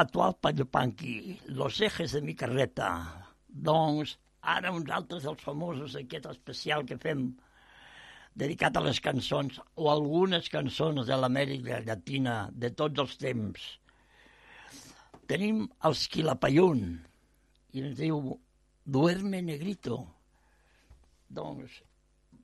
Actual 0.00 0.36
Pallapanqui, 0.40 1.40
los 1.46 1.80
ejes 1.80 2.12
de 2.12 2.22
mi 2.22 2.34
carreta. 2.34 2.90
Doncs 3.48 4.16
ara 4.40 4.72
uns 4.72 4.90
altres 4.90 5.24
dels 5.26 5.42
famosos, 5.44 5.96
aquest 5.96 6.26
especial 6.30 6.86
que 6.88 6.98
fem 6.98 7.28
dedicat 8.40 8.76
a 8.76 8.84
les 8.84 9.00
cançons 9.04 9.60
o 9.76 9.90
algunes 9.90 10.48
cançons 10.48 11.06
de 11.06 11.18
l'Amèrica 11.18 11.82
Llatina 11.84 12.36
de 12.52 12.70
tots 12.70 13.04
els 13.04 13.16
temps. 13.20 13.66
Tenim 15.30 15.66
els 15.86 16.06
Quilapayún 16.10 16.86
i 17.74 17.84
ens 17.84 17.98
diu 18.00 18.34
Duerme 18.84 19.42
Negrito. 19.46 20.00
Doncs 21.30 21.82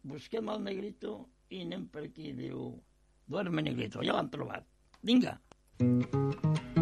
busquem 0.07 0.53
el 0.53 0.63
Negrito 0.69 1.19
i 1.51 1.65
anem 1.65 1.89
per 1.91 2.07
aquí, 2.07 2.31
diu 2.37 2.71
Duerme 3.27 3.65
Negrito, 3.67 4.05
ja 4.07 4.15
l'han 4.15 4.31
trobat. 4.31 4.69
Vinga. 5.03 5.39
Mamá 5.81 6.76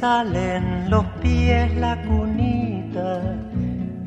salen 0.00 0.88
los 0.88 1.04
pies 1.20 1.76
la 1.76 1.94
cunita 2.02 3.20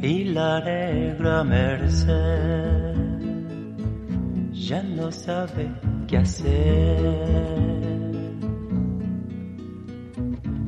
y 0.01 0.23
la 0.23 0.59
negra 0.59 1.43
merced 1.43 2.95
ya 4.51 4.81
no 4.81 5.11
sabe 5.11 5.69
qué 6.07 6.17
hacer. 6.17 6.97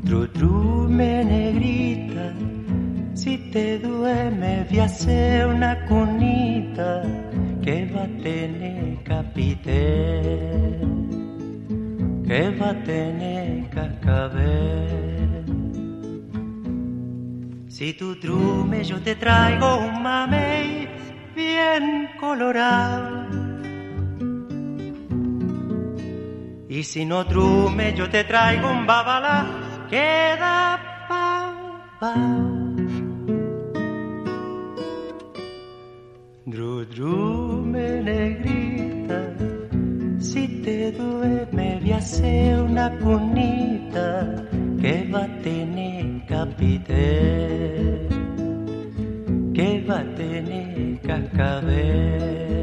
Tru, 0.06 0.28
tru, 0.28 0.88
me 0.90 1.24
negrita, 1.24 2.32
si 3.16 3.38
te 3.52 3.80
duerme 3.80 4.68
voy 4.70 4.80
a 4.80 4.86
hacer 4.86 5.48
una 5.48 5.86
cunita 5.88 7.02
que 7.64 7.86
va 7.92 8.04
a 8.04 8.22
tener 8.22 9.04
capité 9.04 10.76
que 12.28 12.50
va 12.60 12.70
a 12.72 12.84
tener 12.84 13.70
cascabel. 13.70 14.85
Si 17.86 17.94
tú 17.94 18.16
trume 18.16 18.84
yo 18.84 19.00
te 19.00 19.16
traigo 19.16 19.78
un 19.78 20.02
mamey 20.02 20.90
bien 21.36 22.10
colorado. 22.20 23.28
Y 26.68 26.82
si 26.82 27.06
no 27.06 27.28
trume 27.28 27.94
yo 27.94 28.10
te 28.10 28.24
traigo 28.24 28.72
un 28.72 28.88
babalá 28.88 29.46
que 29.88 30.36
da 30.40 30.80
pau, 31.08 31.54
pau. 32.00 32.76
Dru, 36.48 36.86
drume 36.86 38.02
negrita, 38.02 39.22
si 40.18 40.48
te 40.64 40.92
duerme 40.92 41.82
voy 41.82 41.92
a 41.92 41.98
hacer 41.98 42.64
una 42.64 42.90
cunita 42.98 44.44
que 44.82 45.08
va 45.14 45.26
a 45.26 45.42
tener 45.44 46.15
capité 46.66 48.08
que 49.54 49.88
va 49.88 50.00
a 50.00 50.04
tener 50.16 51.00
que 51.02 51.08
cascabel. 51.08 52.55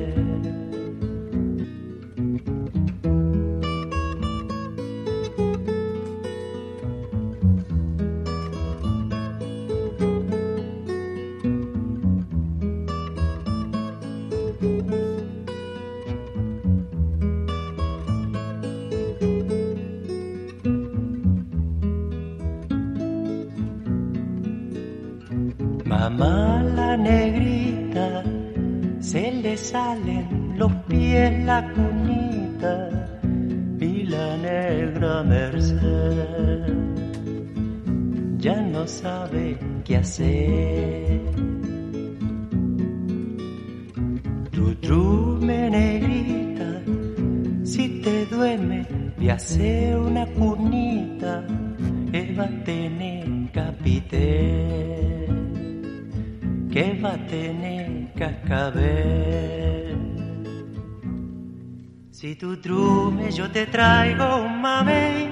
tú 62.43 62.57
trume, 62.57 63.31
yo 63.31 63.49
te 63.53 63.67
traigo 63.69 64.39
un 64.39 64.61
mamey 64.61 65.31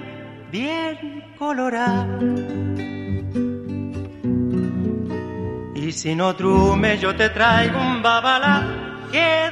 bien 0.48 1.24
colorado. 1.36 2.20
Y 5.74 5.90
si 5.90 6.14
no 6.14 6.36
trume, 6.36 6.98
yo 6.98 7.12
te 7.16 7.30
traigo 7.30 7.80
un 7.80 8.00
babalá 8.00 8.62
que 9.10 9.49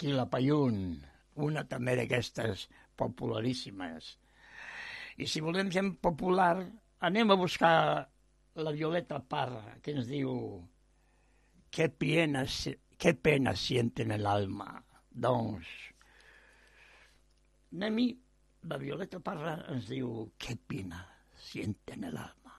Quilapayún, 0.00 0.96
una 1.44 1.66
també 1.68 1.92
d'aquestes 1.98 2.68
popularíssimes. 2.96 4.16
I 5.20 5.26
si 5.28 5.42
volem 5.44 5.68
gent 5.72 5.92
popular, 6.00 6.56
anem 7.04 7.30
a 7.30 7.36
buscar 7.36 8.08
la 8.64 8.72
Violeta 8.72 9.20
Parra, 9.20 9.76
que 9.84 9.92
ens 9.92 10.08
diu 10.08 10.32
que 11.70 11.90
pena, 11.92 12.46
que 12.96 13.12
pena 13.14 13.54
siente 13.56 14.02
en 14.08 14.16
el 14.16 14.26
alma». 14.26 14.72
Doncs, 15.10 15.68
anem-hi. 17.74 18.08
La 18.70 18.76
Violeta 18.80 19.20
Parra 19.24 19.56
ens 19.72 19.88
diu 19.88 20.32
que 20.38 20.56
pena 20.56 21.04
siente 21.36 21.96
en 21.96 22.04
el 22.04 22.16
alma». 22.24 22.52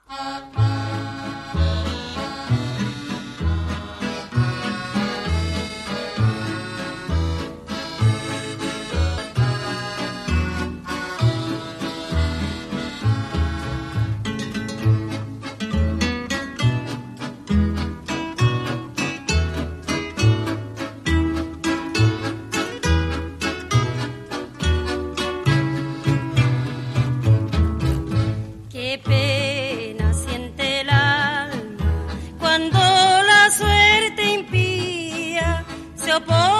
hecho 36.11 36.50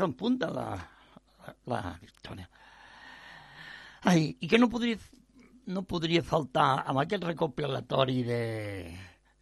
quarts 0.00 0.08
en 0.08 0.16
punt 0.16 0.38
de 0.38 0.48
la, 0.48 0.78
la, 1.44 1.54
la 1.66 1.98
victòria. 2.00 2.48
Ai, 4.08 4.36
i 4.40 4.48
que 4.48 4.58
no 4.58 4.68
podria, 4.72 4.96
no 5.68 5.82
podria 5.84 6.22
faltar 6.24 6.84
amb 6.88 7.02
aquest 7.02 7.24
recopilatori 7.24 8.22
de 8.24 8.42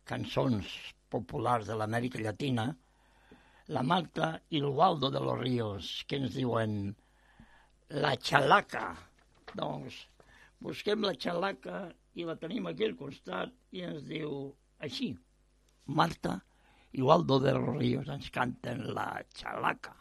cançons 0.04 0.66
populars 1.08 1.68
de 1.68 1.76
l'Amèrica 1.78 2.18
Llatina, 2.18 2.66
la 3.68 3.82
Marta 3.82 4.40
i 4.50 4.60
l'Ualdo 4.60 5.10
de 5.10 5.20
los 5.20 5.38
Ríos, 5.38 6.04
que 6.08 6.18
ens 6.18 6.34
diuen 6.34 6.94
la 8.02 8.16
xalaca. 8.16 8.96
Doncs 9.54 10.06
busquem 10.60 11.04
la 11.04 11.14
xalaca 11.14 11.86
i 12.18 12.26
la 12.26 12.36
tenim 12.36 12.66
aquí 12.66 12.88
al 12.88 12.96
costat 12.98 13.54
i 13.70 13.84
ens 13.86 14.02
diu 14.08 14.50
així. 14.80 15.14
Marta 15.86 16.40
i 16.92 17.04
Ualdo 17.04 17.38
de 17.38 17.54
los 17.54 17.76
Ríos 17.76 18.08
ens 18.08 18.32
canten 18.34 18.88
la 18.96 19.12
xalaca. 19.36 19.94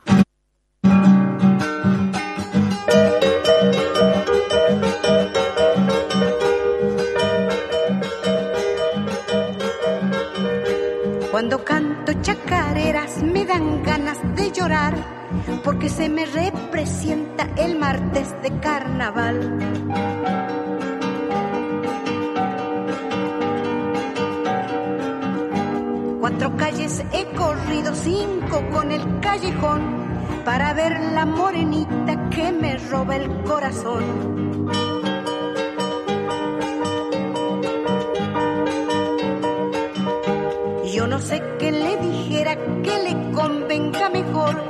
Cuando 11.32 11.64
canto 11.64 12.14
chacareras 12.22 13.22
me 13.22 13.46
dan 13.46 13.84
ganas 13.84 14.18
de 14.36 14.52
llorar 14.52 14.96
porque 15.64 15.88
se 15.88 16.10
me 16.10 16.26
representa 16.26 17.48
el 17.58 17.78
martes 17.78 18.34
de 18.42 18.60
carnaval. 18.60 19.36
Cuatro 26.20 26.58
calles 26.58 27.04
he 27.14 27.26
corrido, 27.36 27.94
cinco 27.94 28.64
con 28.72 28.92
el 28.92 29.20
callejón 29.20 30.07
para 30.48 30.74
ver 30.74 30.98
la 31.14 31.26
morenita 31.26 32.30
que 32.30 32.54
me 32.54 32.78
roba 32.78 33.18
el 33.18 33.28
corazón. 33.44 34.02
Yo 40.86 41.06
no 41.06 41.20
sé 41.20 41.44
qué 41.60 41.74
le 41.74 41.98
dijera 41.98 42.56
que 42.82 42.98
le 43.04 43.32
convenga 43.34 44.10
mejor. 44.10 44.64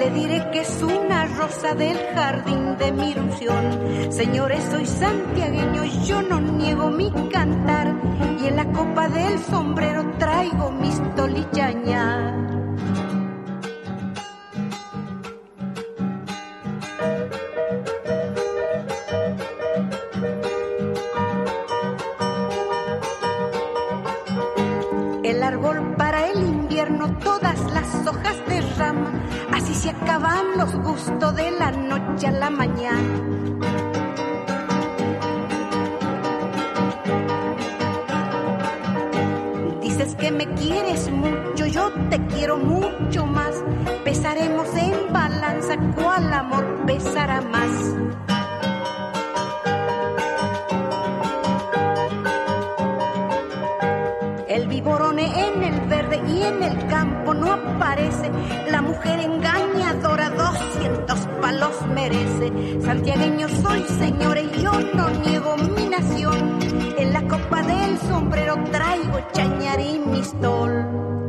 Le 0.00 0.10
diré 0.10 0.50
que 0.50 0.60
es 0.60 0.82
una 0.82 1.24
rosa 1.24 1.74
del 1.76 1.96
jardín 2.14 2.76
de 2.76 2.92
mi 2.92 3.12
ilusión. 3.12 4.12
Señores, 4.12 4.62
soy 4.70 4.84
santiagueño, 4.84 5.84
yo 6.04 6.20
no 6.20 6.42
niego 6.42 6.90
mi 6.90 7.10
cantar. 7.30 7.94
Y 8.38 8.48
en 8.48 8.56
la 8.56 8.66
copa 8.66 9.08
del 9.08 9.38
sombrero 9.38 10.04
traigo 10.18 10.70
mis 10.72 11.00
tolichañas. 11.16 12.51
De 31.04 31.50
la 31.58 31.72
noche 31.72 32.28
a 32.28 32.30
la 32.30 32.48
mañana. 32.48 33.20
Dices 39.80 40.14
que 40.14 40.30
me 40.30 40.46
quieres 40.54 41.10
mucho, 41.10 41.66
yo 41.66 41.90
te 42.08 42.24
quiero 42.26 42.56
mucho 42.56 43.26
más. 43.26 43.64
Pesaremos 44.04 44.68
en 44.76 45.12
balanza 45.12 45.76
cuál 45.96 46.32
amor 46.32 46.64
pesará 46.86 47.40
más. 47.40 47.96
El 54.46 54.68
viborone 54.68 55.48
en 55.48 55.62
el 55.64 55.80
verde 55.88 56.22
y 56.28 56.42
en 56.42 56.62
el 56.62 56.86
campo 56.86 57.34
no 57.34 57.71
merece. 61.86 62.52
Santiagueño 62.80 63.48
soy, 63.48 63.82
señores, 63.98 64.46
yo 64.60 64.72
no 64.94 65.10
niego 65.10 65.56
mi 65.56 65.88
nación. 65.88 66.58
En 66.98 67.12
la 67.12 67.22
copa 67.28 67.62
del 67.62 67.98
sombrero 68.08 68.56
traigo 68.70 69.18
chañar 69.32 69.80
y 69.80 69.98
mistol. 69.98 71.21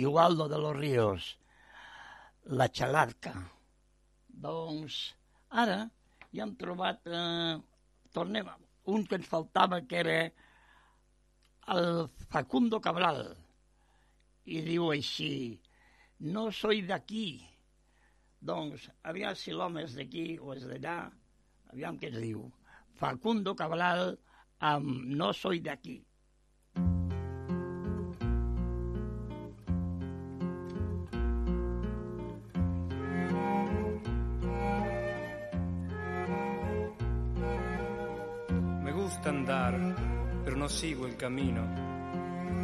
Igualdo 0.00 0.48
de 0.48 0.58
los 0.58 0.76
Ríos, 0.76 1.38
La 2.44 2.68
Xalarca. 2.68 3.34
Doncs 4.28 4.96
ara 5.62 5.80
ja 6.32 6.44
hem 6.46 6.54
trobat, 6.56 7.04
eh, 7.06 7.58
tornem, 8.16 8.48
un 8.94 9.04
que 9.06 9.18
ens 9.20 9.28
faltava 9.28 9.82
que 9.82 10.00
era 10.00 10.18
el 11.76 12.08
Facundo 12.32 12.80
Cabral. 12.80 13.22
I 14.46 14.62
diu 14.64 14.88
així 14.90 15.60
no 16.32 16.48
soy 16.50 16.80
d'aquí 16.88 17.28
doncs 18.40 18.88
aviam 19.04 19.36
si 19.36 19.52
l'home 19.52 19.84
és 19.84 19.94
d'aquí 19.98 20.38
o 20.40 20.54
és 20.56 20.64
d'allà. 20.64 21.10
Aviam 21.74 21.98
què 22.00 22.08
es 22.08 22.16
diu. 22.24 22.46
Facundo 22.96 23.52
Cabral 23.54 24.16
amb 24.70 25.04
No 25.20 25.32
soy 25.36 25.60
d'aquí 25.60 26.00
gusta 39.20 39.36
andar, 39.36 39.74
pero 40.46 40.56
no 40.56 40.66
sigo 40.66 41.06
el 41.06 41.14
camino, 41.14 41.60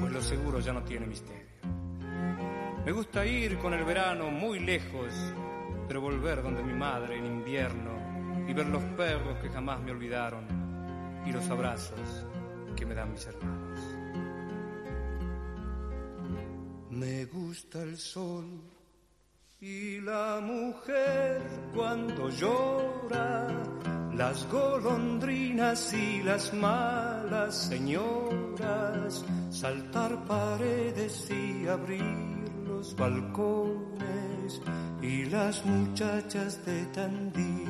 pues 0.00 0.10
lo 0.10 0.22
seguro 0.22 0.58
ya 0.58 0.72
no 0.72 0.82
tiene 0.84 1.06
misterio. 1.06 1.44
Me 2.82 2.92
gusta 2.92 3.26
ir 3.26 3.58
con 3.58 3.74
el 3.74 3.84
verano 3.84 4.30
muy 4.30 4.60
lejos, 4.60 5.12
pero 5.86 6.00
volver 6.00 6.42
donde 6.42 6.62
mi 6.62 6.72
madre 6.72 7.18
en 7.18 7.26
invierno 7.26 8.46
y 8.48 8.54
ver 8.54 8.68
los 8.68 8.82
perros 8.96 9.36
que 9.42 9.50
jamás 9.50 9.82
me 9.82 9.90
olvidaron 9.90 10.46
y 11.26 11.32
los 11.32 11.46
abrazos 11.50 12.24
que 12.74 12.86
me 12.86 12.94
dan 12.94 13.12
mis 13.12 13.26
hermanos. 13.26 13.80
Me 16.88 17.26
gusta 17.26 17.82
el 17.82 17.98
sol 17.98 18.46
y 19.60 20.00
la 20.00 20.40
mujer 20.42 21.42
cuando 21.74 22.30
llora, 22.30 22.85
las 24.28 24.44
golondrinas 24.50 25.92
y 25.94 26.20
las 26.24 26.52
malas 26.52 27.68
señoras, 27.68 29.24
saltar 29.50 30.24
paredes 30.24 31.30
y 31.30 31.68
abrir 31.68 32.50
los 32.66 32.96
balcones 32.96 34.60
y 35.00 35.26
las 35.26 35.64
muchachas 35.64 36.66
de 36.66 36.86
Tandil. 36.86 37.68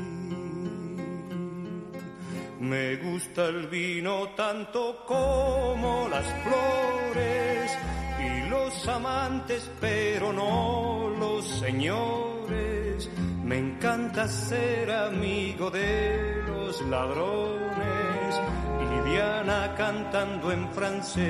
Me 2.61 2.97
gusta 2.97 3.49
el 3.49 3.67
vino 3.67 4.31
tanto 4.35 5.05
como 5.07 6.09
las 6.09 6.27
flores 6.43 7.71
y 8.19 8.49
los 8.49 8.89
amantes, 8.89 9.71
pero 9.79 10.33
no 10.33 11.11
los 11.19 11.47
señores. 11.47 13.11
Me 13.45 13.59
encanta 13.59 14.27
ser 14.27 14.91
amigo 14.91 15.71
de 15.71 16.36
los 16.67 16.81
ladrones 16.89 18.41
y 18.83 18.85
Diana 19.09 19.75
cantando 19.77 20.51
en 20.51 20.69
francés. 20.71 21.23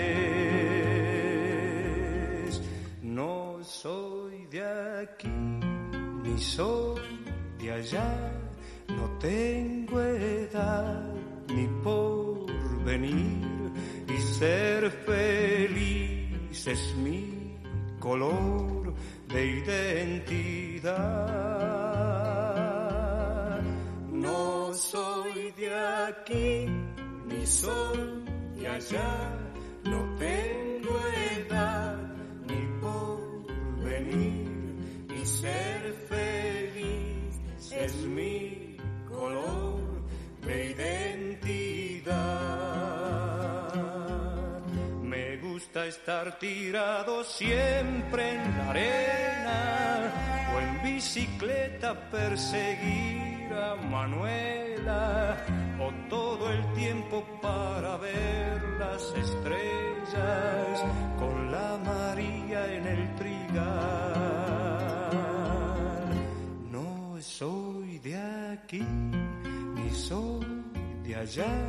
No 3.02 3.58
soy 3.62 4.46
de 4.46 4.62
aquí 5.02 5.28
ni 5.28 6.38
soy 6.38 7.20
de 7.58 7.72
allá, 7.72 8.32
no 8.88 9.10
tengo 9.18 10.00
edad 10.00 11.04
ni 11.54 11.66
por 11.84 12.46
venir 12.84 13.72
y 14.08 14.16
ser 14.38 14.90
feliz 14.90 16.66
es 16.66 16.96
mi 16.96 17.58
color 18.00 18.94
de 19.28 19.46
identidad. 19.60 21.26
Soy 24.76 25.52
de 25.52 25.74
aquí 25.74 26.66
ni 27.26 27.46
soy 27.46 28.24
de 28.56 28.68
allá, 28.68 29.30
no 29.84 30.16
tengo 30.18 31.00
edad 31.38 31.96
ni 32.46 32.66
por 32.80 33.18
venir 33.82 34.76
y 35.14 35.26
ser 35.26 35.94
feliz 36.08 37.40
es 37.72 37.94
mi 38.04 38.76
color 39.08 39.80
de 40.42 40.66
identidad. 40.70 42.14
Me 45.02 45.38
gusta 45.38 45.86
estar 45.86 46.38
tirado 46.38 47.24
siempre 47.24 48.34
en 48.34 48.58
la 48.58 48.70
arena 48.70 50.12
o 50.54 50.60
en 50.60 50.82
bicicleta 50.82 52.10
perseguir 52.10 53.25
Manuela 53.90 55.36
o 55.78 56.08
todo 56.08 56.50
el 56.50 56.62
tiempo 56.74 57.24
para 57.40 57.96
ver 57.98 58.62
las 58.78 59.02
estrellas 59.14 60.84
con 61.18 61.52
la 61.52 61.78
María 61.84 62.74
en 62.74 62.86
el 62.86 63.14
trigal. 63.14 63.66
No 66.70 67.16
soy 67.20 67.98
de 68.00 68.16
aquí 68.16 68.84
ni 69.74 69.90
soy 69.90 70.64
de 71.04 71.14
allá, 71.14 71.68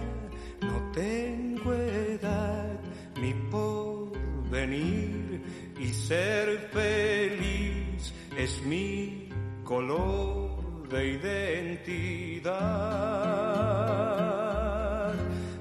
no 0.62 0.92
tengo 0.94 1.74
edad 1.74 2.80
ni 3.22 3.34
por 3.52 4.12
venir 4.50 5.42
y 5.80 5.88
ser 5.90 6.70
feliz 6.72 8.14
es 8.38 8.62
mi 8.64 9.30
color 9.64 10.57
de 10.90 11.08
identidad. 11.08 12.54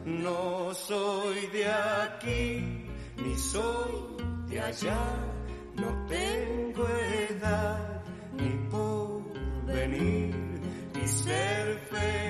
No 0.04 0.72
soy 0.74 1.46
de 1.52 1.66
aquí 1.66 2.88
ni 3.16 3.34
soy 3.36 4.16
de 4.48 4.60
allá, 4.60 4.98
no 5.74 6.06
tengo 6.06 6.86
edad 7.30 8.02
ni 8.32 8.50
por 8.70 9.22
venir 9.66 10.34
y 10.94 11.08
ser 11.08 11.78
feliz 11.90 12.25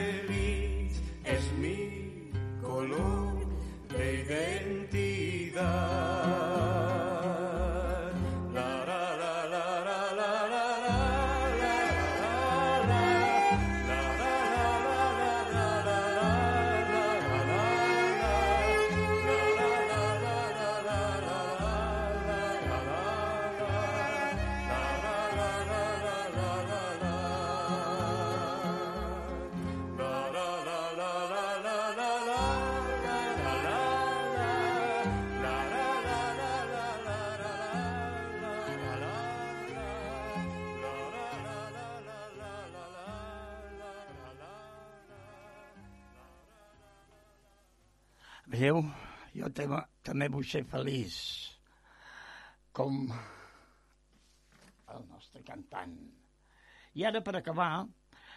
Jo 49.57 49.79
també, 50.05 50.29
vull 50.33 50.45
ser 50.45 50.63
feliç, 50.69 51.17
com 52.77 53.07
el 54.95 55.07
nostre 55.09 55.43
cantant. 55.47 55.95
I 56.97 57.07
ara, 57.09 57.23
per 57.25 57.39
acabar, 57.39 57.71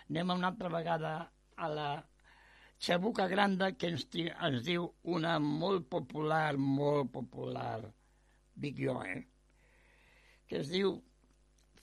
anem 0.09 0.32
una 0.36 0.51
altra 0.51 0.72
vegada 0.72 1.13
a 1.55 1.70
la 1.72 1.89
Xabuca 2.80 3.28
Granda, 3.28 3.74
que 3.76 3.91
ens, 3.91 4.05
ens 4.15 4.63
diu 4.63 4.88
una 5.15 5.36
molt 5.43 5.89
popular, 5.91 6.55
molt 6.57 7.11
popular, 7.11 7.82
dic 8.55 8.80
jo, 8.80 8.95
eh? 9.03 9.20
Que 10.47 10.61
es 10.63 10.72
diu 10.72 10.95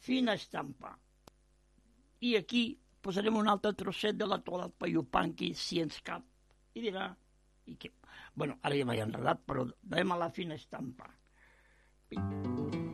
Fina 0.07 0.37
Estampa. 0.41 0.95
I 2.25 2.37
aquí 2.41 2.65
posarem 3.05 3.37
un 3.39 3.53
altre 3.53 3.75
trosset 3.77 4.17
de 4.17 4.27
la 4.27 4.41
Tola 4.43 4.71
Payupanqui, 4.73 5.53
si 5.55 5.83
ens 5.85 6.01
cap. 6.05 6.25
I 6.75 6.89
dirà, 6.89 7.11
i 7.69 7.77
que... 7.77 7.93
Bueno, 8.37 8.59
ara 8.63 8.77
ja 8.77 8.89
m'he 8.89 8.99
enredat, 9.05 9.47
però 9.49 9.65
anem 9.91 10.13
a 10.13 10.21
la 10.27 10.33
fina 10.41 10.61
estampa. 10.61 11.09
Pim. 12.13 12.86